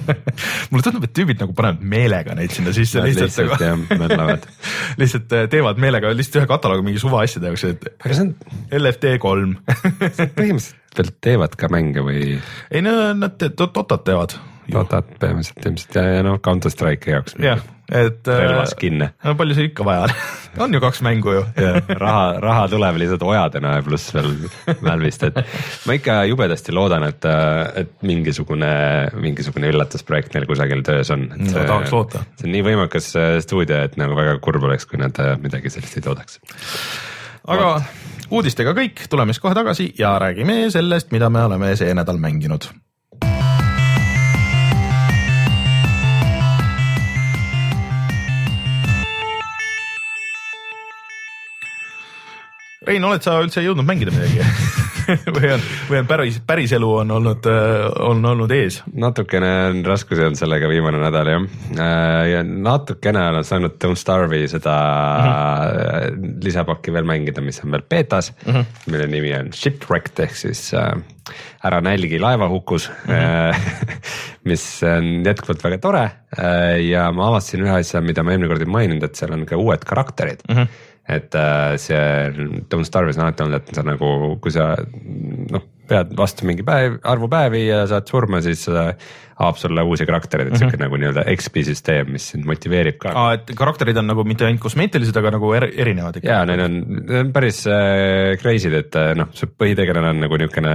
mulle 0.70 0.84
tundub, 0.84 1.04
et 1.04 1.14
tüübid 1.16 1.40
nagu 1.42 1.52
panevad 1.56 1.84
meelega 1.92 2.36
neid 2.38 2.54
sinna 2.54 2.72
sisse 2.76 3.02
Nad 3.02 3.10
lihtsalt, 3.10 3.36
lihtsalt 3.36 3.64
nagu 3.66 4.00
mõtlevad 4.04 4.48
lihtsalt 5.02 5.36
äh, 5.36 5.46
teevad 5.52 5.80
meelega 5.82 6.12
lihtsalt 6.16 6.40
ühe 6.40 6.50
kataloogi 6.50 6.86
mingi 6.88 7.02
suva 7.02 7.22
asjade 7.26 7.52
jaoks, 7.52 7.66
et 7.68 7.88
aga 7.92 8.16
see 8.18 8.28
on 8.28 8.34
LFD 8.80 9.16
kolm 9.22 9.56
põhimõtteliselt 10.38 11.18
teevad 11.24 11.58
ka 11.60 11.72
mänge 11.72 12.04
või? 12.06 12.38
ei 12.70 12.84
no 12.84 12.94
nad 13.18 13.36
Dotat 13.58 14.06
teevad. 14.06 14.38
Dotat 14.72 15.10
põhimõtteliselt 15.20 15.68
ilmselt 15.68 16.00
ja, 16.00 16.06
ja 16.18 16.24
noh, 16.24 16.40
Counter 16.44 16.72
Strike'i 16.72 17.12
jaoks. 17.12 17.36
jah 17.42 17.60
et. 17.92 18.28
Äh, 18.28 18.40
relvaskin'e. 18.44 19.10
no 19.24 19.34
palju 19.38 19.56
sul 19.56 19.68
ikka 19.70 19.86
vaja 19.86 20.06
on 20.08 20.14
on 20.64 20.74
ju 20.74 20.80
kaks 20.80 21.02
mängu 21.02 21.32
ju. 21.32 21.44
raha, 21.88 22.40
raha 22.40 22.68
tuleb 22.68 22.96
lihtsalt 23.00 23.22
ojadena 23.22 23.74
ja 23.76 23.82
pluss 23.82 24.14
veel 24.14 24.32
Valve'ist, 24.82 25.24
et 25.28 25.38
ma 25.86 25.96
ikka 25.98 26.18
jubedasti 26.30 26.74
loodan, 26.76 27.06
et, 27.08 27.28
et 27.82 27.92
mingisugune, 28.06 28.70
mingisugune 29.20 29.70
üllatusprojekt 29.72 30.34
neil 30.34 30.48
kusagil 30.50 30.82
töös 30.86 31.12
on. 31.14 31.28
no 31.28 31.52
tahaks 31.54 31.94
loota. 31.94 32.24
see 32.40 32.48
on 32.48 32.56
nii 32.56 32.66
võimekas 32.70 33.12
äh, 33.20 33.36
stuudio, 33.44 33.82
et 33.88 33.96
nagu 34.00 34.16
väga 34.18 34.38
kurb 34.44 34.68
oleks, 34.68 34.88
kui 34.88 35.00
nad 35.00 35.16
äh, 35.22 35.36
midagi 35.42 35.72
sellist 35.72 36.00
ei 36.00 36.04
toodaks. 36.04 36.40
aga 37.46 37.70
Vaat. 37.78 38.28
uudistega 38.30 38.74
kõik, 38.76 39.06
tuleme 39.10 39.34
siis 39.34 39.44
kohe 39.44 39.56
tagasi 39.56 39.92
ja 39.98 40.16
räägime 40.20 40.66
sellest, 40.74 41.12
mida 41.14 41.30
me 41.32 41.46
oleme 41.48 41.74
see 41.78 41.94
nädal 41.96 42.20
mänginud 42.20 42.68
Rein, 52.88 53.04
oled 53.04 53.24
sa 53.24 53.36
üldse 53.42 53.60
jõudnud 53.60 53.84
mängida 53.84 54.14
midagi 54.14 54.40
või 55.36 55.50
on, 55.52 55.64
või 55.90 55.98
on 56.02 56.06
päris, 56.08 56.38
päris 56.46 56.72
elu 56.76 56.88
on 57.02 57.10
olnud, 57.18 57.48
äh, 57.48 57.84
on 58.04 58.24
olnud 58.30 58.52
ees? 58.54 58.80
natukene 58.96 59.50
on 59.68 59.82
raskusi 59.86 60.24
olnud 60.24 60.40
sellega 60.40 60.70
viimane 60.70 61.00
nädal 61.02 61.28
jah. 61.32 61.44
Äh, 61.76 62.22
ja 62.32 62.40
natukene 62.46 63.26
olen 63.32 63.44
saanud 63.44 63.76
Don't 63.82 64.00
Starve'i 64.00 64.48
seda 64.48 64.78
mm 64.78 65.28
-hmm. 65.28 66.32
lisapakki 66.44 66.92
veel 66.96 67.08
mängida, 67.08 67.44
mis 67.44 67.60
on 67.64 67.76
veel 67.76 67.84
betas 67.90 68.32
mm, 68.46 68.52
-hmm. 68.54 68.64
mille 68.86 69.06
nimi 69.06 69.34
on 69.36 69.52
Shipwrecked 69.52 70.24
ehk 70.24 70.36
siis 70.36 70.72
äh, 70.74 70.92
ära 71.64 71.80
nälgi 71.84 72.18
laevahukus 72.18 72.90
mm, 72.90 73.14
-hmm. 73.14 73.98
mis 74.50 74.82
on 74.82 75.24
jätkuvalt 75.26 75.64
väga 75.64 75.78
tore 75.78 76.10
ja 76.88 77.12
ma 77.12 77.28
avastasin 77.28 77.64
ühe 77.64 77.80
asja, 77.80 78.00
mida 78.00 78.22
ma 78.22 78.32
eelmine 78.32 78.48
kord 78.48 78.60
ei 78.64 78.76
maininud, 78.80 79.02
et 79.04 79.16
seal 79.16 79.32
on 79.32 79.46
ka 79.46 79.56
uued 79.56 79.84
karakterid 79.84 80.40
mm. 80.48 80.56
-hmm 80.56 80.87
et 81.08 81.34
äh, 81.34 81.76
see 81.80 81.96
Don't 82.68 82.84
Starve'is 82.88 83.18
on 83.18 83.26
alati 83.26 83.44
olnud, 83.46 83.62
et 83.62 83.74
sa 83.74 83.82
nagu, 83.86 84.36
kui 84.44 84.52
sa 84.52 84.74
noh, 84.76 85.64
pead 85.88 86.12
vastu 86.18 86.44
mingi 86.44 86.66
päev, 86.68 86.98
arvu 87.08 87.30
päevi 87.32 87.62
ja 87.66 87.86
saad 87.88 88.10
surma, 88.10 88.42
siis 88.44 88.66
avab 88.68 89.56
sulle 89.56 89.82
uusi 89.86 90.04
karaktereid, 90.08 90.50
et 90.50 90.52
Mhm. 90.52 90.60
sihuke 90.60 90.80
nagu 90.80 90.98
nii-öelda 91.00 91.24
XP 91.32 91.62
süsteem, 91.64 92.10
mis 92.12 92.26
sind 92.32 92.44
motiveerib 92.44 92.98
ka. 93.00 93.12
aa, 93.14 93.32
et 93.38 93.52
karakterid 93.56 93.96
on 93.96 94.06
nagu 94.10 94.24
mitte 94.24 94.44
ainult 94.44 94.60
kosmeetilised, 94.60 95.16
aga 95.16 95.30
nagu 95.38 95.52
er, 95.56 95.68
erinevad 95.72 96.18
ikka. 96.18 96.28
ja 96.28 96.44
need 96.44 96.60
on, 96.60 97.32
päris 97.32 97.62
äh, 97.66 98.36
crazy'd, 98.42 98.74
et 98.74 98.96
äh, 98.98 99.14
noh, 99.16 99.30
see 99.32 99.46
põhitegelane 99.48 100.10
on 100.10 100.20
nagu 100.26 100.36
niisugune 100.36 100.74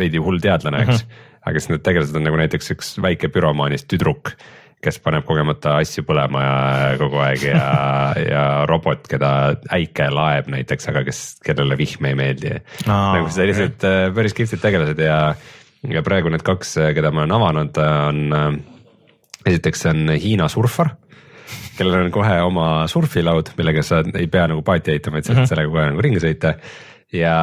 veidi 0.00 0.18
hull 0.18 0.40
teadlane, 0.40 0.82
eks 0.86 1.04
mm. 1.04 1.10
-hmm. 1.10 1.28
aga 1.46 1.60
siis 1.60 1.70
need 1.70 1.84
tegelased 1.86 2.16
on 2.16 2.26
nagu 2.26 2.40
näiteks 2.40 2.74
üks 2.74 2.96
väike 3.02 3.28
büromaanist 3.28 3.86
tüdruk, 3.92 4.34
kes 4.80 4.98
paneb 5.04 5.26
kogemata 5.28 5.76
asju 5.82 6.04
põlema 6.08 6.42
ja 6.44 6.94
kogu 7.00 7.20
aeg 7.20 7.44
ja, 7.50 7.64
ja 8.32 8.44
robot, 8.68 9.06
keda 9.10 9.32
äike 9.76 10.08
laeb 10.14 10.48
näiteks, 10.52 10.88
aga 10.92 11.04
kes, 11.06 11.22
kellele 11.44 11.76
vihm 11.80 12.10
ei 12.10 12.16
meeldi. 12.18 12.54
Aa, 12.86 13.18
nagu 13.18 13.32
sellised 13.34 13.76
okay. 13.78 14.14
päris 14.16 14.36
kihvtid 14.36 14.62
tegelased 14.62 15.04
ja, 15.04 15.20
ja 15.96 16.04
praegu 16.06 16.32
need 16.32 16.44
kaks, 16.46 16.78
keda 16.96 17.12
ma 17.12 17.26
olen 17.26 17.36
avanud, 17.36 17.82
on 17.84 18.40
äh, 18.40 18.48
esiteks 19.52 19.86
see 19.86 19.94
on 19.94 20.16
Hiina 20.20 20.48
surfar 20.52 20.94
kellel 21.80 22.04
on 22.04 22.12
kohe 22.14 22.36
oma 22.44 22.68
surfilaud, 22.90 23.54
millega 23.58 23.82
sa 23.86 24.02
ei 24.04 24.28
pea 24.30 24.46
nagu 24.50 24.62
paati 24.66 24.94
ehitama, 24.94 25.20
et 25.20 25.28
saad 25.28 25.38
mm 25.38 25.42
-hmm. 25.42 25.52
sellega 25.52 25.72
kohe 25.72 25.86
nagu 25.90 26.04
ringi 26.04 26.20
sõita. 26.22 26.54
ja 27.12 27.36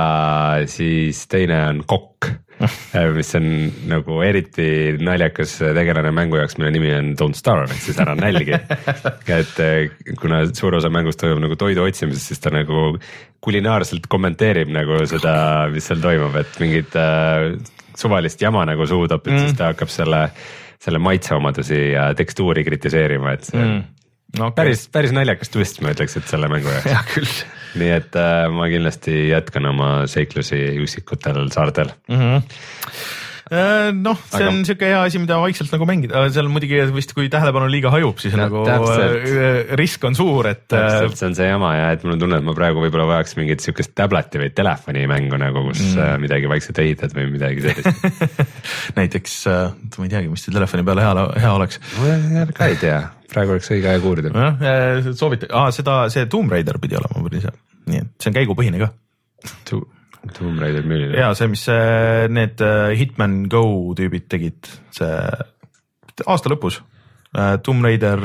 siis 0.65 1.27
teine 1.27 1.57
on 1.67 1.83
kokk, 1.85 2.29
mis 3.17 3.29
on 3.37 3.47
nagu 3.89 4.19
eriti 4.25 4.67
naljakas 5.03 5.57
tegelane 5.77 6.11
mängu 6.15 6.39
jaoks, 6.39 6.57
mille 6.59 6.71
nimi 6.73 6.93
on 6.95 7.13
Don't 7.19 7.37
starve 7.37 7.73
ehk 7.73 7.83
siis 7.85 7.99
ära 8.01 8.15
nälgi. 8.17 8.57
et 9.39 9.59
eh, 9.63 10.13
kuna 10.19 10.43
suur 10.49 10.79
osa 10.79 10.91
mängust 10.93 11.21
toimub 11.21 11.43
nagu 11.43 11.57
toidu 11.59 11.85
otsimises, 11.85 12.25
siis 12.31 12.41
ta 12.43 12.53
nagu 12.53 12.95
kulinaarselt 13.43 14.07
kommenteerib 14.11 14.71
nagu 14.73 15.03
seda, 15.09 15.35
mis 15.73 15.85
seal 15.87 16.01
toimub, 16.03 16.35
et 16.41 16.57
mingit 16.63 16.97
äh, 16.99 17.51
suvalist 17.97 18.41
jama 18.41 18.65
nagu 18.69 18.87
suhu 18.89 19.09
topib 19.11 19.35
mm., 19.35 19.45
siis 19.45 19.59
ta 19.59 19.71
hakkab 19.71 19.91
selle, 19.93 20.23
selle 20.83 21.01
maitseomadusi 21.03 21.83
ja 21.93 22.09
tekstuuri 22.17 22.65
kritiseerima, 22.67 23.37
et 23.37 23.47
see 23.49 23.61
mm. 23.61 23.77
no, 24.39 24.49
okay. 24.49 24.57
päris, 24.63 24.87
päris 24.93 25.15
naljakas 25.15 25.53
twist, 25.53 25.81
ma 25.85 25.93
ütleks, 25.93 26.17
et 26.19 26.29
selle 26.29 26.49
mängu 26.51 26.73
jaoks. 26.73 26.89
hea 26.93 27.05
küll 27.13 27.31
nii 27.79 27.93
et 27.99 28.17
äh, 28.19 28.47
ma 28.53 28.67
kindlasti 28.71 29.29
jätkan 29.31 29.69
oma 29.73 29.91
seiklusi 30.11 30.59
üksikutel 30.83 31.47
saartel. 31.53 31.93
mm. 32.09 32.19
-hmm. 32.19 32.43
noh, 34.03 34.17
see 34.27 34.41
Aga- 34.43 34.49
on 34.51 34.57
siuke 34.67 34.87
hea 34.89 34.99
asi, 35.07 35.19
mida 35.23 35.37
vaikselt 35.39 35.71
nagu 35.71 35.85
mängida, 35.87 36.25
seal 36.35 36.49
muidugi 36.51 36.81
vist, 36.91 37.13
kui 37.15 37.29
tähelepanu 37.31 37.69
liiga 37.71 37.87
hajub, 37.93 38.17
siis 38.19 38.33
No, 38.35 38.41
nagu 38.43 38.63
täpselt. 38.67 39.23
äh, 39.23 39.75
risk 39.79 40.03
on 40.03 40.17
suur, 40.19 40.49
et 40.51 40.65
äh, 40.75 40.81
täpselt, 40.83 41.15
see 41.21 41.27
on 41.29 41.35
see 41.37 41.47
jama 41.47 41.69
ja 41.77 41.85
et 41.95 42.03
mul 42.03 42.17
on 42.17 42.19
tunne, 42.25 42.41
et 42.41 42.47
ma 42.49 42.53
praegu 42.57 42.83
võib-olla 42.83 43.05
vajaks 43.13 43.37
mingit 43.39 43.63
siukest 43.63 43.93
tableti 43.95 44.41
või 44.41 44.49
telefonimängu 44.51 45.39
nagu, 45.39 45.63
kus 45.69 45.79
mm. 45.95 46.19
midagi 46.25 46.49
vaikselt 46.51 46.81
ehitad 46.83 47.15
või 47.15 47.29
midagi 47.37 47.63
sellist. 47.63 48.43
näiteks 48.99 49.37
äh, 49.47 49.71
ma 49.97 50.09
ei 50.09 50.11
teagi, 50.17 50.27
mis 50.33 50.43
telefoni 50.49 50.83
peal 50.91 50.99
hea, 51.05 51.27
hea 51.45 51.53
oleks. 51.55 51.79
ma 52.03 52.43
ka 52.51 52.67
ei 52.67 52.75
tea, 52.83 52.99
praegu 53.31 53.55
oleks 53.55 53.71
õige 53.71 53.93
aeg 53.93 54.11
uurida. 54.11 54.35
nojah, 54.35 55.07
soovita- 55.15 55.53
ah,, 55.55 55.71
seda, 55.71 56.01
see 56.11 56.27
Tomb 56.27 56.51
Raider 56.51 56.83
pidi 56.83 56.99
olema 56.99 57.23
päris 57.29 57.47
hea, 57.47 57.55
nii 57.87 58.03
et 58.03 58.11
see 58.21 58.31
on 58.31 58.37
käigupõhine 58.37 58.81
ka. 58.81 58.91
Tomb 60.35 60.59
Raider 60.59 60.83
milline? 60.87 61.15
ja 61.15 61.31
see, 61.37 61.47
mis 61.51 61.63
äh, 61.71 62.27
need 62.31 62.61
äh, 62.63 62.91
Hitman 62.99 63.45
Go 63.51 63.93
tüübid 63.97 64.27
tegid, 64.31 64.69
see 64.95 65.11
aasta 66.25 66.51
lõpus 66.51 66.81
äh, 67.37 67.57
Tomb 67.63 67.85
Raider. 67.85 68.23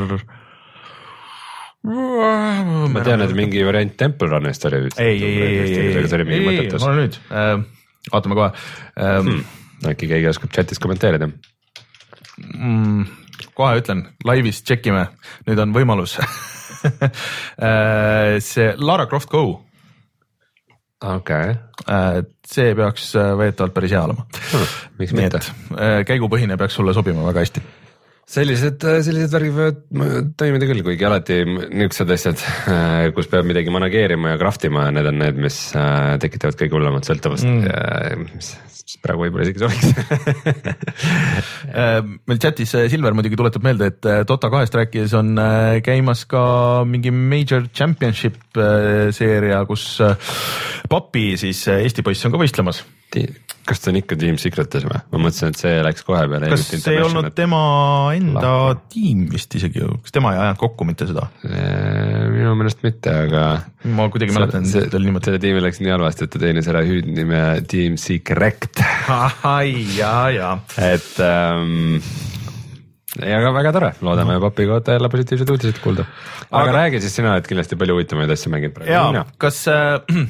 ma 1.83 3.03
tean, 3.03 3.25
et 3.25 3.33
mingi 3.35 3.65
variant 3.67 3.97
Temple 3.99 4.29
Runist 4.31 4.69
oli 4.69 4.85
ei, 4.87 4.93
ei, 5.03 5.17
ei, 5.19 5.33
ei, 5.43 5.73
ei, 5.73 6.37
ei, 6.39 6.69
mul. 6.71 6.85
on 6.87 7.01
nüüd 7.01 7.19
äh,, 7.35 7.57
vaatame 8.13 8.39
kohe 8.39 8.53
ähm, 9.03 9.33
Hmm. 9.83 9.91
äkki 9.91 10.07
keegi 10.07 10.29
oskab 10.31 10.53
chatis 10.55 10.79
kommenteerida? 10.79 11.27
mm,. 12.39 13.07
kohe 13.59 13.81
ütlen, 13.81 14.05
laivis 14.25 14.63
tšekime, 14.63 15.09
nüüd 15.49 15.59
on 15.59 15.75
võimalus 15.75 16.15
see 18.53 18.73
Lara 18.79 19.07
Croft 19.11 19.31
Go, 19.33 19.45
okei, 21.03 21.55
see 22.47 22.75
peaks 22.79 23.13
äh, 23.19 23.33
väidetavalt 23.39 23.77
päris 23.77 23.95
hea 23.95 24.03
olema. 24.07 24.27
miks 24.99 25.15
nii 25.15 25.29
mitte 25.29 25.43
äh, 25.43 26.03
käigupõhine 26.09 26.59
peaks 26.61 26.79
sulle 26.79 26.95
sobima 26.97 27.25
väga 27.27 27.45
hästi. 27.45 27.63
sellised, 28.33 28.85
sellised 29.07 29.35
värgid 29.35 29.57
võivad 29.57 30.35
toimida 30.41 30.69
küll, 30.71 30.85
kuigi 30.87 31.09
alati 31.09 31.43
niisugused 31.47 32.13
asjad, 32.17 32.45
kus 33.17 33.31
peab 33.33 33.49
midagi 33.49 33.75
manageerima 33.75 34.35
ja 34.35 34.43
craft 34.43 34.69
ima, 34.71 34.91
need 34.95 35.11
on 35.11 35.19
need, 35.25 35.41
mis 35.49 35.65
äh, 35.77 36.15
tekitavad 36.23 36.59
kõige 36.61 36.79
hullemat 36.79 37.09
sõltuvust 37.09 37.49
mm. 37.49 38.29
mis 38.37 38.55
mis 38.83 38.99
praegu 39.03 39.25
võib-olla 39.25 39.47
isegi 39.47 39.63
sobiks. 39.63 39.87
Äh, 41.73 42.01
meil 42.29 42.41
chatis 42.43 42.75
äh, 42.77 42.89
Silver 42.91 43.15
muidugi 43.17 43.37
tuletab 43.39 43.65
meelde, 43.65 43.89
et 43.93 44.09
äh, 44.09 44.23
Dota 44.29 44.51
kahest 44.53 44.75
rääkides 44.77 45.15
on 45.17 45.31
äh, 45.41 45.79
käimas 45.85 46.25
ka 46.29 46.43
mingi 46.89 47.13
Major 47.15 47.69
Championship 47.73 48.37
seeria, 49.17 49.63
kus 49.69 49.87
Papi 50.91 51.33
siis 51.41 51.63
Eesti 51.73 52.05
poiss 52.05 52.27
on 52.29 52.35
ka 52.35 52.41
võistlemas. 52.43 52.83
kas 53.69 53.81
ta 53.81 53.93
on 53.93 54.01
ikka 54.01 54.19
Team 54.21 54.37
Secretis 54.41 54.85
või? 54.89 55.01
ma 55.15 55.23
mõtlesin, 55.23 55.55
et 55.55 55.63
see 55.63 55.81
läks 55.87 56.05
kohe 56.07 56.25
peale. 56.29 56.51
kas 56.53 56.67
see 56.73 56.97
ei 56.97 57.03
olnud 57.05 57.31
tema 57.37 57.63
enda 58.17 58.53
Lahti. 58.73 58.99
tiim 58.99 59.27
vist 59.33 59.57
isegi, 59.57 59.87
kas 60.05 60.15
tema 60.15 60.35
ei 60.35 60.43
ajanud 60.43 60.61
kokku 60.61 60.89
mitte 60.89 61.09
seda? 61.09 61.29
minu 61.47 62.57
meelest 62.59 62.85
mitte, 62.85 63.17
aga. 63.29 63.47
Ma 63.85 64.09
kuidagi 64.13 64.35
mäletan 64.35 64.67
see, 64.69 64.87
tal 64.93 65.03
niimoodi. 65.03 65.31
selle 65.31 65.41
tiimi 65.43 65.63
läks 65.65 65.81
nii 65.83 65.95
halvasti, 65.95 66.27
et 66.27 66.35
ta 66.35 66.43
teenis 66.43 66.69
ära 66.71 66.83
hüüdnime 66.87 67.41
Team 67.71 67.97
Secret, 68.01 68.83
ja, 69.99 70.15
ja. 70.35 70.53
et 70.79 71.17
ähm, 71.27 71.99
ja 73.21 73.41
aga 73.41 73.51
väga 73.57 73.73
tore, 73.77 73.91
loodame 74.05 74.39
papi 74.43 74.69
kohta 74.71 74.97
jälle 74.97 75.11
positiivseid 75.13 75.51
uudiseid 75.53 75.81
kuulda. 75.85 76.07
aga, 76.51 76.73
räägi 76.79 77.03
siis 77.03 77.17
sina, 77.19 77.35
et 77.37 77.49
kindlasti 77.49 77.77
palju 77.81 77.99
huvitavaid 77.99 78.31
asju 78.37 78.53
mängid 78.55 78.77
praegu. 78.77 79.19
ja 79.19 79.25
kas 79.43 79.61
äh, 79.69 80.01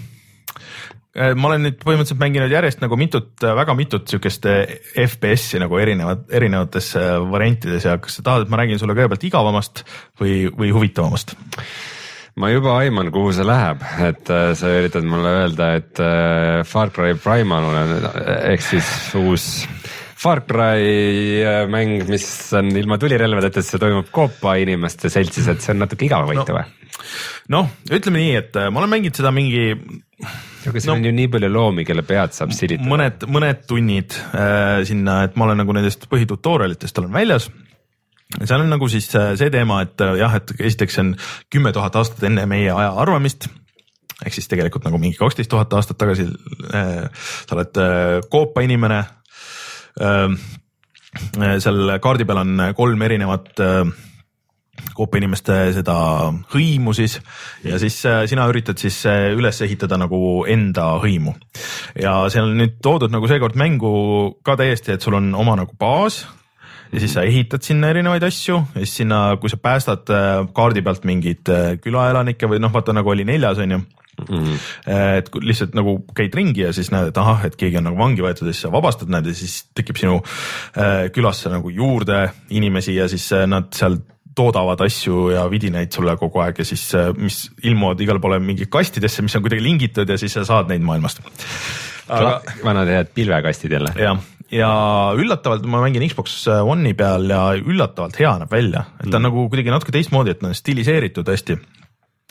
äh, 1.20 1.34
ma 1.36 1.52
olen 1.52 1.68
nüüd 1.68 1.78
põhimõtteliselt 1.84 2.20
mänginud 2.22 2.52
järjest 2.52 2.82
nagu 2.82 2.98
mitut, 2.98 3.32
väga 3.62 3.76
mitut 3.78 4.10
siukest 4.10 4.48
äh, 4.50 4.76
FPS-i 5.06 5.62
nagu 5.62 5.78
erinevad, 5.78 6.26
erinevates 6.34 6.94
äh, 6.98 7.14
variantides 7.36 7.86
ja 7.86 7.96
kas 8.02 8.18
sa 8.18 8.26
tahad, 8.26 8.46
et 8.46 8.52
ma 8.52 8.62
räägin 8.62 8.82
sulle 8.82 8.98
kõigepealt 8.98 9.30
igavamast 9.30 9.84
või, 10.20 10.46
või 10.50 10.74
huvitavamast? 10.74 11.36
Ma 12.40 12.48
juba 12.52 12.76
aiman, 12.80 13.10
kuhu 13.12 13.32
see 13.36 13.46
läheb, 13.46 13.82
et 14.06 14.30
äh, 14.32 14.52
sa 14.58 14.70
üritad 14.78 15.04
mulle 15.08 15.34
öelda, 15.42 15.72
et 15.80 16.00
äh, 16.00 16.62
Far 16.68 16.92
Cry 16.94 17.16
Primal 17.20 17.66
on 17.68 17.96
ehk 18.52 18.64
siis 18.64 18.88
uus 19.20 19.48
Far 20.22 20.44
Cry 20.46 21.42
äh, 21.42 21.64
mäng, 21.70 22.06
mis 22.08 22.26
on 22.56 22.70
ilma 22.78 22.98
tulirelvadeta, 23.02 23.64
see 23.66 23.80
toimub 23.82 24.08
koopa 24.14 24.54
inimeste 24.62 25.10
seltsis, 25.12 25.50
et 25.50 25.64
see 25.64 25.74
on 25.74 25.82
natuke 25.84 26.06
igavavõitu 26.06 26.56
või? 26.56 26.64
noh, 27.52 27.68
ütleme 27.90 28.22
nii, 28.22 28.38
et 28.38 28.56
äh, 28.60 28.70
ma 28.70 28.82
olen 28.82 28.92
mänginud 28.94 29.18
seda 29.18 29.32
mingi 29.34 29.72
aga 30.70 30.78
siin 30.78 30.92
no, 30.92 30.96
on 31.00 31.08
ju 31.08 31.12
nii 31.16 31.30
palju 31.32 31.50
loomi, 31.50 31.84
kelle 31.88 32.04
pead 32.06 32.36
saab 32.36 32.54
silitada. 32.54 32.88
mõned, 32.88 33.26
mõned 33.34 33.66
tunnid 33.68 34.16
äh, 34.30 34.82
sinna, 34.88 35.22
et 35.26 35.36
ma 35.36 35.48
olen 35.48 35.62
nagu 35.64 35.74
nendest 35.76 36.06
põhitutorialitest 36.12 37.02
olen 37.02 37.12
väljas. 37.14 37.50
Seal 38.40 38.64
on 38.64 38.70
nagu 38.72 38.88
siis 38.88 39.10
äh, 39.18 39.32
see 39.38 39.50
teema, 39.52 39.82
et 39.86 40.00
äh, 40.00 40.16
jah, 40.20 40.36
et 40.38 40.54
esiteks 40.58 40.98
see 40.98 41.04
on 41.06 41.16
kümme 41.52 41.72
tuhat 41.72 41.96
aastat 42.00 42.22
enne 42.28 42.46
meie 42.50 42.70
aja 42.72 42.94
arvamist 43.02 43.48
ehk 44.26 44.36
siis 44.36 44.48
tegelikult 44.50 44.86
nagu 44.86 45.00
mingi 45.02 45.18
kaksteist 45.18 45.50
tuhat 45.50 45.72
aastat 45.76 45.98
tagasi 46.00 46.28
äh, 46.28 47.04
sa 47.12 47.56
oled 47.56 47.82
äh, 47.82 48.20
koopa 48.30 48.64
inimene 48.64 49.02
äh,. 50.00 50.40
seal 51.60 51.98
kaardi 52.00 52.24
peal 52.24 52.40
on 52.40 52.60
kolm 52.76 53.02
erinevat 53.04 53.60
äh, 53.60 53.82
koopa 54.96 55.18
inimeste 55.20 55.56
seda 55.76 55.94
hõimu 56.54 56.94
siis 56.96 57.18
ja 57.64 57.80
siis 57.82 57.98
äh, 58.08 58.22
sina 58.30 58.46
üritad 58.48 58.80
siis 58.80 59.02
üles 59.36 59.60
ehitada 59.66 59.98
nagu 60.00 60.44
enda 60.48 60.94
hõimu. 61.02 61.34
ja 62.00 62.22
seal 62.32 62.48
on 62.48 62.62
nüüd 62.62 62.78
toodud 62.84 63.12
nagu 63.12 63.28
seekord 63.28 63.58
mängu 63.60 63.92
ka 64.44 64.56
täiesti, 64.60 64.96
et 64.96 65.04
sul 65.04 65.18
on 65.18 65.34
oma 65.34 65.58
nagu 65.60 65.76
baas 65.78 66.22
ja 66.92 67.00
siis 67.00 67.16
sa 67.16 67.24
ehitad 67.26 67.64
sinna 67.64 67.90
erinevaid 67.92 68.24
asju 68.26 68.58
ja 68.74 68.84
siis 68.84 68.98
sinna, 69.02 69.24
kui 69.40 69.50
sa 69.52 69.58
päästad 69.60 70.12
äh, 70.12 70.44
kaardi 70.54 70.84
pealt 70.84 71.06
mingeid 71.08 71.50
äh, 71.52 71.72
külaelanikke 71.82 72.50
või 72.50 72.60
noh, 72.62 72.72
vaata 72.74 72.94
nagu 72.96 73.12
oli 73.14 73.28
neljas 73.28 73.62
on 73.64 73.78
ju 73.78 73.82
Mm. 74.28 74.58
et 75.16 75.28
kui 75.32 75.40
lihtsalt 75.48 75.72
nagu 75.74 75.94
käid 76.14 76.34
ringi 76.36 76.60
ja 76.60 76.72
siis 76.76 76.90
näed, 76.92 77.08
et 77.10 77.18
ahah, 77.18 77.46
et 77.48 77.54
keegi 77.58 77.78
on 77.80 77.86
nagu 77.88 77.96
vangi 77.96 78.20
võetud 78.22 78.44
ja 78.44 78.52
siis 78.52 78.66
sa 78.66 78.70
vabastad 78.70 79.08
nad 79.10 79.24
ja 79.26 79.32
siis 79.34 79.54
tekib 79.74 79.96
sinu 79.98 80.18
äh, 80.20 81.08
külasse 81.16 81.50
nagu 81.50 81.72
juurde 81.72 82.26
inimesi 82.52 82.98
ja 82.98 83.08
siis 83.10 83.24
äh, 83.32 83.46
nad 83.48 83.72
seal 83.74 83.96
toodavad 84.36 84.84
asju 84.84 85.30
ja 85.32 85.46
vidinaid 85.50 85.96
sulle 85.96 86.14
kogu 86.20 86.44
aeg 86.44 86.60
ja 86.60 86.68
siis, 86.68 86.84
mis 87.16 87.40
ilmuvad 87.64 88.04
igale 88.04 88.20
poole 88.20 88.38
mingi 88.40 88.68
kastidesse, 88.72 89.24
mis 89.24 89.34
on 89.36 89.44
kuidagi 89.44 89.64
lingitud 89.64 90.08
ja 90.08 90.20
siis 90.20 90.36
sa 90.36 90.44
saad 90.48 90.70
neid 90.72 90.84
maailmast. 90.84 91.24
aga 92.12 92.38
vanad 92.64 92.92
head 92.92 93.12
pilvekastid 93.16 93.72
jälle. 93.72 93.96
jah, 93.96 94.20
ja 94.52 94.70
üllatavalt 95.18 95.66
ma 95.66 95.82
mängin 95.84 96.04
Xbox 96.08 96.44
One'i 96.48 96.94
peal 96.98 97.28
ja 97.30 97.44
üllatavalt 97.58 98.18
hea 98.20 98.32
näeb 98.42 98.52
välja, 98.52 98.86
et 99.00 99.10
ta 99.10 99.18
on 99.20 99.28
nagu 99.28 99.46
kuidagi 99.48 99.72
natuke 99.72 99.94
teistmoodi, 99.94 100.34
et 100.34 100.42
ta 100.42 100.50
on 100.50 100.56
stiliseeritud 100.56 101.28
hästi. 101.28 101.58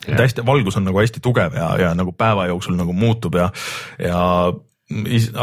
Et 0.07 0.17
hästi, 0.17 0.41
valgus 0.45 0.79
on 0.79 0.87
nagu 0.87 0.97
hästi 0.97 1.21
tugev 1.21 1.53
ja, 1.53 1.67
ja 1.77 1.91
nagu 1.93 2.13
päeva 2.17 2.47
jooksul 2.49 2.73
nagu 2.73 2.93
muutub 2.97 3.35
ja, 3.37 3.51
ja 4.01 4.21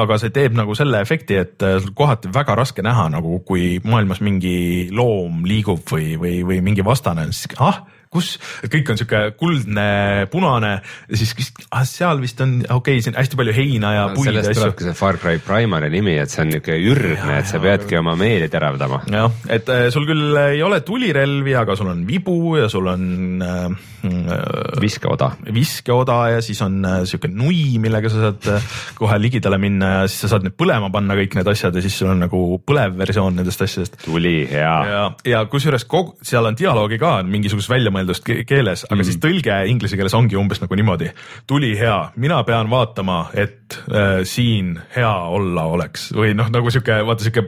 aga 0.02 0.18
see 0.20 0.32
teeb 0.34 0.56
nagu 0.58 0.74
selle 0.76 1.00
efekti, 1.04 1.38
et 1.40 1.62
äh, 1.64 1.84
kohati 1.96 2.30
väga 2.34 2.56
raske 2.58 2.82
näha 2.84 3.06
nagu, 3.12 3.38
kui 3.46 3.78
maailmas 3.84 4.20
mingi 4.24 4.88
loom 4.94 5.44
liigub 5.48 5.84
või, 5.92 6.16
või, 6.20 6.40
või 6.46 6.60
mingi 6.64 6.84
vastane, 6.84 7.28
siis 7.32 7.54
ah 7.62 7.84
kus, 8.12 8.34
kõik 8.72 8.92
on 8.92 9.00
sihuke 9.00 9.22
kuldne, 9.38 9.88
punane 10.32 10.78
siis 11.12 11.34
ah, 11.70 11.84
seal 11.88 12.20
vist 12.22 12.40
on 12.44 12.58
okei 12.62 12.98
okay,, 12.98 13.04
siin 13.04 13.16
hästi 13.18 13.38
palju 13.38 13.54
heina 13.56 13.92
ja 13.94 14.06
no, 14.08 14.16
puid 14.16 14.30
ja 14.30 14.40
asju. 14.40 14.46
sellest 14.46 14.62
tulebki 14.62 14.86
see 14.86 14.96
Far 14.98 15.18
Cry 15.20 15.42
Primary 15.44 15.90
nimi, 15.92 16.16
et 16.20 16.32
see 16.32 16.42
on 16.44 16.52
niisugune 16.52 16.92
ürgne, 16.92 17.38
et 17.38 17.50
sa 17.50 17.60
peadki 17.62 17.98
oma 18.00 18.14
meeli 18.18 18.48
teravdama. 18.52 19.02
jah, 19.12 19.36
et 19.52 19.68
äh, 19.72 19.86
sul 19.94 20.08
küll 20.08 20.38
ei 20.40 20.62
ole 20.64 20.80
tulirelvi, 20.86 21.54
aga 21.58 21.76
sul 21.78 21.92
on 21.92 22.04
vibu 22.08 22.56
ja 22.58 22.68
sul 22.72 22.88
on 22.92 23.44
äh, 23.44 23.64
äh 24.08 24.80
viskeoda. 24.80 25.30
viskeoda 25.54 26.18
ja 26.36 26.42
siis 26.44 26.60
on 26.62 26.80
äh, 26.84 27.00
sihuke 27.08 27.30
nui, 27.32 27.78
millega 27.82 28.12
sa 28.12 28.28
saad 28.28 28.50
äh, 28.54 28.68
kohe 28.98 29.18
ligidale 29.20 29.58
minna 29.58 29.92
ja 29.94 30.08
siis 30.08 30.24
sa 30.24 30.34
saad 30.34 30.46
need 30.46 30.56
põlema 30.58 30.92
panna, 30.94 31.16
kõik 31.18 31.38
need 31.38 31.52
asjad 31.52 31.76
ja 31.76 31.84
siis 31.84 31.98
sul 31.98 32.12
on 32.12 32.22
nagu 32.24 32.42
põlev 32.66 32.96
versioon 32.98 33.36
nendest 33.38 33.62
asjadest. 33.64 34.00
tuli, 34.04 34.36
hea. 34.50 34.76
ja, 34.92 35.04
ja 35.28 35.44
kusjuures 35.50 35.84
kogu, 35.88 36.16
seal 36.22 36.46
on 36.48 36.56
dialoogi 36.58 37.00
ka 37.00 37.18
mingisugust 37.26 37.70
välja 37.70 37.92
mõeldust 37.98 38.26
keeles, 38.26 38.84
aga 38.88 38.98
mm. 39.00 39.06
siis 39.08 39.20
tõlge 39.22 39.58
inglise 39.72 39.98
keeles 39.98 40.16
ongi 40.16 40.38
umbes 40.38 40.62
nagu 40.62 40.78
niimoodi. 40.78 41.10
tuli 41.50 41.74
hea, 41.78 41.98
mina 42.16 42.40
pean 42.46 42.70
vaatama, 42.70 43.18
et 43.34 43.78
äh, 43.90 44.22
siin 44.28 44.76
hea 44.94 45.12
olla 45.38 45.66
oleks 45.74 46.08
või 46.16 46.34
noh, 46.38 46.50
nagu 46.52 46.72
sihuke 46.72 47.00
vaata 47.08 47.26
sihuke 47.26 47.44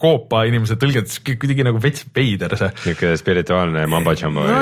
koopa 0.00 0.44
inimese 0.50 0.76
tõlgendus, 0.80 1.22
kuidagi 1.24 1.66
nagu 1.66 1.80
veits 1.82 2.06
veider 2.14 2.56
see. 2.58 2.70
niisugune 2.86 3.16
spirituaalne 3.20 3.86
mambo-jambo 3.90 4.46
no,. 4.46 4.60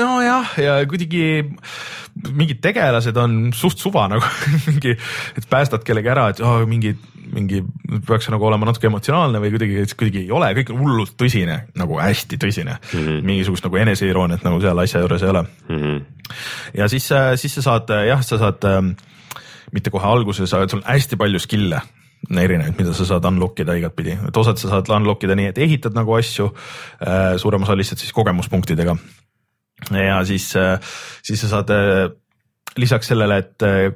nojah, 0.00 0.56
ja 0.60 0.78
kuidagi 0.88 1.24
mingid 2.34 2.60
tegelased 2.64 3.16
on 3.20 3.38
suht 3.56 3.80
suva 3.80 4.06
nagu 4.10 4.24
mingi, 4.68 4.96
et 5.38 5.48
päästad 5.50 5.84
kellegi 5.86 6.12
ära, 6.12 6.30
et 6.34 6.42
oh, 6.44 6.62
mingi, 6.68 6.94
mingi 7.34 7.62
peaks 8.06 8.30
nagu 8.32 8.46
olema 8.48 8.68
natuke 8.68 8.88
emotsionaalne 8.90 9.42
või 9.42 9.52
kuidagi, 9.54 9.84
kuidagi 9.98 10.24
ei 10.24 10.32
ole, 10.34 10.50
kõik 10.58 10.72
on 10.74 10.82
hullult 10.84 11.14
tõsine, 11.20 11.60
nagu 11.78 12.00
hästi 12.00 12.40
tõsine 12.40 12.76
mm. 12.78 12.98
-hmm. 12.98 13.22
mingisugust 13.30 13.66
nagu 13.66 13.80
eneseirooniat 13.82 14.44
nagu 14.46 14.60
seal 14.62 14.82
asja 14.84 15.04
juures 15.04 15.22
ei 15.22 15.32
ole 15.32 15.44
mm. 15.44 15.78
-hmm. 15.78 16.02
ja 16.80 16.88
siis, 16.88 17.08
siis 17.36 17.54
sa 17.58 17.62
saad 17.68 17.94
jah, 18.08 18.22
sa 18.26 18.38
saad 18.38 18.68
ähm, 18.68 18.92
mitte 19.72 19.90
kohe 19.90 20.06
alguses, 20.06 20.54
aga 20.54 20.68
sul 20.68 20.82
on 20.82 20.88
hästi 20.90 21.16
palju 21.16 21.38
skill'e 21.38 21.80
erinevaid, 22.30 22.76
mida 22.78 22.92
sa 22.94 23.06
saad 23.08 23.24
unlock 23.24 23.60
ida 23.60 23.74
igatpidi, 23.74 24.18
et 24.28 24.36
osad 24.36 24.58
sa 24.60 24.68
saad 24.68 24.90
unlock 24.92 25.24
ida 25.24 25.34
nii, 25.34 25.54
et 25.54 25.58
ehitad 25.58 25.96
nagu 25.96 26.14
asju 26.14 26.50
äh,, 27.00 27.36
suurem 27.40 27.62
osa 27.62 27.76
lihtsalt 27.76 27.98
siis 27.98 28.12
kogemuspunktidega 28.12 28.96
ja 29.88 30.24
siis, 30.24 30.56
äh, 30.56 30.80
siis 31.22 31.40
sa 31.40 31.48
saad 31.48 31.70
äh, 31.70 32.10
lisaks 32.76 33.06
sellele, 33.06 33.38
et 33.38 33.62
äh, 33.62 33.92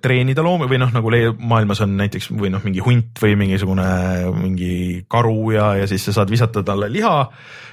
treenida 0.00 0.40
loomi 0.44 0.64
või 0.70 0.78
noh, 0.80 0.92
nagu 0.94 1.10
maailmas 1.36 1.82
on 1.84 1.92
näiteks 1.98 2.30
või 2.32 2.48
noh, 2.52 2.62
mingi 2.64 2.80
hunt 2.80 3.20
või 3.20 3.34
mingisugune 3.36 3.84
mingi 4.32 4.74
karu 5.10 5.50
ja, 5.52 5.74
ja 5.82 5.88
siis 5.90 6.06
sa 6.08 6.14
saad 6.16 6.32
visata 6.32 6.62
talle 6.64 6.88
liha 6.92 7.14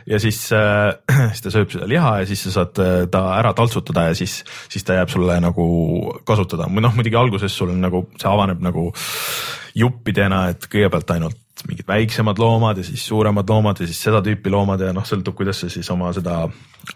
ja 0.07 0.19
siis 0.19 0.41
äh,, 0.55 0.91
siis 1.31 1.45
ta 1.45 1.53
sööb 1.53 1.71
seda 1.71 1.87
liha 1.87 2.13
ja 2.21 2.27
siis 2.27 2.43
sa 2.47 2.57
saad 2.59 2.83
ta 3.11 3.23
ära 3.37 3.53
taltsutada 3.55 4.09
ja 4.09 4.19
siis, 4.19 4.41
siis 4.67 4.83
ta 4.83 4.99
jääb 4.99 5.11
sulle 5.11 5.39
nagu 5.43 5.65
kasutada. 6.27 6.67
Või 6.67 6.83
noh, 6.83 6.95
muidugi 6.95 7.19
alguses 7.19 7.55
sul 7.55 7.71
on 7.73 7.81
nagu, 7.83 8.03
see 8.19 8.29
avaneb 8.31 8.63
nagu 8.63 8.89
juppidena, 9.77 10.47
et 10.53 10.67
kõigepealt 10.71 11.15
ainult 11.15 11.43
mingid 11.65 11.87
väiksemad 11.89 12.37
loomad 12.37 12.77
ja 12.77 12.85
siis 12.85 13.01
suuremad 13.07 13.49
loomad 13.49 13.79
ja 13.81 13.87
siis 13.89 13.99
seda 14.05 14.21
tüüpi 14.25 14.51
loomad 14.53 14.81
ja 14.83 14.91
noh, 14.93 15.05
sõltub, 15.07 15.33
kuidas 15.39 15.63
sa 15.63 15.69
siis 15.71 15.87
oma 15.93 16.11
seda 16.13 16.43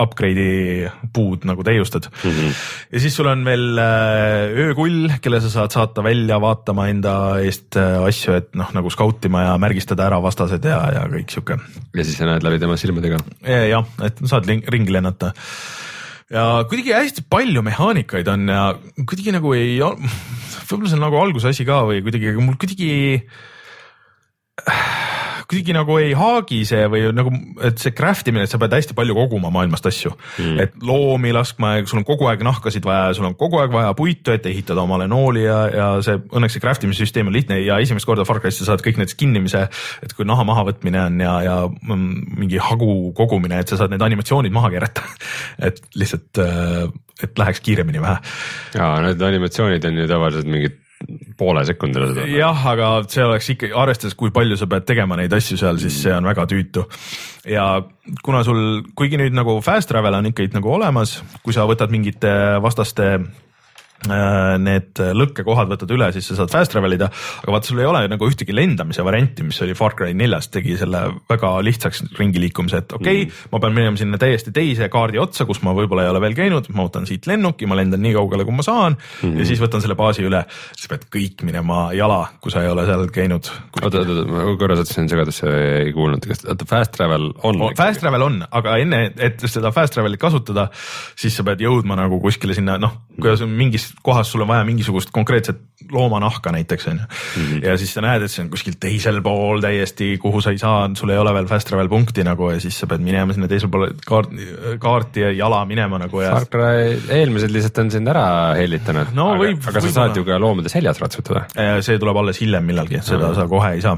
upgrade'i 0.01 0.89
puud 1.13 1.47
nagu 1.49 1.65
täiustad 1.65 2.07
mm. 2.11 2.31
-hmm. 2.31 2.61
ja 2.93 3.01
siis 3.01 3.15
sul 3.17 3.31
on 3.31 3.43
veel 3.45 3.81
äh, 3.81 4.53
öökull, 4.67 5.09
kelle 5.21 5.41
sa 5.41 5.49
saad 5.49 5.73
saata 5.73 6.03
välja 6.05 6.39
vaatama 6.41 6.87
enda 6.93 7.15
eest 7.41 7.77
äh, 7.79 7.99
asju, 8.05 8.37
et 8.37 8.55
noh, 8.55 8.69
nagu 8.77 8.93
skautima 8.93 9.47
ja 9.47 9.57
märgistada 9.57 10.05
ära 10.05 10.21
vastased 10.21 10.65
ja, 10.65 10.81
ja 10.93 11.05
kõik 11.09 11.33
sihuke. 11.33 11.57
ja 11.95 12.03
siis 12.03 12.17
sa 12.17 12.29
näed 12.29 12.45
läbi 12.45 12.59
tema 12.61 12.77
silmadega 12.77 13.21
ja,. 13.41 13.63
jah, 13.65 13.85
et 14.05 14.21
saad 14.25 14.45
ringi 14.45 14.93
lennata 14.93 15.33
ja 16.31 16.65
kuidagi 16.69 16.93
hästi 16.95 17.25
palju 17.29 17.63
mehaanikaid 17.65 18.27
on 18.31 18.47
ja 18.49 18.65
kuidagi 19.03 19.33
nagu 19.35 19.53
ei, 19.57 19.79
võib-olla 19.81 20.91
see 20.91 20.99
on 20.99 21.07
nagu 21.09 21.19
alguse 21.19 21.49
asi 21.51 21.65
ka 21.67 21.81
või 21.89 22.03
kuidagi, 22.05 22.31
aga 22.31 22.45
mul 22.45 22.59
kuidagi 22.61 22.91
kuidagi 25.51 25.73
nagu 25.75 25.97
ei 25.99 26.13
haagi 26.15 26.61
see 26.67 26.83
või 26.91 27.01
nagu, 27.15 27.31
et 27.67 27.81
see 27.81 27.93
craft 27.95 28.29
imine, 28.31 28.45
et 28.47 28.51
sa 28.51 28.59
pead 28.61 28.73
hästi 28.77 28.95
palju 28.95 29.15
koguma 29.17 29.51
maailmast 29.53 29.87
asju. 29.89 30.13
Mm.. 30.39 30.59
et 30.63 30.75
loomi 30.85 31.33
laskma 31.35 31.73
ja 31.75 31.85
sul 31.89 32.01
on 32.01 32.07
kogu 32.07 32.29
aeg 32.31 32.43
nahkasid 32.45 32.85
vaja 32.87 33.09
ja 33.09 33.17
sul 33.17 33.27
on 33.27 33.35
kogu 33.39 33.59
aeg 33.61 33.73
vaja 33.73 33.91
puitu, 33.97 34.31
et 34.35 34.47
ehitada 34.47 34.83
omale 34.85 35.09
nooli 35.11 35.43
ja, 35.43 35.59
ja 35.75 35.87
see 36.05 36.19
õnneks 36.21 36.57
see 36.57 36.63
craft 36.63 36.87
imise 36.87 37.03
süsteem 37.05 37.31
on 37.31 37.35
lihtne 37.35 37.59
ja 37.65 37.79
esimest 37.83 38.07
korda 38.07 38.25
Far 38.27 38.41
Cry's 38.43 38.61
sa 38.61 38.69
saad 38.71 38.83
kõik 38.85 39.01
need 39.01 39.11
skin 39.11 39.35
imise, 39.41 39.65
et 40.03 40.15
kui 40.15 40.27
naha 40.27 40.45
mahavõtmine 40.47 41.03
on 41.09 41.23
ja, 41.25 41.35
ja 41.47 41.57
mingi 41.91 42.61
hagu 42.61 43.11
kogumine, 43.17 43.59
et 43.61 43.71
sa 43.71 43.81
saad 43.81 43.93
need 43.93 44.03
animatsioonid 44.05 44.55
maha 44.55 44.71
keerata. 44.73 45.03
Et 45.67 45.77
lihtsalt, 45.99 46.39
äh, 46.41 46.87
et 47.21 47.37
läheks 47.37 47.59
kiiremini 47.61 48.01
vähe. 48.01 48.17
ja 48.73 48.87
need 49.03 49.21
animatsioonid 49.21 49.83
on 49.85 49.99
ju 49.99 50.07
tavaliselt 50.09 50.47
mingid 50.49 50.80
poole 51.37 51.63
sekundile. 51.65 52.25
jah, 52.35 52.65
aga 52.73 52.91
see 53.09 53.23
oleks 53.25 53.51
ikkagi, 53.55 53.75
arvestades, 53.77 54.17
kui 54.17 54.33
palju 54.33 54.57
sa 54.59 54.67
pead 54.71 54.87
tegema 54.87 55.17
neid 55.19 55.33
asju 55.33 55.59
seal, 55.59 55.79
siis 55.81 56.01
see 56.03 56.13
on 56.15 56.27
väga 56.29 56.47
tüütu. 56.49 56.85
ja 57.49 57.67
kuna 58.25 58.43
sul, 58.47 58.81
kuigi 58.95 59.19
nüüd 59.21 59.37
nagu 59.37 59.59
fast 59.65 59.91
travel 59.91 60.19
on 60.19 60.31
ikkagi 60.31 60.53
nagu 60.57 60.73
olemas, 60.77 61.19
kui 61.45 61.55
sa 61.55 61.67
võtad 61.69 61.93
mingite 61.93 62.33
vastaste 62.63 63.13
need 64.07 64.97
lõkkekohad 65.17 65.69
võtad 65.75 65.91
üle, 65.93 66.07
siis 66.15 66.25
sa 66.31 66.39
saad 66.39 66.53
fast 66.53 66.73
travel 66.73 66.95
ida, 66.95 67.11
aga 67.43 67.53
vaata, 67.53 67.69
sul 67.69 67.81
ei 67.83 67.89
ole 67.89 68.03
nagu 68.09 68.29
ühtegi 68.29 68.55
lendamise 68.55 69.05
varianti, 69.05 69.45
mis 69.45 69.59
oli 69.61 69.75
Far 69.77 69.95
Cry 69.97 70.15
neljas, 70.17 70.49
tegi 70.53 70.77
selle 70.79 71.03
väga 71.29 71.53
lihtsaks 71.67 72.03
ringi 72.17 72.41
liikumise, 72.41 72.81
et 72.81 72.95
okei 72.97 73.25
okay, 73.25 73.27
mm., 73.27 73.51
ma 73.53 73.61
pean 73.61 73.75
minema 73.77 74.01
sinna 74.01 74.21
täiesti 74.21 74.53
teise 74.55 74.89
kaardi 74.93 75.21
otsa, 75.21 75.45
kus 75.49 75.61
ma 75.65 75.75
võib-olla 75.77 76.07
ei 76.07 76.13
ole 76.13 76.23
veel 76.23 76.37
käinud, 76.37 76.71
ma 76.73 76.87
võtan 76.87 77.05
siit 77.09 77.29
lennuki, 77.29 77.69
ma 77.69 77.77
lendan 77.77 78.01
nii 78.03 78.15
kaugele, 78.17 78.47
kui 78.47 78.57
ma 78.57 78.65
saan 78.65 78.97
mm 78.97 79.41
ja 79.41 79.47
siis 79.47 79.61
võtan 79.61 79.81
selle 79.83 79.95
baasi 79.97 80.23
üle. 80.25 80.43
sa 80.77 80.89
pead 80.91 81.07
kõik 81.13 81.43
minema 81.47 81.91
jala, 81.95 82.19
kui 82.43 82.53
sa 82.53 82.63
ei 82.65 82.69
ole 82.71 82.85
seal 82.87 83.07
käinud. 83.13 83.49
oota, 83.81 84.01
oota, 84.01 84.25
ma 84.29 84.43
korra 84.59 84.77
sattusin 84.79 85.09
segadusse, 85.11 85.51
ei 85.81 85.93
kuulnud, 85.95 86.25
kas 86.29 86.45
oota 86.45 86.67
fast 86.69 86.93
travel 86.95 87.31
on? 87.47 87.61
Fast 87.77 88.03
travel 88.03 88.25
on, 88.27 88.39
aga 88.51 88.77
enne, 88.83 89.01
et 89.17 89.41
seda 89.51 89.73
fast 89.75 89.95
travel'it 89.95 90.21
kasutada, 90.21 90.67
siis 91.19 91.35
sa 91.37 91.45
pead 91.47 91.63
jõudma 91.65 91.97
nagu 91.99 92.21
kuskile 92.23 92.55
sinna, 92.57 92.77
noh, 92.81 92.97
kuidas 93.17 93.43
mingis 93.47 93.90
kohas 94.01 94.31
sul 94.31 94.41
on 94.41 94.49
vaja 94.49 94.65
mingisugust 94.67 95.11
konkreetset 95.13 95.59
loomanahka 95.91 96.51
näiteks 96.51 96.87
on 96.87 96.99
ju. 96.99 97.05
-hmm. 97.05 97.65
ja 97.65 97.77
siis 97.77 97.93
sa 97.93 98.01
näed, 98.01 98.21
et 98.21 98.31
see 98.31 98.43
on 98.43 98.49
kuskil 98.49 98.73
teisel 98.79 99.21
pool 99.21 99.61
täiesti, 99.61 100.17
kuhu 100.17 100.41
sa 100.41 100.51
ei 100.51 100.57
saa, 100.57 100.89
sul 100.97 101.09
ei 101.09 101.17
ole 101.17 101.33
veel 101.33 101.47
fast 101.47 101.67
travel 101.67 101.89
punkti 101.89 102.23
nagu 102.23 102.49
ja 102.51 102.59
siis 102.59 102.79
sa 102.79 102.87
pead 102.87 103.01
minema 103.01 103.33
sinna 103.33 103.47
teisele 103.47 103.71
poole 103.71 103.91
kaarti, 104.05 104.47
kaarti 104.79 105.25
ja 105.25 105.31
jala 105.31 105.65
minema 105.65 105.99
nagu 105.99 106.21
ja. 106.21 106.31
Far 106.31 106.45
Cry 106.45 106.97
eelmised 107.09 107.53
lihtsalt 107.53 107.77
on 107.77 107.91
sind 107.91 108.07
ära 108.07 108.25
hellitanud 108.57 109.13
no,. 109.13 109.31
aga, 109.33 109.43
võib, 109.43 109.67
aga 109.73 109.81
sa 109.81 109.91
saad 109.97 110.17
ju 110.17 110.25
ka 110.27 110.39
loomade 110.39 110.69
seljas 110.69 111.01
ratsutada. 111.01 111.45
see 111.81 111.99
tuleb 111.99 112.17
alles 112.23 112.41
hiljem 112.41 112.65
millalgi, 112.65 113.01
seda 113.05 113.33
sa 113.35 113.47
kohe 113.47 113.73
ei 113.75 113.81
saa. 113.81 113.97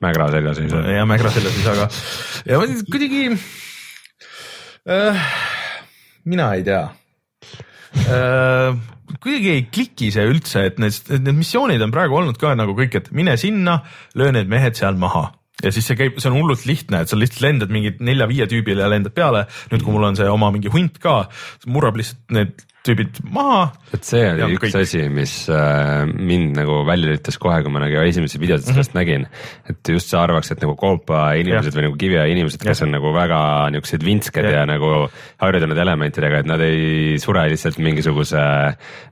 Mägra 0.00 0.30
seljas 0.30 0.58
ei 0.62 0.70
saa. 0.70 0.84
ja 0.98 1.06
Mägra 1.06 1.30
seljas 1.34 1.56
ei 1.56 1.66
saa 1.66 1.74
ka 1.74 1.88
ja 2.46 2.62
kuidagi 2.92 3.24
äh,, 4.88 5.28
mina 6.24 6.52
ei 6.54 6.64
tea 6.64 6.88
kuidagi 9.18 9.50
ei 9.54 9.66
kliki 9.72 10.12
see 10.14 10.28
üldse, 10.28 10.66
et 10.68 10.78
need, 10.82 10.98
need 11.16 11.40
missioonid 11.40 11.82
on 11.84 11.94
praegu 11.94 12.18
olnud 12.20 12.38
ka 12.40 12.54
nagu 12.58 12.76
kõik, 12.78 13.00
et 13.00 13.12
mine 13.16 13.36
sinna, 13.40 13.80
löö 14.18 14.32
need 14.36 14.50
mehed 14.50 14.78
seal 14.78 14.98
maha 15.00 15.30
ja 15.64 15.72
siis 15.74 15.88
see 15.90 15.98
käib, 15.98 16.18
see 16.22 16.30
on 16.30 16.38
hullult 16.38 16.64
lihtne, 16.68 17.02
et 17.02 17.10
sa 17.10 17.18
lihtsalt 17.18 17.42
lendad 17.42 17.72
mingid 17.74 18.02
nelja-viie 18.04 18.46
tüübile 18.50 18.84
ja 18.84 18.90
lendad 18.92 19.14
peale. 19.16 19.46
nüüd, 19.72 19.82
kui 19.82 19.94
mul 19.94 20.06
on 20.10 20.18
see 20.18 20.28
oma 20.30 20.52
mingi 20.54 20.70
hunt 20.70 21.00
ka, 21.02 21.24
murrab 21.66 21.98
lihtsalt 21.98 22.36
need 22.36 22.62
tüübid 22.86 23.18
maha. 23.34 23.72
et 23.92 24.04
see 24.06 24.22
oli 24.30 24.54
üks 24.54 24.68
kõik. 24.68 24.76
asi, 24.82 25.00
mis 25.12 25.32
äh, 25.50 26.04
mind 26.06 26.56
nagu 26.56 26.80
välja 26.88 27.10
lülitas 27.10 27.38
kohe, 27.40 27.58
kui 27.64 27.72
ma 27.72 27.82
nagu 27.82 28.00
esimesi 28.04 28.40
videosid 28.40 28.70
sellest 28.70 28.94
mm 28.94 29.00
-hmm. 29.00 29.00
nägin. 29.00 29.26
et 29.68 29.92
just 29.94 30.12
sa 30.12 30.22
arvaks, 30.22 30.52
et 30.52 30.62
nagu 30.62 30.76
koopa 30.78 31.32
inimesed 31.40 31.72
ja. 31.72 31.78
või 31.78 31.86
nagu 31.88 31.96
kiviaja 31.98 32.26
inimesed, 32.32 32.62
kes 32.62 32.80
ja. 32.80 32.86
on 32.86 32.94
nagu 32.94 33.12
väga 33.14 33.40
niisugused 33.74 34.04
vintsked 34.04 34.44
ja. 34.44 34.60
ja 34.60 34.66
nagu 34.66 35.08
harjunud 35.42 35.78
elementidega, 35.78 36.38
et 36.38 36.46
nad 36.46 36.60
ei 36.60 37.18
sure 37.18 37.48
lihtsalt 37.50 37.78
mingisuguse 37.78 38.44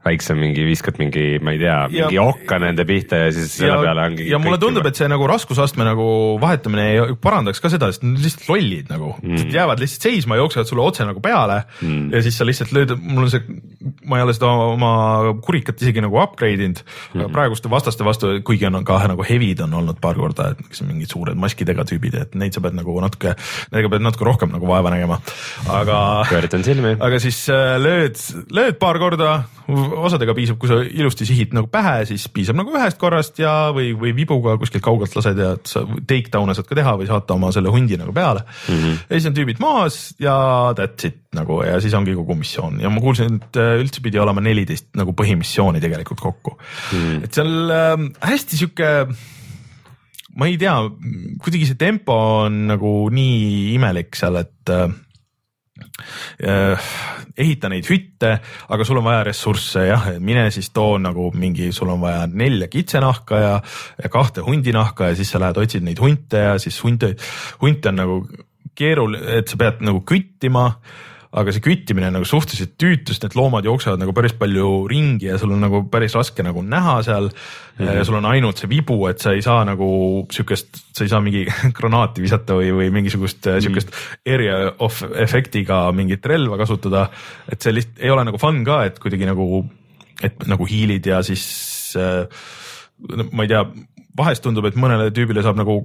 väikse 0.04 0.34
mingi, 0.38 0.64
viskad 0.66 1.00
mingi, 1.02 1.38
ma 1.42 1.52
ei 1.56 1.58
tea, 1.58 1.78
mingi 1.90 2.18
okka 2.22 2.60
nende 2.62 2.84
pihta 2.84 3.26
ja 3.26 3.32
siis 3.32 3.56
selle 3.58 3.80
peale 3.82 4.06
ongi. 4.10 4.30
ja 4.30 4.38
mulle 4.38 4.58
tundub, 4.62 4.86
et 4.86 4.96
see 4.96 5.08
nagu 5.08 5.26
raskusastme 5.26 5.84
nagu 5.86 6.08
vahetamine 6.40 7.16
parandaks 7.22 7.60
ka 7.60 7.72
seda, 7.72 7.90
sest 7.90 8.06
nad 8.06 8.22
lihtsalt 8.22 8.48
lollid 8.48 8.92
nagu 8.92 9.14
mm., 9.22 9.50
jäävad 9.50 9.82
lihtsalt 9.82 10.08
seisma, 10.10 10.36
jooksevad 10.36 10.70
sulle 10.70 10.86
otse 10.86 11.04
nagu 11.08 11.20
peale 11.20 11.62
mm. 11.82 12.12
ja 12.14 12.22
siis 12.22 12.38
sa 12.38 12.46
lihtsalt 12.46 12.72
lööd, 12.76 12.94
mul 13.02 13.26
on 13.26 13.32
see 13.32 13.55
ma 14.06 14.18
ei 14.18 14.24
ole 14.24 14.34
seda 14.36 14.50
oma 14.72 14.90
kurikat 15.44 15.80
isegi 15.82 16.02
nagu 16.04 16.18
upgrade 16.22 16.64
inud 16.64 16.80
mm. 16.82 17.20
-hmm. 17.20 17.32
praeguste 17.32 17.70
vastaste 17.70 18.04
vastu, 18.04 18.32
kuigi 18.44 18.66
on 18.66 18.84
ka 18.84 18.98
nagu 19.08 19.24
heavy'd 19.26 19.60
on 19.64 19.74
olnud 19.74 20.00
paar 20.00 20.18
korda, 20.18 20.50
et 20.54 20.62
kes 20.70 20.82
on 20.82 20.90
mingid 20.92 21.12
suured 21.12 21.38
maskidega 21.38 21.84
tüübid, 21.88 22.16
et 22.22 22.34
neid 22.34 22.56
sa 22.56 22.62
pead 22.64 22.76
nagu 22.78 22.96
natuke, 23.00 23.34
nendega 23.72 23.92
pead 23.92 24.06
natuke 24.06 24.28
rohkem 24.28 24.54
nagu 24.54 24.68
vaeva 24.68 24.92
nägema, 24.94 25.20
aga 25.68 25.98
aga 27.00 27.20
siis 27.22 27.42
äh, 27.52 27.76
lööd, 27.82 28.18
lööd 28.50 28.80
paar 28.82 28.98
korda, 29.02 29.36
osadega 30.06 30.34
piisab, 30.36 30.58
kui 30.62 30.70
sa 30.70 30.78
ilusti 30.84 31.26
sihid 31.26 31.54
nagu 31.56 31.70
pähe, 31.70 32.04
siis 32.08 32.28
piisab 32.32 32.58
nagu 32.58 32.74
ühest 32.76 33.00
korrast 33.00 33.40
ja, 33.42 33.72
või, 33.74 33.90
või 33.98 34.14
vibuga 34.16 34.56
kuskilt 34.60 34.84
kaugelt 34.84 35.14
lased 35.18 35.38
ja 35.42 35.54
sa 35.66 35.82
take 36.06 36.30
down'e 36.32 36.54
saad 36.54 36.68
ka 36.68 36.78
teha 36.78 36.94
või 37.00 37.08
saata 37.10 37.34
oma 37.34 37.50
selle 37.54 37.72
hundi 37.74 37.98
nagu 37.98 38.14
peale 38.16 38.44
mm. 38.46 38.74
-hmm. 38.74 38.98
ja 39.08 39.18
siis 39.18 39.30
on 39.30 39.38
tüübid 39.38 39.62
maas 39.62 40.00
ja 40.22 40.36
that's 40.78 41.08
it 41.08 41.25
nagu 41.36 41.60
ja 41.66 41.78
siis 41.82 41.94
ongi 41.98 42.16
kogu 42.16 42.38
missioon 42.40 42.80
ja 42.82 42.90
ma 42.92 43.02
kuulsin, 43.04 43.40
et 43.40 43.60
äh, 43.62 43.76
üldse 43.82 44.04
pidi 44.04 44.20
olema 44.22 44.44
neliteist 44.44 44.92
nagu 44.98 45.14
põhimissiooni 45.16 45.82
tegelikult 45.84 46.22
kokku 46.24 46.56
mm. 46.58 47.24
et 47.26 47.40
seal 47.40 47.72
äh, 47.72 47.96
hästi 48.26 48.60
sihuke 48.62 48.92
ma 50.36 50.50
ei 50.50 50.58
tea, 50.60 50.74
kuidagi 51.40 51.66
see 51.68 51.80
tempo 51.80 52.14
on 52.44 52.66
nagu 52.68 52.92
nii 53.12 53.72
imelik 53.72 54.16
seal, 54.18 54.36
et 54.42 54.72
äh, 54.72 54.92
äh, 56.44 56.90
ehita 57.36 57.70
neid 57.72 57.88
hütte, 57.88 58.32
aga 58.72 58.86
sul 58.88 59.00
on 59.00 59.06
vaja 59.08 59.24
ressursse 59.30 59.86
jah, 59.88 60.10
mine 60.20 60.46
siis 60.54 60.70
too 60.76 60.98
nagu 61.00 61.30
mingi, 61.36 61.70
sul 61.76 61.92
on 61.94 62.04
vaja 62.04 62.26
nelja 62.28 62.68
kitsenahka 62.72 63.40
ja, 63.40 63.54
ja 64.02 64.12
kahte 64.12 64.44
hundinahka 64.44 65.10
ja 65.10 65.18
siis 65.18 65.32
sa 65.32 65.40
lähed 65.42 65.60
otsid 65.64 65.86
neid 65.86 66.00
hunte 66.04 66.44
ja 66.50 66.54
siis 66.62 66.78
hunte, 66.84 67.14
hunte 67.62 67.92
on 67.92 68.00
nagu 68.02 68.20
keeruline, 68.76 69.38
et 69.40 69.48
sa 69.48 69.60
pead 69.60 69.80
nagu 69.88 70.04
küttima 70.04 70.68
aga 71.36 71.52
see 71.52 71.64
küttimine 71.64 72.08
nagu 72.14 72.24
suhteliselt 72.28 72.76
tüütu, 72.80 73.12
sest 73.12 73.26
need 73.26 73.36
loomad 73.36 73.66
jooksevad 73.68 74.00
nagu 74.00 74.14
päris 74.16 74.32
palju 74.38 74.86
ringi 74.88 75.28
ja 75.28 75.36
sul 75.40 75.52
on 75.52 75.60
nagu 75.66 75.82
päris 75.92 76.16
raske 76.16 76.44
nagu 76.46 76.62
näha 76.64 76.94
seal 77.04 77.28
mm. 77.28 77.34
-hmm. 77.76 77.98
ja 77.98 78.04
sul 78.08 78.16
on 78.16 78.28
ainult 78.30 78.62
see 78.62 78.70
vibu, 78.70 78.96
et 79.10 79.20
sa 79.20 79.34
ei 79.36 79.42
saa 79.44 79.64
nagu 79.68 79.88
sihukest, 80.32 80.80
sa 80.96 81.04
ei 81.04 81.12
saa 81.12 81.20
mingi 81.20 81.44
granaati 81.78 82.24
visata 82.24 82.56
või, 82.56 82.72
või 82.78 82.88
mingisugust 82.94 83.44
mm 83.44 83.52
-hmm. 83.52 83.66
sihukest 83.66 83.92
area 84.34 84.72
of 84.78 85.02
efektiga 85.26 85.92
mingit 85.92 86.24
relva 86.26 86.56
kasutada. 86.56 87.10
et 87.52 87.60
see 87.60 87.74
lihtsalt 87.74 88.00
ei 88.00 88.10
ole 88.10 88.24
nagu 88.24 88.38
fun 88.38 88.64
ka, 88.64 88.84
et 88.84 88.98
kuidagi 88.98 89.28
nagu, 89.28 89.66
et 90.22 90.46
nagu 90.46 90.64
hiilid 90.64 91.06
ja 91.06 91.22
siis 91.22 91.44
äh, 91.96 92.24
ma 93.32 93.44
ei 93.44 93.48
tea, 93.48 93.64
vahest 94.16 94.42
tundub, 94.42 94.64
et 94.64 94.76
mõnele 94.76 95.10
tüübile 95.12 95.42
saab 95.44 95.58
nagu 95.60 95.82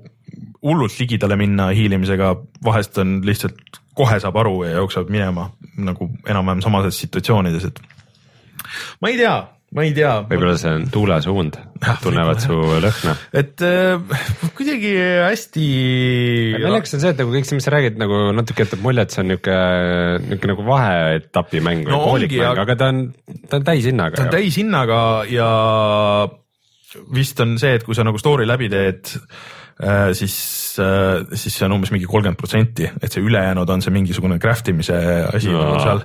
hullult 0.64 0.96
ligidale 1.00 1.36
minna 1.36 1.72
hiilimisega, 1.76 2.36
vahest 2.64 2.98
on 3.02 3.20
lihtsalt 3.26 3.81
kohe 3.98 4.20
saab 4.24 4.38
aru 4.44 4.64
ja 4.68 4.78
jooksevad 4.82 5.10
minema 5.14 5.50
nagu 5.78 6.10
enam-vähem 6.30 6.62
samades 6.64 7.00
situatsioonides, 7.04 7.66
et 7.72 7.82
ma 9.02 9.10
ei 9.12 9.18
tea, 9.20 9.34
ma 9.76 9.84
ei 9.88 9.94
tea. 9.96 10.14
võib-olla 10.30 10.56
see 10.60 10.72
on 10.78 10.86
tuulesuund, 10.94 11.58
tunnevad 12.04 12.40
su 12.44 12.56
lõhna. 12.84 13.14
et 13.42 13.64
äh, 13.68 14.20
kuidagi 14.58 14.92
hästi. 15.26 15.66
naljakas 16.64 16.96
on 16.98 17.04
see, 17.04 17.14
et 17.16 17.22
nagu 17.24 17.34
kõik 17.36 17.48
see, 17.50 17.58
mis 17.60 17.68
sa 17.68 17.74
räägid, 17.76 17.98
nagu 18.02 18.20
natuke 18.38 18.64
jätab 18.66 18.84
mulje, 18.86 19.06
et 19.08 19.16
see 19.16 19.24
on 19.24 19.32
niuke, 19.34 19.58
niuke 20.30 20.52
nagu 20.54 20.68
vaheetapi 20.68 21.64
mäng 21.68 21.88
või 21.88 21.96
No 21.96 22.04
poolik 22.08 22.36
mäng, 22.36 22.46
aga- 22.52 22.68
aga 22.68 22.78
ta 22.84 22.92
on, 22.94 23.02
ta 23.50 23.60
on 23.62 23.68
täishinnaga 23.72 24.20
ta 24.22 24.28
on. 24.28 24.36
täishinnaga 24.38 25.02
ja 25.32 25.50
vist 27.16 27.40
on 27.44 27.58
see, 27.62 27.76
et 27.80 27.84
kui 27.88 27.96
sa 27.96 28.04
nagu 28.08 28.20
story 28.20 28.44
läbi 28.48 28.68
teed, 28.72 29.14
siis, 30.18 30.34
siis 30.78 31.56
see 31.56 31.66
on 31.68 31.76
umbes 31.78 31.92
mingi 31.94 32.08
kolmkümmend 32.10 32.40
protsenti, 32.40 32.88
et 33.02 33.14
see 33.14 33.24
ülejäänud 33.24 33.70
on 33.74 33.84
see 33.84 33.94
mingisugune 33.94 34.40
craft 34.42 34.72
imise 34.72 34.98
asi 35.32 35.52
Jaa. 35.52 35.62
nagu 35.62 35.80
seal 35.84 36.04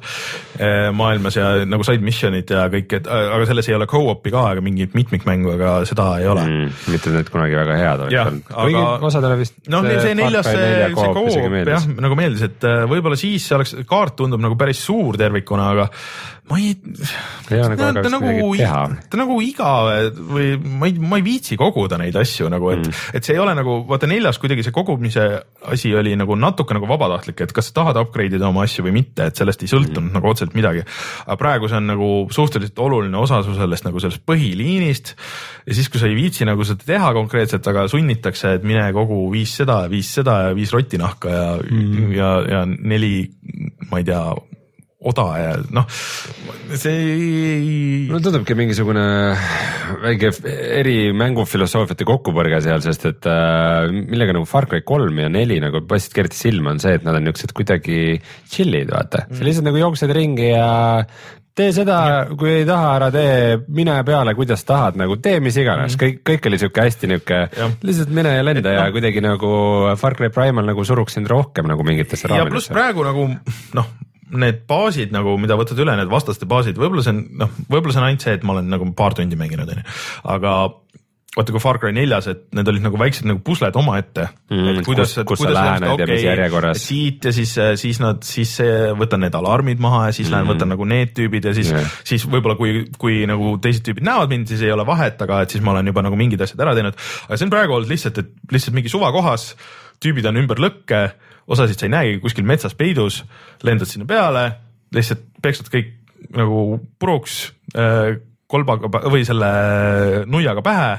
eh, 0.58 0.88
maailmas 0.96 1.38
ja 1.38 1.48
nagu 1.68 1.86
side 1.86 2.04
mission'id 2.06 2.52
ja 2.56 2.66
kõik, 2.72 2.98
et 3.00 3.10
aga 3.10 3.48
selles 3.48 3.70
ei 3.70 3.78
ole 3.78 3.88
co-op'i 3.90 4.32
ka 4.34 4.44
ega 4.54 4.64
mingit 4.64 4.96
mitmikmängu, 4.98 5.54
aga 5.56 5.72
seda 5.88 6.08
ei 6.22 6.30
ole 6.30 6.46
mm.. 6.46 6.78
mitte 6.94 7.14
need 7.14 7.32
kunagi 7.32 7.58
väga 7.58 7.80
head 7.80 8.06
oleks 8.06 8.22
olnud, 8.22 8.46
kuigi 8.52 8.80
aga- 8.82 9.10
osadele 9.10 9.40
vist. 9.42 9.58
noh, 9.72 9.90
see 9.90 10.14
neljas, 10.18 10.50
see, 10.50 10.92
co-op 10.96 11.60
jah, 11.72 11.90
nagu 12.06 12.18
meeldis, 12.18 12.46
et 12.50 12.68
äh, 12.68 12.86
võib-olla 12.90 13.18
siis 13.20 13.46
see 13.46 13.58
oleks, 13.58 13.76
kaart 13.88 14.18
tundub 14.22 14.42
nagu 14.42 14.58
päris 14.58 14.82
suur 14.86 15.18
tervikuna, 15.20 15.70
aga 15.76 15.90
ma 16.46 16.58
ei. 16.60 16.74
Nagu 17.46 17.76
ta, 17.76 17.90
väga 17.90 18.02
ta 18.02 18.10
nagu 18.10 18.52
ta 19.10 19.18
nagu 19.18 19.36
igav 19.42 19.88
või 20.30 20.52
ma 20.58 20.88
ei, 20.88 20.94
ma 20.98 21.18
ei 21.18 21.24
viitsi 21.26 21.58
koguda 21.58 21.98
neid 22.00 22.16
asju 22.18 22.50
nagu, 22.52 22.70
et 22.74 22.84
mm., 22.84 23.16
et 23.18 23.26
see 23.26 23.34
ei 23.36 23.42
ole 23.42 23.54
nagu 23.58 23.80
vaata 23.88 24.08
neljas 24.10 24.38
kuidagi 24.42 24.55
see 24.64 24.74
kogumise 24.74 25.24
asi 25.72 25.92
oli 25.96 26.14
nagu 26.18 26.36
natuke 26.38 26.76
nagu 26.76 26.88
vabatahtlik, 26.88 27.40
et 27.44 27.52
kas 27.56 27.70
sa 27.70 27.76
tahad 27.80 28.00
upgrade 28.00 28.38
ida 28.38 28.48
oma 28.48 28.64
asju 28.66 28.86
või 28.86 28.94
mitte, 29.00 29.28
et 29.28 29.38
sellest 29.38 29.64
ei 29.64 29.70
sõltunud 29.70 30.08
mm. 30.08 30.16
nagu 30.16 30.30
otseselt 30.30 30.56
midagi. 30.56 30.84
aga 31.26 31.38
praegu 31.40 31.70
see 31.70 31.80
on 31.80 31.90
nagu 31.92 32.10
suhteliselt 32.32 32.78
oluline 32.86 33.18
osa 33.18 33.42
su 33.46 33.56
sellest 33.56 33.88
nagu 33.88 34.02
sellest 34.02 34.24
põhiliinist 34.28 35.14
ja 35.66 35.76
siis, 35.76 35.90
kui 35.92 36.02
sa 36.02 36.10
ei 36.10 36.18
viitsi 36.18 36.48
nagu 36.48 36.64
seda 36.66 36.86
teha 36.86 37.12
konkreetselt, 37.16 37.66
aga 37.72 37.86
sunnitakse, 37.90 38.56
et 38.58 38.66
mine 38.66 38.88
kogu 38.96 39.24
viis 39.32 39.56
seda 39.60 39.82
ja 39.84 39.92
viis 39.92 40.12
seda 40.18 40.40
ja 40.48 40.56
viis 40.56 40.74
rotinahka 40.74 41.32
ja 41.32 41.46
mm., 41.62 42.12
ja, 42.16 42.30
ja 42.50 42.64
neli, 42.66 43.14
ma 43.90 44.00
ei 44.02 44.06
tea, 44.06 44.22
oda 45.06 45.26
ja 45.38 45.54
noh, 45.74 45.86
see 46.74 46.96
ei 46.96 47.70
mulle 48.08 48.22
tundubki 48.24 48.56
mingisugune 48.58 49.06
väike 50.02 50.32
eri 50.80 50.96
mängufilosoofiate 51.16 52.06
kokkupõrge 52.08 52.60
seal, 52.64 52.82
sest 52.84 53.08
et 53.12 53.30
äh, 53.30 53.86
millega 53.94 54.36
nagu 54.36 54.48
Far 54.50 54.68
Cry 54.70 54.84
kolm 54.86 55.22
ja 55.22 55.30
neli 55.32 55.60
nagu 55.62 55.84
paistsid 55.88 56.24
eriti 56.24 56.40
silma, 56.40 56.74
on 56.74 56.82
see, 56.82 56.96
et 56.98 57.06
nad 57.06 57.18
on 57.18 57.26
niuksed 57.28 57.54
kuidagi 57.56 58.20
chill'id, 58.52 58.92
vaata 58.92 59.26
mm., 59.26 59.38
sa 59.38 59.48
lihtsalt 59.48 59.68
nagu 59.70 59.82
jooksed 59.84 60.14
ringi 60.16 60.50
ja 60.52 60.70
tee 61.56 61.72
seda, 61.72 61.98
kui 62.36 62.50
ei 62.60 62.64
taha, 62.68 62.88
ära 62.98 63.10
tee, 63.14 63.36
mine 63.72 63.96
peale, 64.06 64.34
kuidas 64.36 64.64
tahad, 64.68 64.98
nagu 65.00 65.16
tee 65.22 65.38
mis 65.44 65.56
iganes 65.60 65.94
mm., 65.94 66.02
kõik, 66.02 66.18
kõik 66.30 66.50
oli 66.50 66.60
sihuke 66.60 66.84
hästi 66.88 67.12
niuke 67.12 67.38
Jah., 67.56 67.76
lihtsalt 67.86 68.12
mine 68.16 68.34
ja 68.36 68.44
lenda 68.44 68.74
ja 68.74 68.88
kuidagi 68.94 69.22
nagu 69.24 69.52
Far 70.00 70.18
Cry 70.18 70.32
Primal 70.34 70.68
nagu 70.68 70.84
suruks 70.84 71.16
sind 71.16 71.30
rohkem 71.32 71.70
nagu 71.70 71.86
mingitesse 71.86 72.28
ja 72.28 72.44
pluss 72.44 72.68
raamidesse. 72.68 72.76
praegu 72.76 73.06
nagu 73.06 73.28
noh, 73.78 73.88
need 74.34 74.64
baasid 74.68 75.12
nagu, 75.14 75.36
mida 75.38 75.58
võtad 75.58 75.78
üle, 75.82 75.94
need 75.98 76.10
vastaste 76.10 76.48
baasid, 76.50 76.78
võib-olla 76.80 77.04
see 77.04 77.14
on 77.14 77.22
noh, 77.44 77.52
võib-olla 77.68 77.94
see 77.94 78.02
on 78.02 78.08
ainult 78.08 78.26
see, 78.26 78.34
et 78.38 78.46
ma 78.46 78.56
olen 78.56 78.72
nagu 78.72 78.88
paar 78.98 79.14
tundi 79.14 79.38
mänginud, 79.38 79.70
onju, 79.70 79.86
aga 80.34 80.56
vaata 81.36 81.52
kui 81.52 81.60
Far 81.60 81.76
Cry 81.80 81.92
neljas, 81.92 82.26
et 82.32 82.44
need 82.56 82.68
olid 82.70 82.84
nagu 82.86 82.98
väiksed 83.00 83.26
nagu 83.28 83.42
pusled 83.44 83.76
omaette 83.76 84.30
Mm, 84.46 84.78
et 84.78 84.86
kuidas 84.86 85.10
kus-, 85.26 85.40
sa 85.42 85.50
lähened 85.50 85.98
ja 85.98 86.06
mis 86.06 86.22
järjekorras. 86.22 86.78
siit 86.86 87.24
ja 87.26 87.32
siis, 87.34 87.50
siis 87.80 87.98
nad, 87.98 88.20
siis 88.22 88.52
võtan 88.94 89.24
need 89.24 89.34
alarmid 89.34 89.80
maha 89.82 90.04
ja 90.06 90.12
siis 90.14 90.28
mm. 90.28 90.34
lähen 90.36 90.50
võtan 90.52 90.70
nagu 90.70 90.86
need 90.86 91.10
tüübid 91.18 91.48
ja 91.48 91.54
siis 91.56 91.72
yeah., 91.72 91.96
siis 92.06 92.28
võib-olla 92.30 92.54
kui, 92.54 92.84
kui 92.94 93.24
nagu 93.26 93.56
teised 93.62 93.82
tüübid 93.86 94.06
näevad 94.06 94.30
mind, 94.30 94.46
siis 94.52 94.62
ei 94.62 94.70
ole 94.70 94.86
vahet, 94.86 95.18
aga 95.26 95.40
et 95.42 95.50
siis 95.50 95.64
ma 95.66 95.74
olen 95.74 95.90
juba 95.90 96.06
nagu 96.06 96.18
mingid 96.20 96.46
asjad 96.46 96.62
ära 96.62 96.76
teinud. 96.78 96.94
aga 97.26 97.40
see 97.40 97.48
on 97.48 97.52
praegu 97.56 97.74
olnud 97.74 97.90
lihtsalt, 97.90 98.22
et 98.22 98.54
lihtsalt 98.54 98.78
mingi 98.78 98.92
suvakohas, 98.92 99.48
tüübid 99.98 100.30
on 100.30 100.38
ümber 100.44 100.62
lõkke, 100.62 101.02
osasid 101.46 101.78
sa 101.78 101.86
ei 101.86 101.92
näegi 101.94 102.22
kuskil 102.22 102.46
metsas 102.48 102.74
peidus, 102.78 103.22
lendad 103.66 103.90
sinna 103.90 104.08
peale, 104.08 104.48
lihtsalt 104.94 105.22
peksad 105.42 105.70
kõik 105.72 105.94
nagu 106.36 106.80
puruks 106.98 107.52
äh, 107.76 108.16
kolbaga 108.50 108.90
või 109.10 109.24
selle 109.26 109.52
nuiaga 110.30 110.62
pähe 110.64 110.90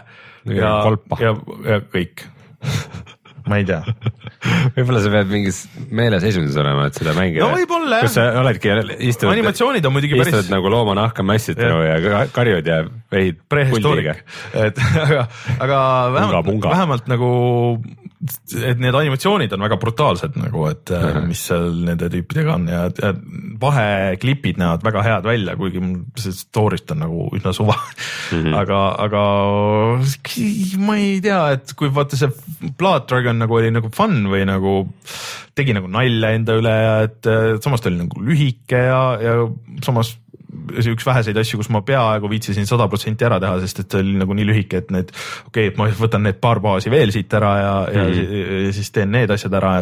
Ja 0.48 0.64
ja 0.64 0.72
kolpa., 0.86 1.18
ja, 1.20 1.34
ja 1.68 1.82
kõik. 1.92 2.24
ma 3.50 3.60
ei 3.62 3.66
tea 3.68 3.82
võib-olla 4.76 5.00
sa 5.04 5.12
pead 5.12 5.30
mingis 5.32 5.60
meeleseisundis 5.96 6.56
olema, 6.60 6.88
et 6.90 6.98
seda 7.00 7.14
mängida. 7.16 7.46
No 7.46 7.56
võib-olla, 7.56 8.00
jah. 8.00 8.06
kus 8.06 8.16
sa 8.18 8.26
oledki, 8.42 8.72
istud. 9.08 9.30
animatsioonid 9.32 9.88
on 9.88 9.96
muidugi 9.96 10.18
päris 10.20 10.36
istud 10.36 10.52
nagu 10.54 10.72
loomanahka 10.72 11.26
mässitanud 11.26 11.86
ja 11.88 11.96
ka- 12.04 12.26
karjud 12.36 12.68
ja 12.70 12.82
vehid 13.14 13.40
prehistooriga, 13.50 14.18
et 14.66 14.82
aga, 15.06 15.26
aga 15.64 15.80
vähemalt 16.16 16.52
vähemalt 16.68 17.10
nagu, 17.12 17.32
et 18.18 18.80
need 18.82 18.96
animatsioonid 18.98 19.52
on 19.54 19.62
väga 19.62 19.78
brutaalsed 19.78 20.38
nagu, 20.42 20.64
et 20.72 20.90
-huh. 20.90 21.20
mis 21.28 21.44
seal 21.50 21.70
nende 21.86 22.10
tüüpidega 22.10 22.56
on 22.56 22.68
ja, 22.72 22.88
ja 22.90 23.12
vaheklipid 23.62 24.58
näevad 24.58 24.86
väga 24.86 25.04
head 25.06 25.28
välja, 25.30 25.56
kuigi 25.60 25.82
mul 25.84 26.00
see 26.18 26.34
story'st 26.34 26.92
on 26.96 27.04
nagu 27.06 27.28
üsna 27.38 27.54
suva 27.54 27.76
mm. 27.78 28.42
-hmm. 28.42 28.56
aga, 28.58 28.82
aga 29.06 29.24
ma 30.88 30.98
ei 30.98 31.22
tea, 31.22 31.42
et 31.58 31.74
kui 31.78 31.94
vaata 31.94 32.18
see 32.18 32.32
Blood 32.78 33.06
Dragon 33.10 33.38
nagu 33.38 33.60
oli 33.60 33.72
nagu 33.72 33.92
fun 33.94 34.26
või 34.32 34.46
nagu 34.50 34.80
tegi 35.58 35.74
nagu 35.78 35.90
nalja 35.90 36.34
enda 36.38 36.58
üle 36.58 36.74
ja 36.74 36.96
et 37.06 37.30
äh, 37.30 37.58
samas 37.62 37.82
ta 37.82 37.90
oli 37.90 38.02
nagu 38.02 38.22
lühike 38.22 38.82
ja, 38.90 39.02
ja 39.22 39.38
samas 39.86 40.18
see 40.80 40.94
üks 40.96 41.06
väheseid 41.08 41.38
asju, 41.40 41.60
kus 41.62 41.70
ma 41.74 41.82
peaaegu 41.86 42.30
viitsisin 42.32 42.68
sada 42.70 42.88
protsenti 42.92 43.28
ära 43.28 43.40
teha, 43.44 43.60
sest 43.64 43.84
et 43.84 43.90
ta 43.92 44.02
oli 44.02 44.18
nagu 44.20 44.36
nii 44.38 44.48
lühike, 44.50 44.84
et 44.84 44.94
need, 44.94 45.14
okei 45.48 45.70
okay,, 45.70 45.72
et 45.72 45.80
ma 45.80 45.90
võtan 46.00 46.26
need 46.28 46.40
paar 46.44 46.62
baasi 46.64 46.92
veel 46.94 47.14
siit 47.16 47.34
ära 47.38 47.54
ja 47.62 47.74
mm, 47.86 48.12
-hmm. 48.12 48.36
ja, 48.38 48.60
ja 48.68 48.76
siis 48.78 48.92
teen 48.96 49.12
need 49.16 49.32
asjad 49.34 49.54
ära. 49.60 49.74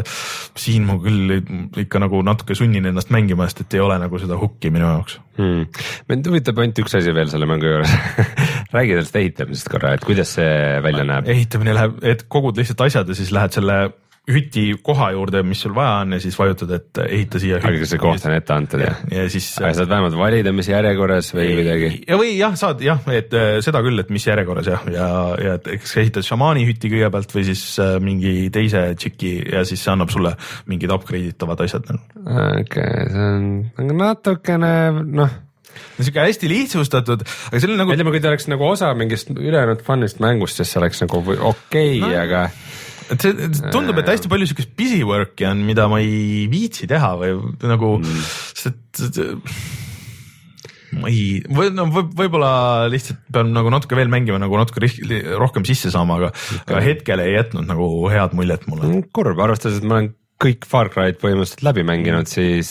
siin 0.55 0.85
ma 0.87 0.97
küll 1.01 1.39
ikka 1.85 1.99
nagu 1.99 2.21
natuke 2.25 2.55
sunnin 2.55 2.85
ennast 2.85 3.11
mängima, 3.13 3.47
sest 3.49 3.65
et 3.65 3.77
ei 3.77 3.83
ole 3.83 3.99
nagu 3.99 4.19
seda 4.19 4.37
hukki 4.39 4.71
minu 4.73 4.85
jaoks. 4.85 5.19
hmm.. 5.37 5.67
mind 6.09 6.27
huvitab 6.31 6.59
ainult 6.59 6.79
üks 6.85 6.97
asi 6.97 7.13
veel 7.13 7.29
selle 7.29 7.45
mängu 7.49 7.67
juures 7.67 7.91
räägi 8.75 8.97
sellest 8.97 9.15
ehitamisest 9.15 9.69
korra, 9.71 9.93
et 9.95 10.05
kuidas 10.05 10.35
see 10.37 10.81
välja 10.83 11.05
näeb? 11.07 11.29
ehitamine 11.31 11.75
läheb, 11.75 11.99
et 12.03 12.25
kogud 12.27 12.57
lihtsalt 12.57 12.87
asjad 12.87 13.09
ja 13.09 13.17
siis 13.17 13.31
lähed 13.35 13.55
selle 13.55 13.79
hüti 14.25 14.63
koha 14.83 15.11
juurde, 15.13 15.41
mis 15.45 15.59
sul 15.61 15.75
vaja 15.75 15.99
on 16.01 16.15
ja 16.15 16.19
siis 16.21 16.37
vajutad, 16.39 16.71
et 16.79 17.01
ehita 17.05 17.41
siia. 17.41 17.59
aga 17.61 17.89
see 17.89 18.01
koht 18.01 18.25
on 18.25 18.33
ette 18.33 18.55
antud 18.55 18.81
jah? 18.81 18.97
ja 19.11 19.25
siis. 19.29 19.51
aga 19.61 19.73
saad 19.77 19.91
vähemalt 19.91 20.17
valida, 20.17 20.53
mis 20.55 20.69
järjekorras 20.71 21.29
või 21.35 21.51
midagi? 21.59 21.91
ja 22.07 22.17
või 22.19 22.33
jah, 22.39 22.57
saad 22.59 22.81
jah, 22.85 23.05
et 23.13 23.33
äh, 23.37 23.59
seda 23.65 23.83
küll, 23.85 24.01
et 24.01 24.09
mis 24.13 24.25
järjekorras 24.25 24.69
jah, 24.71 24.85
ja, 24.93 25.07
ja 25.45 25.55
et 25.59 25.69
eks 25.77 25.97
ehitad 26.01 26.25
šamaani 26.25 26.65
hütti 26.65 26.89
kõigepealt 26.93 27.37
või 27.37 27.45
siis 27.51 27.63
äh, 27.83 27.95
mingi 28.01 28.35
teise 28.53 28.87
tšiki 28.97 29.33
ja 29.53 29.65
siis 29.67 29.85
see 29.85 29.93
annab 29.93 30.13
sulle 30.13 30.33
mingid 30.71 30.93
upgrade 30.95 31.35
itavad 31.35 31.61
asjad. 31.67 31.85
okei 31.85 32.61
okay,, 32.65 33.09
see 33.13 33.83
on 33.85 33.97
natukene 34.01 34.71
noh 35.05 35.41
sihuke 35.99 36.23
hästi 36.23 36.49
lihtsustatud, 36.49 37.23
aga 37.25 37.59
see 37.59 37.69
on 37.69 37.77
nagu. 37.79 37.93
ütleme, 37.93 38.13
kui 38.13 38.23
ta 38.23 38.31
oleks 38.31 38.47
nagu 38.51 38.65
osa 38.67 38.89
mingist 38.97 39.31
ülejäänud 39.35 39.83
fun'ist 39.85 40.21
mängust, 40.23 40.59
siis 40.59 40.73
see 40.73 40.81
oleks 40.81 41.03
nagu 41.03 41.21
okei 41.21 41.99
okay, 41.99 42.01
no., 42.01 42.11
aga 42.23 42.45
et 43.13 43.25
see 43.25 43.49
tundub, 43.73 43.97
et 44.01 44.11
hästi 44.13 44.31
palju 44.31 44.49
siukest 44.49 44.75
busy 44.77 45.01
work'i 45.07 45.47
on, 45.49 45.63
mida 45.67 45.87
ma 45.91 46.01
ei 46.03 46.45
viitsi 46.51 46.89
teha 46.89 47.11
või 47.21 47.35
nagu 47.65 47.97
mm., 48.01 48.29
sest 48.57 49.21
ma 50.95 51.11
ei, 51.11 51.41
või 51.51 51.71
no 51.75 51.87
võib-olla 51.91 52.51
lihtsalt 52.91 53.23
pean 53.33 53.51
nagu 53.55 53.71
natuke 53.73 53.97
veel 53.97 54.11
mängima, 54.11 54.39
nagu 54.41 54.59
natuke 54.59 54.87
rohkem 55.39 55.65
sisse 55.67 55.91
saama, 55.93 56.19
aga 56.21 56.31
aga 56.65 56.83
hetkel 56.85 57.23
ei 57.23 57.35
jätnud 57.35 57.67
nagu 57.67 57.89
head 58.11 58.35
muljet 58.37 58.67
mulle. 58.71 59.01
kurb, 59.15 59.41
arvestades, 59.43 59.81
et 59.81 59.87
ma 59.87 59.99
olen 59.99 60.13
kõik 60.35 60.65
Far 60.67 60.89
Cry'd 60.91 61.15
põhimõtteliselt 61.21 61.61
läbi 61.63 61.83
mänginud, 61.87 62.27
siis 62.27 62.69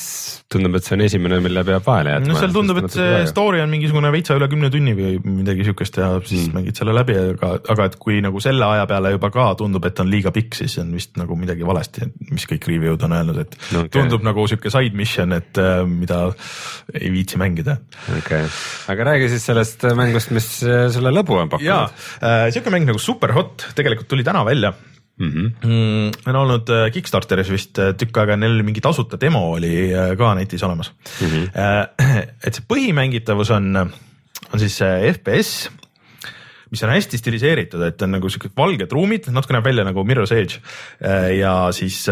tundub, 0.53 0.75
et 0.77 0.85
see 0.85 0.95
on 0.99 1.03
esimene, 1.07 1.39
mille 1.43 1.63
peab 1.65 1.87
vahele 1.87 2.13
jätma. 2.13 2.29
no 2.29 2.37
seal 2.37 2.53
tundub, 2.53 2.81
et 2.83 2.93
see 2.93 3.23
story 3.31 3.63
on 3.65 3.73
mingisugune 3.73 4.11
veitsa 4.13 4.37
üle 4.37 4.49
kümne 4.53 4.69
tunni 4.73 4.93
või 4.99 5.17
midagi 5.25 5.65
siukest 5.71 5.97
ja 6.01 6.11
siis 6.21 6.51
mm. 6.51 6.59
mängid 6.59 6.81
selle 6.81 6.95
läbi, 6.97 7.17
aga, 7.33 7.55
aga 7.73 7.89
et 7.89 7.97
kui 8.03 8.21
nagu 8.25 8.43
selle 8.45 8.69
aja 8.69 8.85
peale 8.91 9.15
juba 9.15 9.33
ka 9.33 9.49
tundub, 9.63 9.89
et 9.89 10.05
on 10.05 10.13
liiga 10.13 10.35
pikk, 10.35 10.61
siis 10.61 10.77
on 10.83 10.93
vist 10.93 11.17
nagu 11.21 11.39
midagi 11.41 11.65
valesti, 11.67 12.11
mis 12.29 12.45
kõik 12.53 12.69
review'd 12.69 13.09
on 13.09 13.17
öelnud, 13.17 13.43
et 13.47 13.57
okay. 13.71 13.91
tundub 13.97 14.29
nagu 14.29 14.45
sihuke 14.51 14.73
side 14.75 15.01
mission, 15.01 15.33
et 15.37 15.61
äh, 15.63 15.81
mida 15.89 16.27
ei 16.93 17.09
viitsi 17.17 17.41
mängida. 17.41 17.79
okei 18.13 18.45
okay., 18.45 18.57
aga 18.93 19.13
räägi 19.15 19.33
siis 19.33 19.49
sellest 19.49 19.89
mängust, 19.97 20.37
mis 20.37 20.51
äh, 20.69 20.91
sulle 20.93 21.15
lõbu 21.17 21.41
on 21.41 21.55
pakkunud. 21.57 21.71
jaa 21.73 21.89
äh,, 21.89 22.51
sihuke 22.53 22.73
mäng 22.75 22.93
nagu 22.93 23.01
Superhot 23.01 23.71
tegelikult 23.73 24.13
tuli 24.13 24.27
täna 24.27 24.45
välja. 24.45 24.77
Mm. 25.19 25.31
-hmm. 25.31 26.29
on 26.29 26.37
olnud 26.37 26.69
äh, 26.69 26.91
Kickstarteris 26.93 27.51
vist 27.51 27.79
äh, 27.79 27.95
tükk 27.99 28.19
aega, 28.19 28.37
neil 28.37 28.63
mingi 28.67 28.83
tasuta 28.85 29.21
demo 29.21 29.53
oli 29.55 29.93
äh, 29.93 30.17
ka 30.19 30.35
netis 30.35 30.63
olemas 30.63 30.93
mm. 31.21 31.27
-hmm. 31.27 31.49
et 32.47 32.55
see 32.55 32.67
põhimängitavus 32.69 33.53
on, 33.55 33.77
on 34.53 34.61
siis 34.61 34.79
FPS, 35.13 35.71
mis 36.71 36.83
on 36.83 36.91
hästi 36.91 37.19
stiliseeritud, 37.19 37.83
et 37.83 38.03
on 38.03 38.11
nagu 38.11 38.29
siuksed 38.29 38.57
valged 38.57 38.93
ruumid, 38.93 39.31
natuke 39.31 39.55
näeb 39.55 39.65
välja 39.65 39.85
nagu 39.85 40.05
Mirror's 40.05 40.35
Edge 40.35 40.59
ja 41.39 41.73
siis 41.73 42.07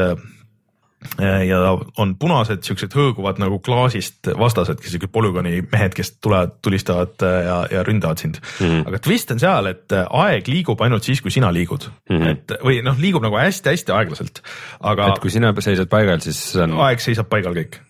ja 1.46 1.58
on 2.00 2.14
punased 2.20 2.64
siuksed 2.66 2.94
hõõguvad 2.96 3.40
nagu 3.42 3.58
klaasist 3.64 4.30
vastased, 4.38 4.80
kes 4.80 4.94
siuksed 4.94 5.12
polügooni 5.12 5.60
mehed, 5.72 5.94
kes 5.96 6.14
tulevad, 6.22 6.56
tulistavad 6.64 7.24
äh, 7.26 7.38
ja, 7.46 7.58
ja 7.78 7.84
ründavad 7.86 8.22
sind 8.22 8.40
mm. 8.40 8.66
-hmm. 8.66 8.88
aga 8.88 9.02
twist 9.02 9.30
on 9.34 9.42
seal, 9.42 9.70
et 9.72 9.92
äh, 9.92 10.06
aeg 10.24 10.48
liigub 10.48 10.80
ainult 10.80 11.04
siis, 11.04 11.22
kui 11.22 11.30
sina 11.30 11.52
liigud 11.52 11.88
mm, 11.88 12.16
-hmm. 12.16 12.28
et 12.30 12.56
või 12.64 12.82
noh, 12.84 12.98
liigub 12.98 13.22
nagu 13.22 13.38
hästi-hästi 13.38 13.92
aeglaselt, 13.92 14.42
aga. 14.80 15.12
et 15.12 15.22
kui 15.22 15.30
sina 15.30 15.54
seisad 15.58 15.88
paigal, 15.88 16.20
siis 16.20 16.56
on. 16.56 16.78
aeg 16.88 17.00
seisab 17.00 17.28
paigal 17.28 17.56
kõik 17.56 17.80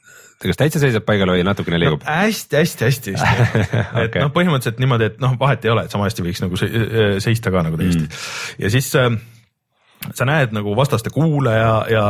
kas 0.43 0.59
täitsa 0.59 0.81
seisab 0.83 1.05
paigal 1.07 1.31
või 1.31 1.45
natukene 1.47 1.79
liigub 1.79 2.03
no,? 2.03 2.11
hästi-hästi-hästi 2.11 3.15
okay. 3.19 3.85
et 4.07 4.19
noh, 4.19 4.33
põhimõtteliselt 4.35 4.81
niimoodi, 4.83 5.13
et 5.13 5.21
noh, 5.23 5.37
vahet 5.39 5.65
ei 5.65 5.71
ole, 5.75 5.85
et 5.87 5.95
sama 5.95 6.09
hästi 6.09 6.25
võiks 6.27 6.43
nagu 6.43 6.59
seista 7.23 7.53
ka 7.55 7.63
nagu 7.69 7.79
täiesti 7.79 8.03
mm. 8.03 8.65
ja 8.65 8.73
siis 8.75 8.91
äh, 8.99 9.13
sa 10.15 10.27
näed 10.29 10.55
nagu 10.55 10.77
vastaste 10.77 11.11
kuule 11.15 11.55
ja, 11.57 11.75
ja, 11.91 12.07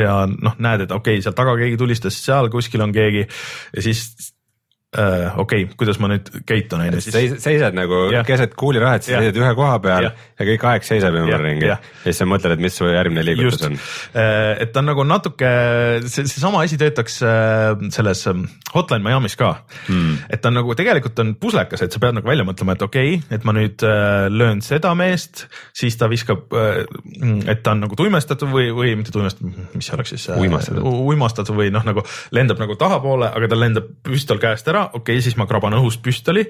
ja 0.00 0.14
noh, 0.30 0.56
näed, 0.58 0.86
et 0.86 0.94
okei 0.94 1.18
okay,, 1.18 1.24
seal 1.24 1.36
taga 1.36 1.56
keegi 1.60 1.78
tulistas, 1.80 2.18
seal 2.24 2.50
kuskil 2.52 2.84
on 2.84 2.94
keegi. 2.94 3.26
ja 3.76 3.84
siis 3.84 4.33
äh, 4.98 5.38
okei 5.38 5.64
okay,, 5.64 5.76
kuidas 5.78 5.98
ma 6.02 6.08
nüüd 6.12 6.28
käitun, 6.46 6.82
on 6.84 6.94
ju. 6.96 7.02
Siis... 7.04 7.36
seisad 7.42 7.76
nagu 7.76 8.06
ja. 8.14 8.22
keset 8.26 8.54
kuulirahet, 8.58 9.06
sa 9.06 9.18
seisad 9.18 9.38
ühe 9.40 9.50
koha 9.58 9.78
peal 9.82 10.08
ja, 10.08 10.12
ja 10.38 10.46
kõik 10.48 10.66
aeg 10.70 10.86
seisab 10.86 11.16
ümberringi 11.18 11.68
ja. 11.68 11.78
ja 11.80 12.04
siis 12.06 12.20
sa 12.22 12.28
mõtled, 12.28 12.54
et 12.56 12.62
mis 12.62 12.76
su 12.78 12.88
järgmine 12.88 13.24
liigutus 13.26 13.58
Just. 13.58 13.66
on. 13.68 13.78
Äh, 14.20 14.62
et 14.64 14.74
ta 14.74 14.82
on 14.82 14.90
nagu 14.92 15.06
natuke, 15.08 15.50
see, 16.06 16.26
seesama 16.30 16.62
asi 16.64 16.78
töötaks 16.80 17.18
äh, 17.26 17.72
selles 17.94 18.24
ähm, 18.30 18.46
Hotline 18.74 19.04
Miami's 19.06 19.36
ka 19.40 19.52
hmm.. 19.88 20.24
et 20.30 20.42
ta 20.44 20.52
on 20.52 20.58
nagu 20.60 20.76
tegelikult 20.78 21.20
on 21.24 21.34
puslekas, 21.40 21.84
et 21.84 21.94
sa 21.94 22.02
pead 22.02 22.18
nagu 22.18 22.30
välja 22.30 22.46
mõtlema, 22.46 22.78
et 22.78 22.86
okei 22.86 23.16
okay,, 23.18 23.36
et 23.38 23.48
ma 23.48 23.56
nüüd 23.56 23.84
äh, 23.86 24.26
löön 24.32 24.62
seda 24.64 24.94
meest, 24.98 25.46
siis 25.76 25.98
ta 26.00 26.08
viskab, 26.12 26.46
et 26.54 27.62
ta 27.64 27.74
on 27.74 27.84
nagu 27.86 27.98
tuimestatud 27.98 28.50
või, 28.52 28.70
või 28.74 28.94
mitte 29.00 29.14
tuimestatud, 29.14 29.74
mis 29.74 29.90
see 29.90 29.98
oleks 29.98 30.14
siis? 30.14 30.28
uimastatud. 30.38 30.84
uimastatud 30.84 31.58
või 31.58 31.70
noh, 31.74 31.84
nagu 31.86 32.04
lendab 32.34 32.62
nagu 32.62 32.78
tahapoole, 32.78 33.30
aga 33.34 33.50
tal 33.50 33.62
lendab 33.64 33.90
püstol 34.04 34.40
käest 34.42 34.68
ära 34.70 34.83
okei 34.92 35.16
okay,, 35.16 35.24
siis 35.24 35.36
ma 35.40 35.46
kraban 35.50 35.76
õhust 35.76 36.02
püstoli, 36.04 36.44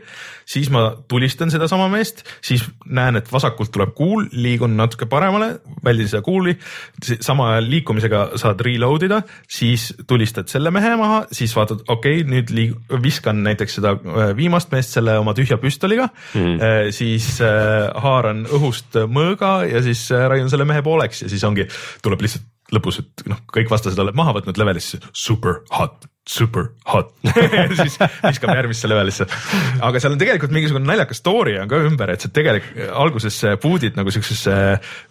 siis 0.49 0.71
ma 0.73 0.87
tulistan 1.09 1.53
sedasama 1.53 1.89
meest, 1.93 2.25
siis 2.45 2.65
näen, 2.87 3.19
et 3.21 3.31
vasakult 3.33 3.73
tuleb 3.75 3.95
kuul, 3.97 4.29
liigun 4.33 4.77
natuke 4.79 5.09
paremale, 5.11 5.59
väldin 5.85 6.11
seda 6.11 6.23
kuuli, 6.27 6.57
sama 7.01 7.55
liikumisega 7.65 8.25
saad 8.41 8.63
reload 8.65 9.07
ida, 9.09 9.21
siis 9.49 9.91
tulistad 10.11 10.51
selle 10.53 10.73
mehe 10.75 10.95
maha, 11.01 11.25
siis 11.33 11.55
vaatad, 11.57 11.85
okei 11.89 12.23
okay,, 12.23 12.31
nüüd 12.31 12.55
liig-, 12.55 12.97
viskan 13.05 13.43
näiteks 13.47 13.79
seda 13.81 13.97
äh, 13.99 14.33
viimast 14.37 14.73
meest 14.75 14.97
selle 14.97 15.19
oma 15.21 15.37
tühja 15.37 15.59
püstoliga 15.63 16.09
mm., 16.35 16.91
siis 16.95 17.37
äh, 17.45 17.91
haaran 18.05 18.45
õhust 18.47 18.99
mõõga 19.11 19.57
ja 19.69 19.83
siis 19.85 20.07
raiun 20.11 20.51
selle 20.53 20.67
mehe 20.69 20.83
pooleks 20.85 21.25
ja 21.25 21.31
siis 21.33 21.45
ongi, 21.47 21.69
tuleb 22.05 22.25
lihtsalt 22.25 22.51
lõpus, 22.75 23.01
et 23.03 23.27
noh, 23.31 23.41
kõik 23.53 23.71
vastased 23.73 24.01
oled 24.01 24.17
maha 24.17 24.35
võtnud 24.39 24.59
levelisse, 24.61 25.01
super 25.13 25.63
hot 25.75 26.09
super 26.29 26.71
hot 26.89 27.11
siis 27.81 27.99
viskab 28.01 28.55
järgmisse 28.57 28.89
levelisse. 28.89 29.27
aga 29.85 30.01
seal 30.01 30.15
on 30.15 30.21
tegelikult 30.21 30.55
mingisugune 30.57 30.89
naljakas 30.89 31.21
story 31.21 31.59
on 31.61 31.69
ka 31.69 31.83
ümber, 31.85 32.15
et 32.15 32.25
sa 32.25 32.31
tegelikult 32.33 32.95
alguses 33.05 33.41
boot'id 33.63 33.99
nagu 33.99 34.15
siuksesse 34.15 34.55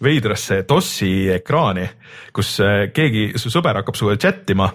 veidrasse 0.04 0.64
DOS-i 0.68 1.12
ekraani, 1.36 1.86
kus 2.34 2.56
äh, 2.64 2.88
keegi, 2.94 3.30
su 3.40 3.52
sõber 3.54 3.78
hakkab 3.80 3.98
sinuga 3.98 4.18
chat 4.26 4.50
ima 4.54 4.72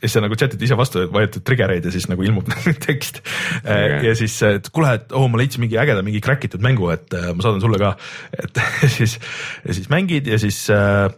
ja 0.00 0.08
siis 0.08 0.14
sa 0.16 0.22
nagu 0.24 0.36
chat'id 0.38 0.62
ise 0.64 0.76
vastu, 0.78 1.02
vajutad 1.12 1.44
trigger'eid 1.44 1.84
ja 1.84 1.92
siis 1.92 2.06
nagu 2.08 2.24
ilmub 2.24 2.46
tekst 2.86 3.20
okay.. 3.60 3.98
ja 4.06 4.14
siis, 4.16 4.36
et 4.46 4.70
kuule, 4.72 4.94
et 4.96 5.10
oo 5.12 5.26
oh,, 5.26 5.32
ma 5.32 5.40
leidsin 5.42 5.64
mingi 5.64 5.78
ägeda, 5.80 6.04
mingi 6.06 6.22
crack 6.24 6.46
itud 6.48 6.62
mängu, 6.64 6.88
et 6.94 7.12
äh, 7.16 7.32
ma 7.34 7.44
saadan 7.44 7.60
sulle 7.64 7.80
ka. 7.82 7.96
et 8.38 8.62
siis, 8.96 9.18
ja 9.66 9.76
siis 9.76 9.90
mängid 9.92 10.30
ja 10.30 10.38
siis 10.40 10.62
äh, 10.72 11.10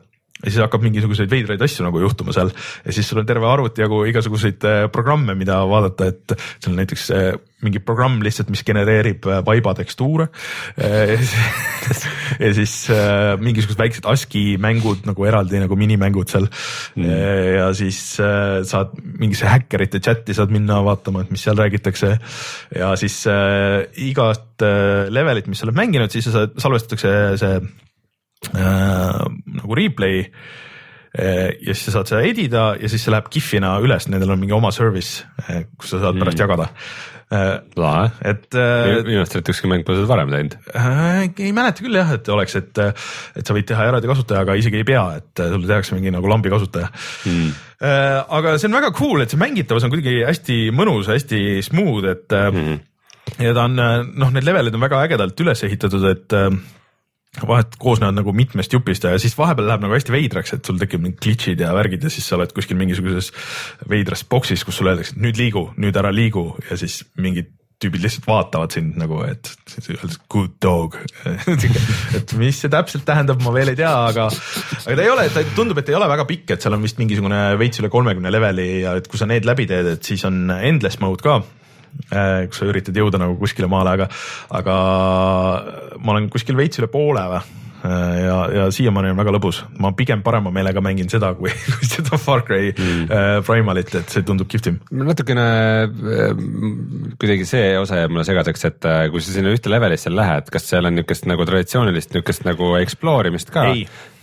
ja 0.43 0.51
siis 0.51 0.61
hakkab 0.63 0.83
mingisuguseid 0.83 1.31
veidraid 1.31 1.63
asju 1.63 1.87
nagu 1.87 2.03
juhtuma 2.03 2.35
seal 2.35 2.51
ja 2.53 2.95
siis 2.95 3.09
sul 3.09 3.23
on 3.23 3.29
terve 3.29 3.47
arvuti 3.49 3.85
jagu 3.85 4.03
igasuguseid 4.11 4.67
äh, 4.67 4.85
programme, 4.93 5.37
mida 5.39 5.61
vaadata, 5.69 6.09
et 6.11 6.35
seal 6.63 6.75
näiteks 6.77 7.09
äh, 7.15 7.29
mingi 7.63 7.79
programm 7.85 8.19
lihtsalt, 8.25 8.51
mis 8.51 8.65
genereerib 8.67 9.27
äh, 9.31 9.39
vaiba 9.47 9.75
tekstuure. 9.79 10.27
ja 12.43 12.51
siis 12.57 12.75
mingisugused 13.43 13.79
väiksed 13.79 14.07
ASCII 14.09 14.57
mängud 14.63 15.07
nagu 15.07 15.27
eraldi 15.29 15.61
nagu 15.63 15.77
minimängud 15.79 16.31
seal 16.33 16.49
mm.. 16.49 17.07
ja 17.59 17.69
siis 17.77 17.99
saad 18.17 18.97
mingisse 19.21 19.47
häkkerite 19.51 20.01
chat'i 20.03 20.35
saad 20.37 20.55
minna 20.55 20.81
vaatama, 20.87 21.23
et 21.23 21.31
mis 21.35 21.45
seal 21.45 21.59
räägitakse. 21.59 22.17
ja 22.79 22.93
siis 22.99 23.21
igast 24.09 24.67
levelit, 25.13 25.51
mis 25.51 25.63
sa 25.63 25.69
oled 25.69 25.79
mänginud, 25.79 26.15
siis 26.15 26.27
sa 26.29 26.35
saad, 26.39 26.59
salvestatakse 26.63 27.15
see 27.43 27.55
nagu 28.51 29.79
replay 29.79 30.25
äh, 30.25 31.53
ja 31.61 31.75
siis 31.75 31.87
sa 31.89 31.99
saad 31.99 32.11
seda 32.11 32.27
edida 32.27 32.67
ja 32.81 32.91
siis 32.91 33.05
see 33.05 33.13
läheb 33.13 33.31
GIF-ina 33.33 33.77
üles, 33.85 34.09
nendel 34.11 34.35
on 34.35 34.41
mingi 34.43 34.57
oma 34.57 34.73
service, 34.75 35.27
äh, 35.47 35.67
kus 35.79 35.95
sa 35.95 36.03
saad 36.03 36.21
pärast 36.21 36.39
mm. 36.39 36.43
jagada 36.43 36.69
äh,. 37.33 37.53
lahe, 37.81 38.07
et 38.29 38.49
äh,. 38.57 39.03
minu 39.07 39.23
arust, 39.23 39.37
et 39.39 39.51
ükski 39.53 39.71
mäng 39.71 39.85
pole 39.87 40.01
seda 40.01 40.11
varem 40.11 40.33
teinud 40.33 40.57
äh,. 40.73 41.27
ei 41.29 41.53
mäleta 41.57 41.85
küll 41.85 42.01
jah, 42.01 42.15
et 42.17 42.29
oleks, 42.33 42.57
et, 42.61 42.83
et 43.37 43.47
sa 43.47 43.57
võid 43.57 43.69
teha 43.69 43.89
eraldi 43.91 44.11
kasutajaga 44.11 44.57
isegi 44.61 44.83
ei 44.83 44.89
pea, 44.89 45.05
et 45.21 45.45
sulle 45.45 45.69
tehakse 45.69 45.97
mingi 45.99 46.15
nagu 46.15 46.33
lambi 46.33 46.53
kasutaja 46.53 46.91
mm. 46.91 47.51
äh,. 47.85 48.21
aga 48.41 48.57
see 48.57 48.71
on 48.71 48.79
väga 48.81 48.93
cool, 48.97 49.25
et 49.25 49.33
see 49.33 49.41
mängitavus 49.41 49.87
on 49.87 49.93
kuidagi 49.95 50.25
hästi 50.29 50.63
mõnus, 50.77 51.13
hästi 51.13 51.61
smooth, 51.69 52.09
et 52.09 52.39
mm. 52.41 52.79
ja 53.39 53.57
ta 53.57 53.69
on 53.69 53.77
noh, 53.77 54.33
need 54.33 54.49
levelid 54.49 54.81
on 54.81 54.89
väga 54.89 55.05
ägedalt 55.07 55.45
üles 55.45 55.69
ehitatud, 55.69 56.09
et 56.09 56.41
vahet 57.41 57.79
koosnevad 57.81 58.19
nagu 58.19 58.35
mitmest 58.37 58.75
jupist 58.75 59.07
ja 59.09 59.17
siis 59.21 59.35
vahepeal 59.39 59.71
läheb 59.71 59.87
nagu 59.87 59.97
hästi 59.97 60.13
veidraks, 60.13 60.53
et 60.53 60.69
sul 60.69 60.77
tekib 60.81 61.01
mingid 61.01 61.23
glitch'id 61.25 61.63
ja 61.65 61.73
värgid 61.73 62.05
ja 62.05 62.13
siis 62.13 62.27
sa 62.29 62.37
oled 62.37 62.53
kuskil 62.53 62.77
mingisuguses 62.77 63.33
veidras 63.89 64.25
boksis, 64.29 64.65
kus 64.69 64.81
sulle 64.81 64.93
öeldakse, 64.93 65.17
et 65.17 65.25
nüüd 65.25 65.41
liigu, 65.41 65.71
nüüd 65.81 65.97
ära 65.97 66.13
liigu. 66.13 66.51
Ja 66.69 66.77
siis 66.81 67.01
mingid 67.17 67.49
tüübid 67.83 68.05
lihtsalt 68.05 68.29
vaatavad 68.29 68.75
sind 68.77 68.99
nagu, 69.01 69.23
et 69.27 69.49
good 70.31 70.53
dog. 70.63 70.99
Et 72.19 72.35
mis 72.39 72.61
see 72.63 72.71
täpselt 72.71 73.03
tähendab, 73.09 73.41
ma 73.43 73.51
veel 73.57 73.73
ei 73.73 73.81
tea, 73.81 73.91
aga, 74.13 74.29
aga 74.29 74.95
ta 74.95 75.03
ei 75.03 75.11
ole, 75.11 75.25
ta 75.35 75.43
tundub, 75.57 75.81
et 75.81 75.91
ei 75.91 75.97
ole 75.99 76.07
väga 76.13 76.29
pikk, 76.29 76.53
et 76.55 76.63
seal 76.63 76.77
on 76.77 76.85
vist 76.85 77.01
mingisugune 77.01 77.41
veits 77.59 77.83
üle 77.83 77.91
kolmekümne 77.91 78.31
leveli 78.31 78.69
ja 78.85 78.95
et 79.01 79.09
kui 79.11 79.19
sa 79.19 79.27
need 79.27 79.49
läbi 79.49 79.67
teed, 79.71 79.89
et 79.97 80.13
siis 80.13 80.23
on 80.29 80.45
endless 80.61 81.03
mode 81.03 81.25
ka 81.27 81.41
kus 82.13 82.61
sa 82.61 82.69
üritad 82.69 82.97
jõuda 82.97 83.21
nagu 83.23 83.39
kuskile 83.41 83.71
maale, 83.71 83.97
aga, 83.97 84.09
aga 84.53 84.77
ma 86.03 86.15
olen 86.15 86.31
kuskil 86.33 86.59
veits 86.59 86.81
üle 86.83 86.91
poole 86.93 87.25
või 87.33 87.43
ja, 87.83 88.37
ja 88.55 88.67
siiamaani 88.71 89.11
on 89.13 89.19
väga 89.19 89.35
lõbus, 89.35 89.63
ma 89.83 89.91
pigem 89.97 90.23
parema 90.23 90.53
meelega 90.55 90.83
mängin 90.85 91.11
seda, 91.11 91.33
kui, 91.39 91.51
kui 91.75 91.89
seda 91.89 92.19
Far 92.21 92.45
Cry 92.47 92.71
mm. 92.71 93.09
äh, 93.09 93.33
Primalit, 93.47 93.91
et 93.99 94.15
see 94.15 94.27
tundub 94.27 94.51
kihvtim. 94.51 94.79
natukene 95.03 95.47
äh, 95.89 96.45
kuidagi 97.21 97.49
see 97.49 97.75
osa 97.81 98.03
jääb 98.03 98.15
mulle 98.15 98.27
segaseks, 98.29 98.69
et 98.71 98.89
äh, 98.89 99.03
kui 99.13 99.25
sa 99.25 99.35
sinna 99.35 99.53
ühte 99.55 99.73
levelisse 99.73 100.13
lähed, 100.15 100.51
kas 100.53 100.69
seal 100.71 100.87
on 100.89 100.99
niisugust 100.99 101.29
nagu 101.31 101.47
traditsioonilist 101.49 102.15
niisugust 102.15 102.47
nagu 102.49 102.75
explore 102.81 103.33
imist 103.33 103.53
ka? 103.55 103.67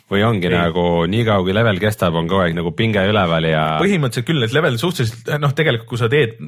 või 0.10 0.24
ongi 0.26 0.48
ei. 0.50 0.56
nagu 0.56 0.84
niikaua 1.06 1.44
kui 1.46 1.54
level 1.54 1.78
kestab, 1.84 2.16
on 2.18 2.30
kogu 2.30 2.48
aeg 2.48 2.56
nagu 2.58 2.72
pinge 2.78 3.04
üleval 3.12 3.46
ja. 3.46 3.66
põhimõtteliselt 3.82 4.30
küll, 4.32 4.48
et 4.48 4.56
level 4.56 4.80
suhteliselt 4.82 5.36
noh, 5.42 5.54
tegelikult 5.54 5.92
kui 5.92 6.02
sa 6.02 6.10
teed 6.10 6.40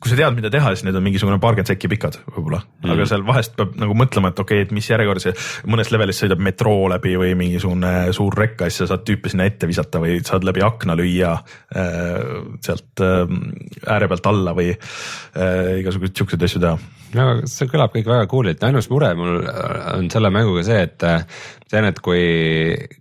kui 0.00 0.08
sa 0.08 0.16
tead, 0.16 0.32
mida 0.36 0.48
teha, 0.52 0.70
siis 0.72 0.86
need 0.86 0.96
on 0.96 1.04
mingisugune 1.04 1.36
paarkümmend 1.42 1.68
sekki 1.68 1.88
pikad 1.92 2.16
võib-olla 2.24 2.62
mm, 2.62 2.70
-hmm. 2.80 2.92
aga 2.94 3.06
seal 3.10 3.24
vahest 3.26 3.52
peab 3.58 3.74
nagu 3.80 3.96
mõtlema, 3.98 4.30
et 4.32 4.38
okei 4.40 4.62
okay,, 4.62 4.68
et 4.68 4.72
mis 4.72 4.88
järjekorras 4.88 5.26
see 5.28 5.34
mõnes 5.68 5.92
levelis 5.92 6.22
sõidab 6.22 6.40
metroo 6.46 6.88
läbi 6.92 7.12
või 7.20 7.34
mingisugune 7.36 7.92
suur 8.16 8.38
rekk 8.40 8.64
ja 8.64 8.70
siis 8.70 8.84
sa 8.84 8.94
saad 8.94 9.04
tüüpe 9.08 9.32
sinna 9.32 9.44
ette 9.50 9.68
visata 9.68 10.00
või 10.00 10.18
saad 10.24 10.46
läbi 10.48 10.64
akna 10.64 10.96
lüüa 10.96 11.34
äh, 11.36 12.16
sealt 12.64 13.04
äh, 13.04 13.36
ääre 13.92 14.08
pealt 14.08 14.32
alla 14.32 14.56
või 14.56 14.72
äh, 14.72 15.78
igasuguseid 15.82 16.16
siukseid 16.16 16.48
asju 16.48 16.64
teha. 16.64 16.76
no 17.20 17.30
see 17.44 17.68
kõlab 17.68 17.92
kõik 17.92 18.08
väga 18.08 18.28
cool'ilt, 18.30 18.64
ainus 18.64 18.88
mure 18.90 19.14
mul 19.20 19.42
on 19.98 20.08
selle 20.12 20.32
mänguga 20.32 20.64
see, 20.64 20.80
et 20.88 21.04
äh, 21.04 21.26
tean, 21.68 21.92
et 21.92 22.00
kui, 22.00 22.22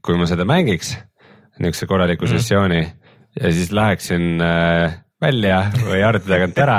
kui 0.04 0.20
ma 0.20 0.28
seda 0.28 0.48
mängiks 0.48 0.98
niisuguse 1.60 1.88
korraliku 1.88 2.26
mm 2.26 2.32
-hmm. 2.32 2.38
sessiooni 2.38 2.94
ja 3.40 3.52
siis 3.54 3.72
läheksin 3.72 4.42
äh, 4.42 5.00
välja 5.20 5.58
või 5.84 6.00
arvuti 6.06 6.32
tagant 6.32 6.60
ära, 6.64 6.78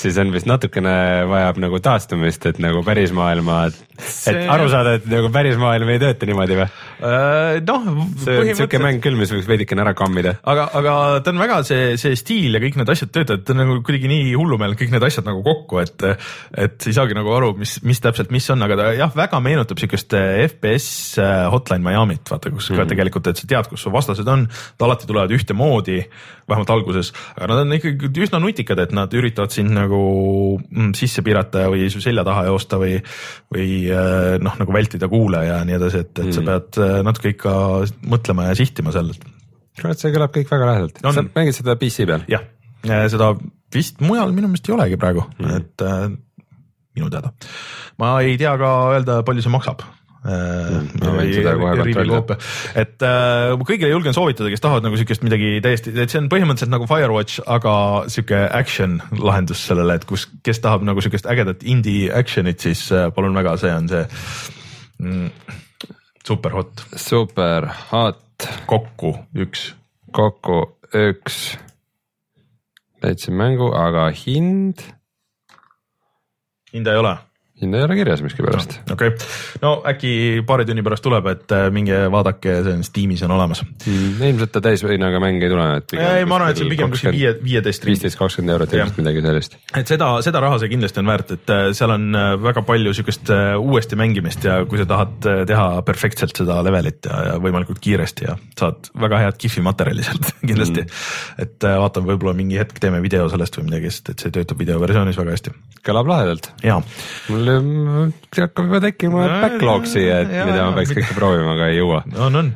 siis 0.00 0.16
on 0.20 0.30
vist 0.32 0.48
natukene 0.48 0.94
vajab 1.28 1.60
nagu 1.60 1.80
taastumist, 1.84 2.46
et 2.48 2.60
nagu 2.62 2.80
päris 2.86 3.12
maailma, 3.16 3.66
et 3.68 4.48
aru 4.52 4.70
saada, 4.72 4.96
et 4.96 5.08
nagu 5.12 5.28
päris 5.34 5.58
maailm 5.60 5.92
ei 5.92 6.00
tööta 6.00 6.28
niimoodi 6.28 6.56
või? 6.62 6.70
Äh, 6.96 7.58
noh, 7.66 7.88
see 8.22 8.36
on 8.40 8.50
siuke 8.56 8.78
mäng 8.80 9.02
küll, 9.04 9.18
mis 9.18 9.28
võiks 9.32 9.48
veidikene 9.50 9.82
ära 9.84 9.92
kammida. 9.96 10.36
aga, 10.48 10.64
aga 10.78 10.92
ta 11.24 11.32
on 11.34 11.40
väga 11.42 11.58
see, 11.68 11.90
see 12.00 12.16
stiil 12.16 12.56
ja 12.56 12.60
kõik 12.62 12.78
need 12.80 12.92
asjad 12.92 13.10
töötavad, 13.12 13.42
ta 13.44 13.52
on 13.52 13.60
nagu 13.60 13.76
kuidagi 13.84 14.08
nii 14.08 14.30
hullumeelne, 14.32 14.78
kõik 14.80 14.94
need 14.94 15.04
asjad 15.04 15.26
nagu 15.28 15.42
kokku, 15.44 15.82
et, 15.82 16.06
et 16.56 16.86
ei 16.88 16.96
saagi 16.96 17.16
nagu 17.18 17.34
aru, 17.36 17.52
mis, 17.60 17.76
mis 17.84 18.00
täpselt, 18.00 18.32
mis 18.32 18.48
on, 18.54 18.64
aga 18.64 18.78
ta 18.80 18.86
jah, 18.96 19.12
väga 19.16 19.40
meenutab 19.44 19.82
siukest 19.82 20.16
FPS 20.46 20.88
äh, 21.20 21.42
Hotline 21.52 21.84
Miami't, 21.84 22.24
vaata, 22.32 22.48
kus 22.48 22.70
mm 22.70 22.72
-hmm. 22.72 22.80
ka 22.80 22.84
mhm. 22.86 22.92
tegelikult, 22.94 23.28
et 23.28 23.42
sa 23.42 23.50
tead, 23.52 23.68
kus 23.68 23.84
su 23.84 23.92
vastased 23.92 24.32
on, 24.32 24.48
nad 24.48 24.88
alati 24.88 25.10
tulevad 25.10 25.36
ühtemoodi, 25.36 25.98
vähemalt 26.48 26.70
alguses, 26.70 27.12
aga 27.36 27.50
nad 27.52 27.64
on 27.66 27.76
ikkagi 27.76 28.24
üsna 28.24 28.40
nutikad, 28.40 28.80
et 28.80 28.96
nad 28.96 29.12
üritavad 29.12 29.52
sind 29.52 29.74
nagu 29.76 30.00
mm, 30.64 30.94
sisse 30.96 31.20
piirata 31.26 31.66
või 31.68 31.90
su 31.92 32.00
selja 32.00 32.24
taha 32.24 32.46
joosta 32.48 32.80
või, 32.80 32.96
või 33.52 33.84
äh, 33.92 34.40
noh, 34.40 34.56
nagu 34.56 34.72
vältida 34.72 35.10
kuule 35.12 35.44
ja 35.44 35.60
nii 35.66 35.76
edasi, 35.76 36.04
et, 36.06 36.14
et 36.24 36.32
sa 36.32 36.40
mhm. 36.40 36.48
pead 36.48 36.80
äh, 36.80 36.85
natuke 37.06 37.32
ikka 37.34 37.54
mõtlema 38.06 38.50
ja 38.50 38.58
sihtima 38.58 38.94
seal. 38.94 39.12
kurat, 39.80 40.00
see 40.00 40.14
kõlab 40.14 40.34
kõik 40.34 40.52
väga 40.52 40.70
lähedalt 40.72 41.02
sa 41.02 41.26
mängid 41.26 41.58
seda 41.58 41.76
PC 41.80 42.08
peal? 42.08 42.24
jah, 42.30 42.46
seda 43.12 43.34
vist 43.74 44.00
mujal 44.04 44.32
minu 44.36 44.50
meelest 44.50 44.70
ei 44.70 44.76
olegi 44.78 45.00
praegu 45.00 45.26
mm., 45.36 45.60
et 45.60 45.86
äh, 45.86 46.08
minu 46.96 47.12
teada. 47.12 47.34
ma 48.00 48.16
ei 48.24 48.38
tea 48.40 48.56
ka 48.60 48.72
öelda, 48.94 49.22
palju 49.26 49.44
see 49.44 49.54
maksab 49.54 49.86
Mm, 50.26 50.88
et 52.74 53.04
äh, 53.06 53.52
kõigile 53.62 53.92
julgen 53.92 54.16
soovitada, 54.16 54.50
kes 54.50 54.62
tahavad 54.64 54.86
nagu 54.86 54.98
siukest 54.98 55.22
midagi 55.22 55.60
täiesti, 55.62 55.92
et 55.94 56.10
see 56.10 56.18
on 56.18 56.30
põhimõtteliselt 56.32 56.72
nagu 56.72 56.88
Firewatch, 56.90 57.44
aga 57.46 57.74
sihuke 58.10 58.40
action 58.58 58.98
lahendus 59.20 59.62
sellele, 59.68 60.00
et 60.00 60.06
kus, 60.08 60.26
kes 60.46 60.58
tahab 60.64 60.86
nagu 60.88 61.04
siukest 61.04 61.28
ägedat 61.30 61.62
indie 61.68 62.10
action'it, 62.10 62.64
siis 62.64 62.88
äh, 62.90 63.06
palun 63.14 63.38
väga, 63.38 63.54
see 63.60 63.70
on 63.76 63.86
see 63.92 64.02
mm, 65.04 65.30
super 66.26 66.50
hot. 66.50 66.86
super 66.96 67.66
hot. 67.90 68.48
kokku 68.66 69.14
üks. 69.34 69.74
kokku 70.12 70.76
üks. 70.94 71.58
leidsin 73.02 73.34
mängu, 73.34 73.70
aga 73.74 74.08
hind? 74.10 74.82
hinda 76.72 76.92
ei 76.92 76.98
ole 76.98 77.14
hinda 77.60 77.78
ei 77.78 77.84
ole 77.84 77.94
kirjas 77.96 78.20
miskipärast. 78.22 78.74
okei 78.92 79.08
okay., 79.08 79.28
no 79.62 79.70
äkki 79.88 80.10
paari 80.46 80.66
tunni 80.68 80.82
pärast 80.84 81.04
tuleb, 81.06 81.26
et 81.32 81.52
äh, 81.56 81.68
minge 81.72 82.02
vaadake, 82.12 82.58
see 82.66 82.74
on 82.76 82.82
Steamis 82.84 83.22
on 83.24 83.32
olemas 83.32 83.62
mm,. 83.64 84.18
ilmselt 84.28 84.52
ta 84.52 84.60
täishinnaga 84.66 85.20
mäng 85.22 85.40
ei 85.40 85.48
tule, 85.52 85.68
et. 85.78 85.94
ei, 85.96 86.26
ma 86.28 86.36
arvan, 86.36 86.52
et 86.52 86.60
see 86.60 86.66
on 86.66 86.74
pigem 86.74 86.92
kuskil 86.92 87.16
viie, 87.16 87.32
viieteist. 87.40 87.86
viisteist, 87.88 88.18
kakskümmend 88.20 88.52
eurot 88.56 88.74
ilmselt 88.76 89.00
midagi 89.00 89.24
sellist. 89.24 89.56
et 89.72 89.92
seda, 89.92 90.10
seda 90.26 90.42
raha 90.44 90.58
see 90.60 90.72
kindlasti 90.74 91.00
on 91.00 91.08
väärt, 91.12 91.32
et 91.38 91.54
äh, 91.54 91.62
seal 91.78 91.94
on 91.96 92.04
äh, 92.20 92.26
väga 92.44 92.64
palju 92.68 92.92
siukest 92.98 93.32
uuesti 93.56 93.96
mängimist 93.96 94.44
ja 94.44 94.58
kui 94.68 94.82
sa 94.82 94.88
tahad 94.92 95.30
teha 95.48 95.66
perfektselt 95.88 96.36
seda 96.36 96.58
levelit 96.66 97.08
ja, 97.08 97.22
ja 97.30 97.40
võimalikult 97.40 97.80
kiiresti 97.80 98.28
ja 98.28 98.36
saad 98.60 98.92
väga 99.00 99.22
head 99.24 99.40
kihvi 99.40 99.64
materjali 99.64 100.04
sealt 100.04 100.28
kindlasti 100.48 100.84
mm.. 100.84 101.40
et 101.46 101.68
vaatame, 101.86 102.12
võib-olla 102.12 102.36
mingi 102.36 102.60
hetk 102.60 102.84
teeme 102.84 103.00
video 103.00 103.30
sellest 103.32 103.56
või 103.56 103.70
midagi, 103.70 103.96
sest 103.96 104.12
et 104.12 104.26
see 104.26 104.36
töötab 104.36 104.60
videoversioonis 104.60 105.16
väga 105.24 105.38
hästi. 105.38 105.56
kõlab 105.88 106.12
lahedalt. 106.12 106.52
jaa 106.60 106.82
mul 107.32 107.45
mul 107.46 108.14
hakkab 108.36 108.70
juba 108.70 108.80
tekkima 108.84 109.26
no, 109.26 109.36
backlog 109.44 109.86
siia, 109.90 110.22
et 110.24 110.32
ja, 110.34 110.46
mida 110.48 110.64
ma 110.68 110.76
peaks 110.78 110.94
kõike 110.96 111.18
proovima, 111.18 111.54
aga 111.56 111.70
ei 111.72 111.78
jõua. 111.80 112.02
on, 112.26 112.40
on. 112.42 112.50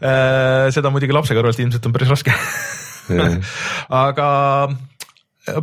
Äh, 0.00 0.68
seda 0.74 0.92
muidugi 0.94 1.16
lapse 1.16 1.36
kõrvalt 1.36 1.60
ilmselt 1.62 1.90
on 1.90 1.96
päris 1.96 2.12
raske 2.12 2.36
aga 4.04 4.28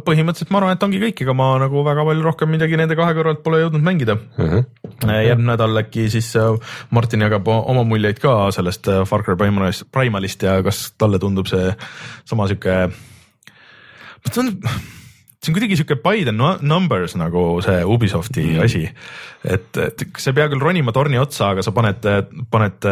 põhimõtteliselt 0.04 0.52
ma 0.52 0.60
arvan, 0.60 0.76
et 0.76 0.84
ongi 0.88 1.00
kõik, 1.02 1.22
ega 1.24 1.36
ma 1.38 1.52
nagu 1.62 1.84
väga 1.86 2.04
palju 2.08 2.26
rohkem 2.26 2.52
midagi 2.52 2.80
nende 2.80 2.98
kahe 2.98 3.14
kõrvalt 3.18 3.44
pole 3.46 3.62
jõudnud 3.62 3.86
mängida 3.86 4.18
uh. 4.18 4.54
-huh. 4.54 4.66
järgmine 5.06 5.52
nädal 5.54 5.84
äkki 5.84 6.08
siis 6.14 6.34
äh, 6.36 6.76
Martin 6.90 7.24
jagab 7.26 7.48
oma 7.48 7.86
muljeid 7.88 8.20
ka 8.24 8.52
sellest 8.56 8.90
äh, 8.92 9.06
Far 9.06 9.24
Cry 9.24 9.38
Primalist 9.92 10.44
ja 10.44 10.60
kas 10.66 10.92
talle 10.98 11.20
tundub 11.20 11.48
see 11.48 11.74
sama 12.26 12.48
sihuke, 12.50 12.90
see 14.32 14.44
on 14.44 14.54
see 15.48 15.54
on 15.54 15.58
kuidagi 15.58 15.80
sihuke 15.80 16.00
by 16.04 16.26
the 16.28 16.36
numbers 16.36 17.16
nagu 17.16 17.62
see 17.64 17.84
Ubisofti 17.88 18.44
mm. 18.44 18.64
asi. 18.66 18.84
et, 19.48 19.80
et 19.80 20.04
sa 20.20 20.32
ei 20.32 20.38
pea 20.38 20.50
küll 20.52 20.64
ronima 20.64 20.92
torni 20.96 21.20
otsa, 21.22 21.54
aga 21.56 21.64
sa 21.64 21.72
paned, 21.76 22.04
paned 22.52 22.88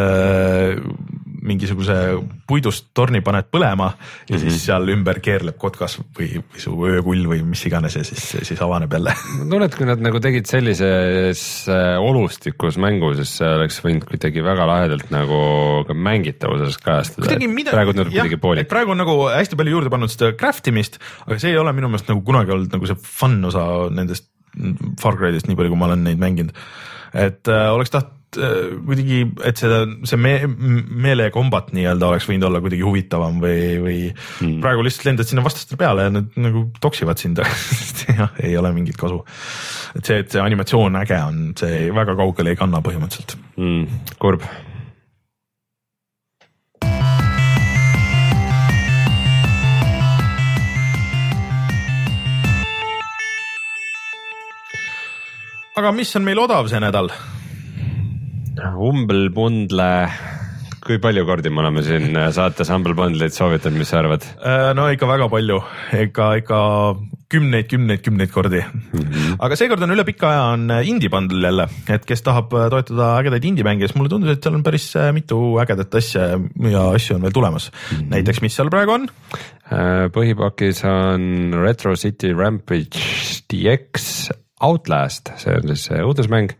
mingisuguse 1.46 1.96
puidust 2.48 2.88
torni 2.96 3.22
paned 3.24 3.48
põlema 3.52 3.90
ja 3.92 3.96
mm 3.96 4.36
-hmm. 4.36 4.42
siis 4.42 4.66
seal 4.68 4.88
ümber 4.92 5.20
keerleb 5.24 5.58
kotkas 5.58 5.98
või, 6.00 6.42
või 6.42 6.62
su 6.62 6.74
öökull 6.90 7.26
või 7.30 7.42
mis 7.46 7.64
iganes 7.68 7.96
ja 7.96 8.04
siis, 8.04 8.24
siis 8.42 8.62
avaneb 8.62 8.92
jälle. 8.92 9.14
ma 9.38 9.44
tunnen, 9.44 9.66
et 9.68 9.76
kui 9.78 9.88
nad 9.88 10.02
nagu 10.02 10.20
tegid 10.20 10.46
sellises 10.50 11.42
äh, 11.68 11.96
olustikus 12.02 12.78
mängu, 12.82 13.14
siis 13.14 13.36
see 13.40 13.48
oleks 13.48 13.80
võinud 13.84 14.06
kuidagi 14.08 14.44
väga 14.44 14.66
lahedalt 14.66 15.10
nagu 15.14 15.40
ka 15.86 15.94
mängitavuses 15.94 16.78
kajastada. 16.78 17.28
praegu 17.70 17.92
tundub 17.92 18.12
kuidagi 18.12 18.40
poolik. 18.42 18.68
praegu 18.68 18.96
on 18.96 19.02
nagu 19.04 19.18
hästi 19.32 19.56
palju 19.56 19.76
juurde 19.78 19.90
pannud 19.90 20.12
seda 20.12 20.32
craft 20.32 20.66
imist, 20.72 20.98
aga 21.26 21.38
see 21.38 21.54
ei 21.54 21.58
ole 21.58 21.72
minu 21.76 21.90
meelest 21.92 22.10
nagu 22.10 22.24
kunagi 22.26 22.52
olnud 22.56 22.72
nagu 22.72 22.86
see 22.86 22.98
fun 23.02 23.44
osa 23.44 23.66
nendest 23.90 24.30
Far 25.00 25.18
Cry'dest, 25.20 25.50
nii 25.50 25.56
palju 25.58 25.72
kui 25.72 25.78
ma 25.78 25.88
olen 25.90 26.04
neid 26.06 26.20
mänginud. 26.20 26.54
et 27.16 27.48
äh, 27.48 27.68
oleks 27.72 27.92
tahtnud 27.92 28.15
kuidagi, 28.36 29.20
et 29.48 29.60
seda, 29.60 29.84
see 30.08 30.18
me, 30.20 30.34
meelekombat 31.06 31.72
nii-öelda 31.76 32.10
oleks 32.10 32.28
võinud 32.28 32.48
olla 32.48 32.60
kuidagi 32.64 32.84
huvitavam 32.84 33.40
või, 33.42 33.60
või 33.82 33.98
hmm. 34.10 34.58
praegu 34.64 34.84
lihtsalt 34.86 35.10
lendad 35.10 35.30
sinna 35.30 35.44
vastastele 35.46 35.80
peale 35.80 36.08
ja 36.08 36.14
nad 36.18 36.38
nagu 36.40 36.66
toksivad 36.82 37.22
sind 37.22 37.40
jah, 38.20 38.36
ei 38.42 38.56
ole 38.58 38.72
mingit 38.76 38.98
kasu. 39.00 39.22
et 39.96 40.04
see, 40.04 40.22
et 40.24 40.32
see 40.32 40.42
animatsioon 40.42 41.02
äge 41.02 41.20
on, 41.24 41.42
see 41.58 41.86
väga 41.96 42.16
kaugele 42.18 42.52
ei 42.52 42.60
kanna 42.60 42.82
põhimõtteliselt 42.84 43.38
hmm.. 43.56 44.16
kurb 44.20 44.46
aga 55.76 55.92
mis 55.92 56.14
on 56.16 56.24
meil 56.24 56.40
odav 56.40 56.68
see 56.72 56.80
nädal? 56.82 57.10
Humble 58.56 59.28
Bundle, 59.34 59.90
kui 60.86 61.00
palju 61.02 61.26
kordi 61.28 61.50
me 61.52 61.60
oleme 61.64 61.82
siin 61.84 62.16
saates 62.32 62.70
Humble 62.72 62.94
Bundle'it 62.96 63.34
soovitanud, 63.34 63.78
mis 63.80 63.90
sa 63.92 64.00
arvad? 64.00 64.24
Äh, 64.40 64.70
no 64.76 64.86
ikka 64.92 65.08
väga 65.10 65.28
palju, 65.32 65.58
ikka, 66.06 66.30
ikka 66.40 66.60
kümneid, 67.32 67.66
kümneid, 67.68 68.00
kümneid 68.06 68.30
kordi 68.30 68.62
mm. 68.62 69.00
-hmm. 69.00 69.36
aga 69.42 69.58
seekord 69.58 69.82
on 69.82 69.92
üle 69.96 70.04
pika 70.06 70.30
aja 70.30 70.44
on 70.54 70.70
indie 70.86 71.10
bundle 71.10 71.42
jälle, 71.48 71.68
et 71.90 72.06
kes 72.06 72.22
tahab 72.22 72.54
toetada 72.54 73.10
ägedaid 73.18 73.44
indie-mänge, 73.50 73.88
siis 73.88 73.98
mulle 73.98 74.12
tundus, 74.12 74.30
et 74.30 74.42
seal 74.42 74.54
on 74.54 74.64
päris 74.66 74.88
äh, 74.96 75.12
mitu 75.12 75.58
ägedat 75.62 75.94
asja 75.94 76.38
ja 76.70 76.88
asju 76.94 77.18
on 77.18 77.22
veel 77.26 77.34
tulemas 77.34 77.70
mm. 77.70 77.96
-hmm. 77.98 78.10
näiteks, 78.14 78.42
mis 78.42 78.56
seal 78.56 78.70
praegu 78.70 78.96
on? 78.96 79.08
Äh, 79.66 80.08
põhipakis 80.14 80.84
on 80.86 81.52
Retro 81.62 81.96
City 81.96 82.32
Rampage 82.32 83.02
DX 83.52 84.30
Outlast, 84.60 85.34
see 85.36 85.52
on 85.52 85.74
siis 85.76 85.90
uudismäng 86.00 86.54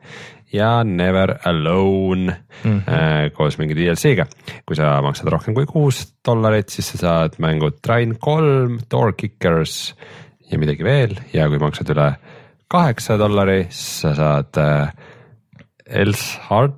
ja 0.56 0.84
Never 0.84 1.36
Alone 1.44 2.36
mm 2.64 2.80
-hmm. 2.80 3.30
koos 3.36 3.58
mingi 3.58 3.74
DLC-ga. 3.74 4.26
kui 4.66 4.76
sa 4.76 5.02
maksad 5.02 5.28
rohkem 5.28 5.54
kui 5.54 5.66
kuus 5.66 6.14
dollarit, 6.26 6.68
siis 6.68 6.88
sa 6.92 6.98
saad 6.98 7.38
mängu 7.38 7.70
Train 7.82 8.16
kolm, 8.18 8.78
Door 8.90 9.12
Kickers 9.12 9.94
ja 10.50 10.58
midagi 10.58 10.84
veel 10.84 11.16
ja 11.32 11.48
kui 11.48 11.58
maksad 11.58 11.90
üle 11.90 12.14
kaheksa 12.68 13.18
dollari, 13.18 13.66
siis 13.70 14.00
sa 14.00 14.14
saad 14.14 14.58
äh, 14.58 14.90
Else 15.86 16.38
Hard 16.48 16.72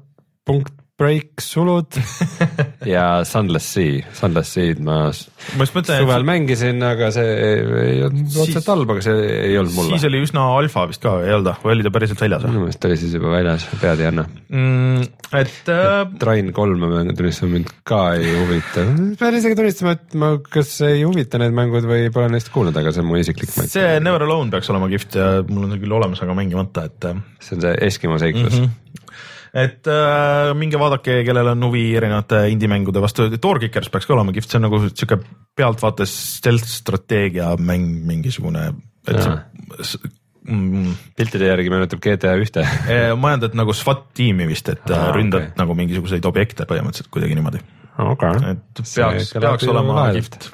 punkt 0.44 0.77
Break 0.98 1.42
sulud 1.44 1.94
ja 2.94 3.22
Sunless 3.28 3.70
Sea, 3.76 4.00
Sunless 4.18 4.56
Sea'd 4.56 4.80
ma 4.82 4.96
ma 5.06 5.66
mõtlen, 5.68 6.00
suvel 6.02 6.24
mängisin, 6.26 6.82
aga 6.82 7.12
see 7.14 7.34
ei 7.38 8.00
olnud 8.02 8.24
Siis- 8.24 8.40
otseselt 8.42 8.70
halb, 8.72 8.90
aga 8.96 9.04
see 9.06 9.28
ei 9.36 9.54
olnud 9.60 9.76
mulle 9.76 9.94
siis. 9.94 10.08
oli 10.08 10.22
üsna 10.26 10.46
alfa 10.56 10.88
vist 10.90 11.04
ka, 11.04 11.12
ei 11.22 11.36
olnud, 11.36 11.60
või 11.62 11.76
oli 11.76 11.86
ta 11.86 11.92
päriselt 11.94 12.24
väljas 12.24 12.42
või 12.42 12.56
minu 12.56 12.64
meelest 12.64 12.88
oli 12.88 12.98
siis 12.98 13.14
juba 13.14 13.30
väljas, 13.36 13.68
pead 13.78 14.02
ei 14.02 14.08
anna. 14.10 14.26
mm,? 14.48 15.06
et 15.38 15.70
äh, 15.76 16.00
Train 16.18 16.50
kolme 16.56 16.90
mängu 16.90 17.14
tunnistama 17.20 17.54
mind 17.54 17.70
ka 17.86 18.02
ei 18.18 18.34
huvita. 18.40 18.88
pean 19.22 19.38
isegi 19.38 19.60
tunnistama, 19.60 19.94
et 20.00 20.18
ma 20.18 20.32
kas 20.50 20.74
ei 20.88 21.06
huvita 21.06 21.38
need 21.44 21.54
mängud 21.54 21.86
või 21.86 22.10
pole 22.14 22.32
neist 22.34 22.50
kuulnud, 22.54 22.74
aga 22.82 22.90
see 22.90 23.04
on 23.04 23.10
mu 23.12 23.22
isiklik 23.22 23.54
mäng. 23.54 23.70
see 23.70 24.02
Never 24.02 24.26
Alone 24.26 24.50
peaks 24.50 24.74
olema 24.74 24.90
kihvt 24.90 25.20
ja 25.22 25.30
mul 25.46 25.68
on 25.68 25.76
ta 25.76 25.80
küll 25.84 25.94
olemas, 26.00 26.26
aga 26.26 26.34
mängimata, 26.42 26.88
et 26.90 27.10
äh, 27.12 27.22
see 27.38 27.54
on 27.60 27.66
see 27.68 27.78
Eskimo 27.86 28.18
seiklus 28.18 28.58
mm. 28.58 28.66
-hmm. 28.66 29.26
Et 29.54 29.88
äh, 29.90 30.52
minge 30.58 30.80
vaadake, 30.80 31.22
kellel 31.26 31.52
on 31.54 31.66
huvi 31.68 31.84
erinevate 31.98 32.44
indie-mängude 32.52 33.02
vastu, 33.04 33.28
Door 33.34 33.62
Kickers 33.64 33.90
peaks 33.92 34.08
ka 34.08 34.16
olema 34.16 34.34
kihvt, 34.36 34.50
see 34.50 34.60
on 34.60 34.66
nagu 34.68 34.80
sihuke 34.88 35.20
pealtvaates 35.58 36.14
stealth 36.38 36.68
strateegia 36.70 37.54
mäng 37.60 38.04
mingisugune, 38.08 38.70
et 39.08 39.18
Jaa. 39.18 39.40
see 39.80 40.12
mm, 40.48 40.94
piltide 41.18 41.50
järgi 41.50 41.72
meenutab 41.72 42.02
GTA 42.04 42.36
ühte. 42.40 42.64
eh, 42.92 43.10
majandad 43.20 43.56
nagu 43.58 43.74
SWAT 43.76 44.08
tiimi 44.18 44.48
vist, 44.50 44.72
et 44.74 44.94
ah, 44.94 45.10
ründad 45.16 45.48
okay. 45.48 45.58
nagu 45.60 45.76
mingisuguseid 45.78 46.28
objekte 46.28 46.68
põhimõtteliselt 46.68 47.12
kuidagi 47.14 47.38
niimoodi, 47.38 47.62
okei. 48.08 48.54
et 48.54 48.82
peaks, 48.82 49.34
peaks 49.36 49.68
olema 49.72 50.08
kihvt. 50.16 50.50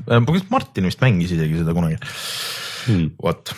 Martin 0.53 0.90
vist 0.90 1.05
mängis 1.05 1.34
isegi 1.36 1.62
seda 1.62 1.76
kunagi, 1.76 2.01
Hmm. 2.84 3.14
vot. 3.22 3.55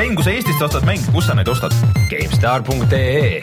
mäng, 0.00 0.16
kui 0.16 0.24
sa 0.24 0.32
Eestist 0.32 0.62
ostad 0.64 0.84
mänge, 0.88 1.04
kus 1.12 1.26
sa 1.28 1.34
neid 1.36 1.48
ostad? 1.50 1.74
GameStar.ee 2.08 3.42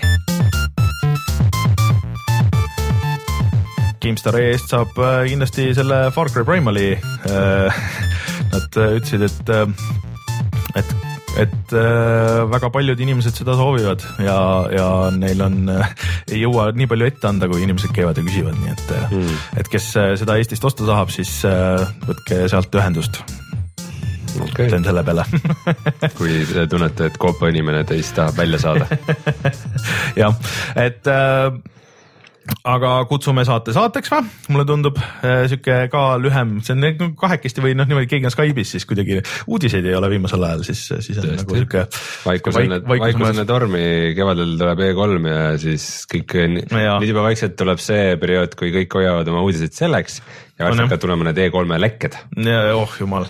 GameStari 4.01 4.47
eest 4.53 4.71
saab 4.73 4.97
äh, 4.97 5.27
kindlasti 5.29 5.67
selle 5.77 6.07
Far 6.15 6.31
Cry 6.33 6.45
Primali. 6.47 6.95
Nad 8.53 8.79
äh, 8.79 8.95
ütlesid, 8.97 9.27
et, 9.27 9.53
et, 10.81 10.93
et 11.43 11.77
äh, 11.77 12.41
väga 12.49 12.71
paljud 12.73 13.05
inimesed 13.05 13.37
seda 13.37 13.57
soovivad 13.59 14.05
ja, 14.23 14.37
ja 14.73 14.87
neil 15.13 15.43
on, 15.45 15.59
ei 16.31 16.41
jõua 16.41 16.71
nii 16.73 16.89
palju 16.89 17.11
ette 17.11 17.29
anda, 17.29 17.51
kui 17.51 17.67
inimesed 17.67 17.93
käivad 17.93 18.17
ja 18.17 18.25
küsivad, 18.25 18.57
nii 18.63 18.73
et 18.73 18.95
mm., 19.11 19.35
et 19.61 19.75
kes 19.75 19.91
äh, 19.99 20.15
seda 20.17 20.39
Eestist 20.41 20.65
osta 20.65 20.87
tahab, 20.89 21.13
siis 21.13 21.43
äh, 21.45 21.83
võtke 22.07 22.47
sealt 22.49 22.81
ühendust. 22.81 23.21
okei, 24.43 24.69
teen 24.73 24.85
selle 24.87 25.03
peale 25.07 25.25
kui 26.17 26.43
te 26.51 26.67
tunnete, 26.71 27.11
et 27.11 27.17
Coop 27.21 27.41
inimene 27.49 27.83
teist 27.87 28.15
tahab 28.17 28.37
välja 28.37 28.61
saada. 28.61 28.87
jah, 30.21 30.37
et 30.77 31.09
äh, 31.11 31.57
aga 32.67 32.91
kutsume 33.09 33.43
saate 33.47 33.73
saateks 33.75 34.11
või, 34.11 34.29
mulle 34.53 34.65
tundub 34.67 34.99
äh, 34.99 35.45
sihuke 35.51 35.77
ka 35.91 36.03
lühem, 36.21 36.57
see 36.65 36.75
on 36.75 37.15
kahekesti 37.19 37.63
või 37.63 37.75
noh, 37.77 37.87
niimoodi 37.89 38.09
keegi 38.11 38.29
on 38.29 38.33
Skype'is, 38.33 38.73
siis 38.75 38.87
kuidagi 38.89 39.19
uudiseid 39.47 39.87
ei 39.87 39.97
ole 39.97 40.09
viimasel 40.13 40.45
ajal, 40.47 40.63
siis, 40.67 40.85
siis 41.03 41.19
on 41.19 41.27
Tõesti. 41.27 41.41
nagu 41.41 41.59
sihuke. 41.59 41.85
vaikus 42.27 42.61
enne, 42.61 42.79
vaikus 42.87 43.27
enne 43.31 43.47
tormi, 43.49 43.83
kevadel 44.17 44.55
tuleb 44.61 44.85
E3 44.87 45.33
ja 45.33 45.43
siis 45.61 45.89
kõik, 46.11 46.37
Jaa. 46.71 46.97
nüüd 47.01 47.11
juba 47.11 47.27
vaikselt 47.27 47.57
tuleb 47.59 47.83
see 47.83 48.15
periood, 48.21 48.57
kui 48.59 48.73
kõik 48.75 48.99
hoiavad 49.01 49.33
oma 49.33 49.43
uudiseid 49.47 49.75
selleks 49.77 50.21
ja 50.57 50.65
On 50.65 50.71
varsti 50.71 50.87
hakkavad 50.87 51.05
tulema 51.05 51.29
need 51.29 51.45
E3-e 51.47 51.83
lekked. 51.83 52.19
oh 52.77 52.99
jumal. 53.01 53.29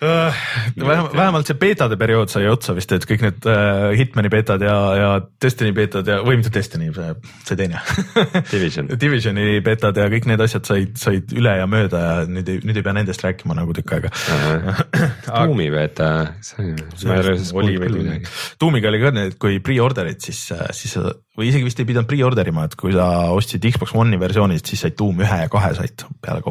vähemalt, 0.00 1.12
vähemalt 1.16 1.50
see 1.50 1.58
beetade 1.60 1.96
periood 2.00 2.32
sai 2.32 2.46
otsa 2.48 2.74
vist, 2.76 2.92
et 2.96 3.04
kõik 3.08 3.24
need 3.26 3.48
äh, 3.50 3.90
Hitmani 3.98 4.30
beetad 4.32 4.62
ja, 4.64 4.76
ja 4.96 5.10
Destiny 5.42 5.74
beetad 5.76 6.08
ja, 6.08 6.20
või 6.24 6.38
mitte 6.40 6.52
Destiny, 6.54 6.88
see, 6.96 7.12
see 7.48 7.58
teine 7.60 7.82
Division. 8.50 8.90
Divisioni 9.04 9.60
beetad 9.64 10.00
ja 10.00 10.08
kõik 10.12 10.28
need 10.30 10.44
asjad 10.44 10.68
said, 10.68 10.96
said 11.00 11.34
üle 11.36 11.54
ja 11.60 11.68
mööda 11.70 12.02
ja 12.04 12.16
nüüd 12.30 12.48
ei, 12.48 12.62
nüüd 12.64 12.80
ei 12.80 12.86
pea 12.86 12.96
nendest 12.96 13.24
rääkima 13.26 13.56
nagu 13.58 13.76
tükk 13.76 13.96
aega. 13.98 14.12
tuumi 15.36 15.70
sellest 16.96 17.54
oli 17.56 17.76
veel 17.80 18.00
midagi. 18.00 18.34
tuumiga 18.60 18.92
oli 18.92 19.04
ka 19.04 19.14
need, 19.16 19.38
kui 19.42 19.60
pre-order'id, 19.64 20.20
siis, 20.24 20.46
siis 20.76 20.96
sa- 20.96 21.14
või 21.36 21.52
isegi 21.52 21.68
vist 21.68 21.80
ei 21.80 21.88
pidanud 21.88 22.08
pre-order 22.08 22.48
ima, 22.52 22.66
et 22.68 22.76
kui 22.80 22.96
sa 22.96 23.06
ostsid 23.36 23.64
Xbox 23.68 23.96
One'i 23.96 24.20
versioonist, 24.20 24.72
siis 24.72 24.86
said 24.86 24.96
tuum 24.98 25.20
ühe 25.20 25.44
ja 25.44 25.52
kahe 25.52 25.74
said 25.76 26.08
peale 26.24 26.44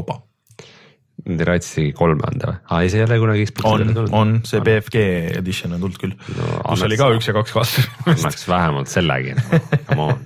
Nad 1.26 1.42
ei 1.44 1.48
raatsigi 1.50 1.92
kolme 1.98 2.24
anda 2.30 2.52
või? 2.54 2.60
aa, 2.70 2.82
ei, 2.86 2.92
see 2.94 3.02
ei 3.02 3.06
ole 3.08 3.18
kunagi 3.22 3.46
Xbox'i 3.50 3.70
on 3.70 3.82
peale, 3.84 3.96
tulnud. 3.98 4.14
on 4.20 4.34
see 4.48 4.62
BFG 4.66 5.04
edition 5.42 5.76
on 5.76 5.84
tulnud 5.84 6.00
küll 6.00 6.14
no,, 6.16 6.50
kus 6.70 6.86
oli 6.88 7.00
ka 7.00 7.10
üks 7.18 7.30
ja 7.30 7.36
kaks 7.36 7.56
kaasa. 7.58 7.86
annaks 8.08 8.48
vähemalt 8.50 8.92
sellegi, 8.92 9.36
come 9.90 10.08
on. 10.08 10.22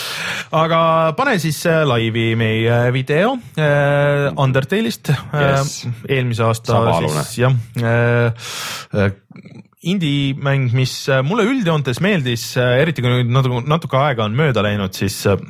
aga 0.62 0.80
pane 1.18 1.36
siis 1.42 1.60
äh, 1.70 1.82
laivi 1.86 2.30
meie 2.40 2.80
video 2.96 3.36
äh, 3.60 4.30
Undertale'ist 4.34 5.12
Yes. 5.12 5.84
äh, 5.86 6.04
eelmise 6.16 6.46
aasta 6.48 6.72
Sabaalune. 6.78 7.24
siis 7.28 7.42
jah 7.44 7.54
äh, 7.82 8.32
äh, 8.96 9.12
indie-mäng, 9.80 10.72
mis 10.76 10.92
äh, 11.08 11.22
mulle 11.24 11.46
üldjoontes 11.48 12.02
meeldis 12.04 12.50
äh,, 12.60 12.80
eriti 12.82 13.00
kui 13.04 13.12
nüüd 13.12 13.30
natuke, 13.32 13.62
natuke 13.70 13.96
aega 14.00 14.26
on 14.26 14.36
mööda 14.36 14.64
läinud, 14.66 14.92
siis 14.96 15.22
äh, 15.30 15.40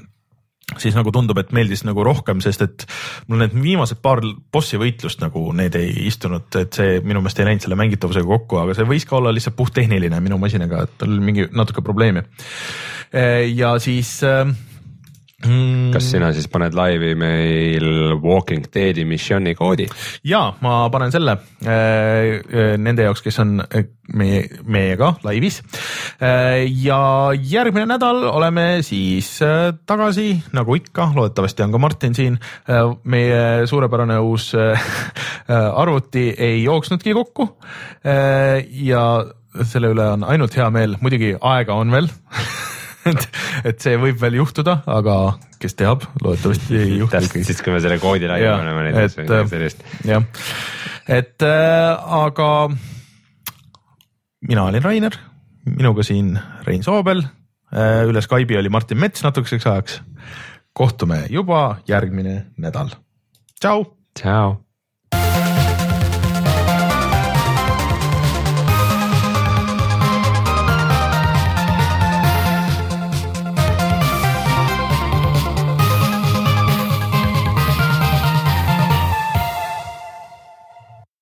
siis 0.78 0.94
nagu 0.94 1.12
tundub, 1.14 1.38
et 1.40 1.52
meeldis 1.56 1.82
nagu 1.86 2.04
rohkem, 2.06 2.42
sest 2.44 2.64
et 2.66 2.86
mul 3.28 3.42
need 3.42 3.56
viimased 3.56 4.00
paar 4.02 4.22
bossi 4.52 4.78
võitlust 4.80 5.22
nagu 5.24 5.50
need 5.56 5.76
ei 5.80 5.92
istunud, 6.06 6.48
et 6.60 6.80
see 6.80 7.00
minu 7.04 7.22
meelest 7.22 7.42
ei 7.42 7.50
läinud 7.50 7.66
selle 7.66 7.78
mängitavusega 7.80 8.28
kokku, 8.28 8.60
aga 8.62 8.76
see 8.78 8.88
võis 8.88 9.06
ka 9.08 9.18
olla 9.18 9.34
lihtsalt 9.34 9.58
puhttehniline 9.58 10.20
minu 10.24 10.38
masinaga, 10.42 10.84
et 10.86 10.96
tal 11.00 11.14
oli 11.14 11.30
mingi 11.30 11.48
natuke 11.56 11.82
probleemi. 11.82 12.22
ja 13.54 13.74
siis 13.82 14.20
äh, 14.24 14.46
mm, 15.46 15.90
kas 15.94 16.10
sina 16.12 16.30
siis 16.36 16.48
paned 16.52 16.74
laivi 16.76 17.14
meil 17.18 18.16
Walking 18.20 18.66
Deadi 18.74 19.04
missiooni 19.08 19.54
koodi? 19.58 19.86
ja 20.26 20.42
ma 20.64 20.82
panen 20.92 21.12
selle 21.14 21.36
äh, 21.64 21.70
äh, 21.70 22.74
nende 22.80 23.06
jaoks, 23.06 23.22
kes 23.24 23.40
on 23.42 23.60
äh, 23.64 23.86
meie, 24.14 24.42
meiega 24.66 25.12
laivis. 25.22 25.60
Ja 26.20 27.00
järgmine 27.32 27.86
nädal 27.86 28.24
oleme 28.26 28.80
siis 28.82 29.28
tagasi, 29.86 30.32
nagu 30.56 30.74
ikka, 30.74 31.06
loodetavasti 31.14 31.62
on 31.62 31.74
ka 31.76 31.80
Martin 31.80 32.16
siin 32.18 32.38
meie 33.04 33.68
suurepärane 33.70 34.18
uus 34.18 34.50
arvuti 35.46 36.26
ei 36.36 36.64
jooksnudki 36.64 37.14
kokku 37.14 37.46
ja 38.90 39.04
selle 39.62 39.94
üle 39.94 40.10
on 40.16 40.26
ainult 40.26 40.58
hea 40.58 40.68
meel, 40.74 40.98
muidugi 41.00 41.36
aega 41.38 41.78
on 41.78 41.94
veel 41.94 42.10
et, 43.12 43.26
et 43.72 43.82
see 43.82 43.96
võib 44.00 44.20
veel 44.20 44.38
juhtuda, 44.40 44.80
aga 44.90 45.16
kes 45.60 45.76
teab, 45.78 46.06
loodetavasti 46.22 46.78
ei 46.78 46.94
juhtu 47.00 47.16
täpselt 47.16 47.48
siis, 47.48 47.60
kui 47.64 47.74
me 47.74 47.82
selle 47.82 47.98
koodi 48.02 48.28
Jah, 48.30 48.60
paneme 48.60 48.86
näiteks 48.88 49.18
või 49.18 49.24
äh, 49.24 49.28
midagi 49.28 49.52
sellist. 49.54 49.84
jah, 50.08 50.46
et 51.18 51.46
äh, 51.46 52.14
aga 52.20 52.48
mina 54.48 54.64
olin 54.70 54.86
Rainer, 54.86 55.18
minuga 55.68 56.06
siin 56.06 56.32
Rein 56.66 56.86
Soobel 56.86 57.22
äh,, 57.24 58.08
üle 58.08 58.24
Skype'i 58.24 58.58
oli 58.60 58.72
Martin 58.72 59.00
Mets 59.00 59.26
natukeseks 59.26 59.68
ajaks. 59.68 60.00
kohtume 60.72 61.24
juba 61.28 61.80
järgmine 61.88 62.52
nädal. 62.56 62.96
tšau. 63.60 63.84
tšau. 64.16 64.58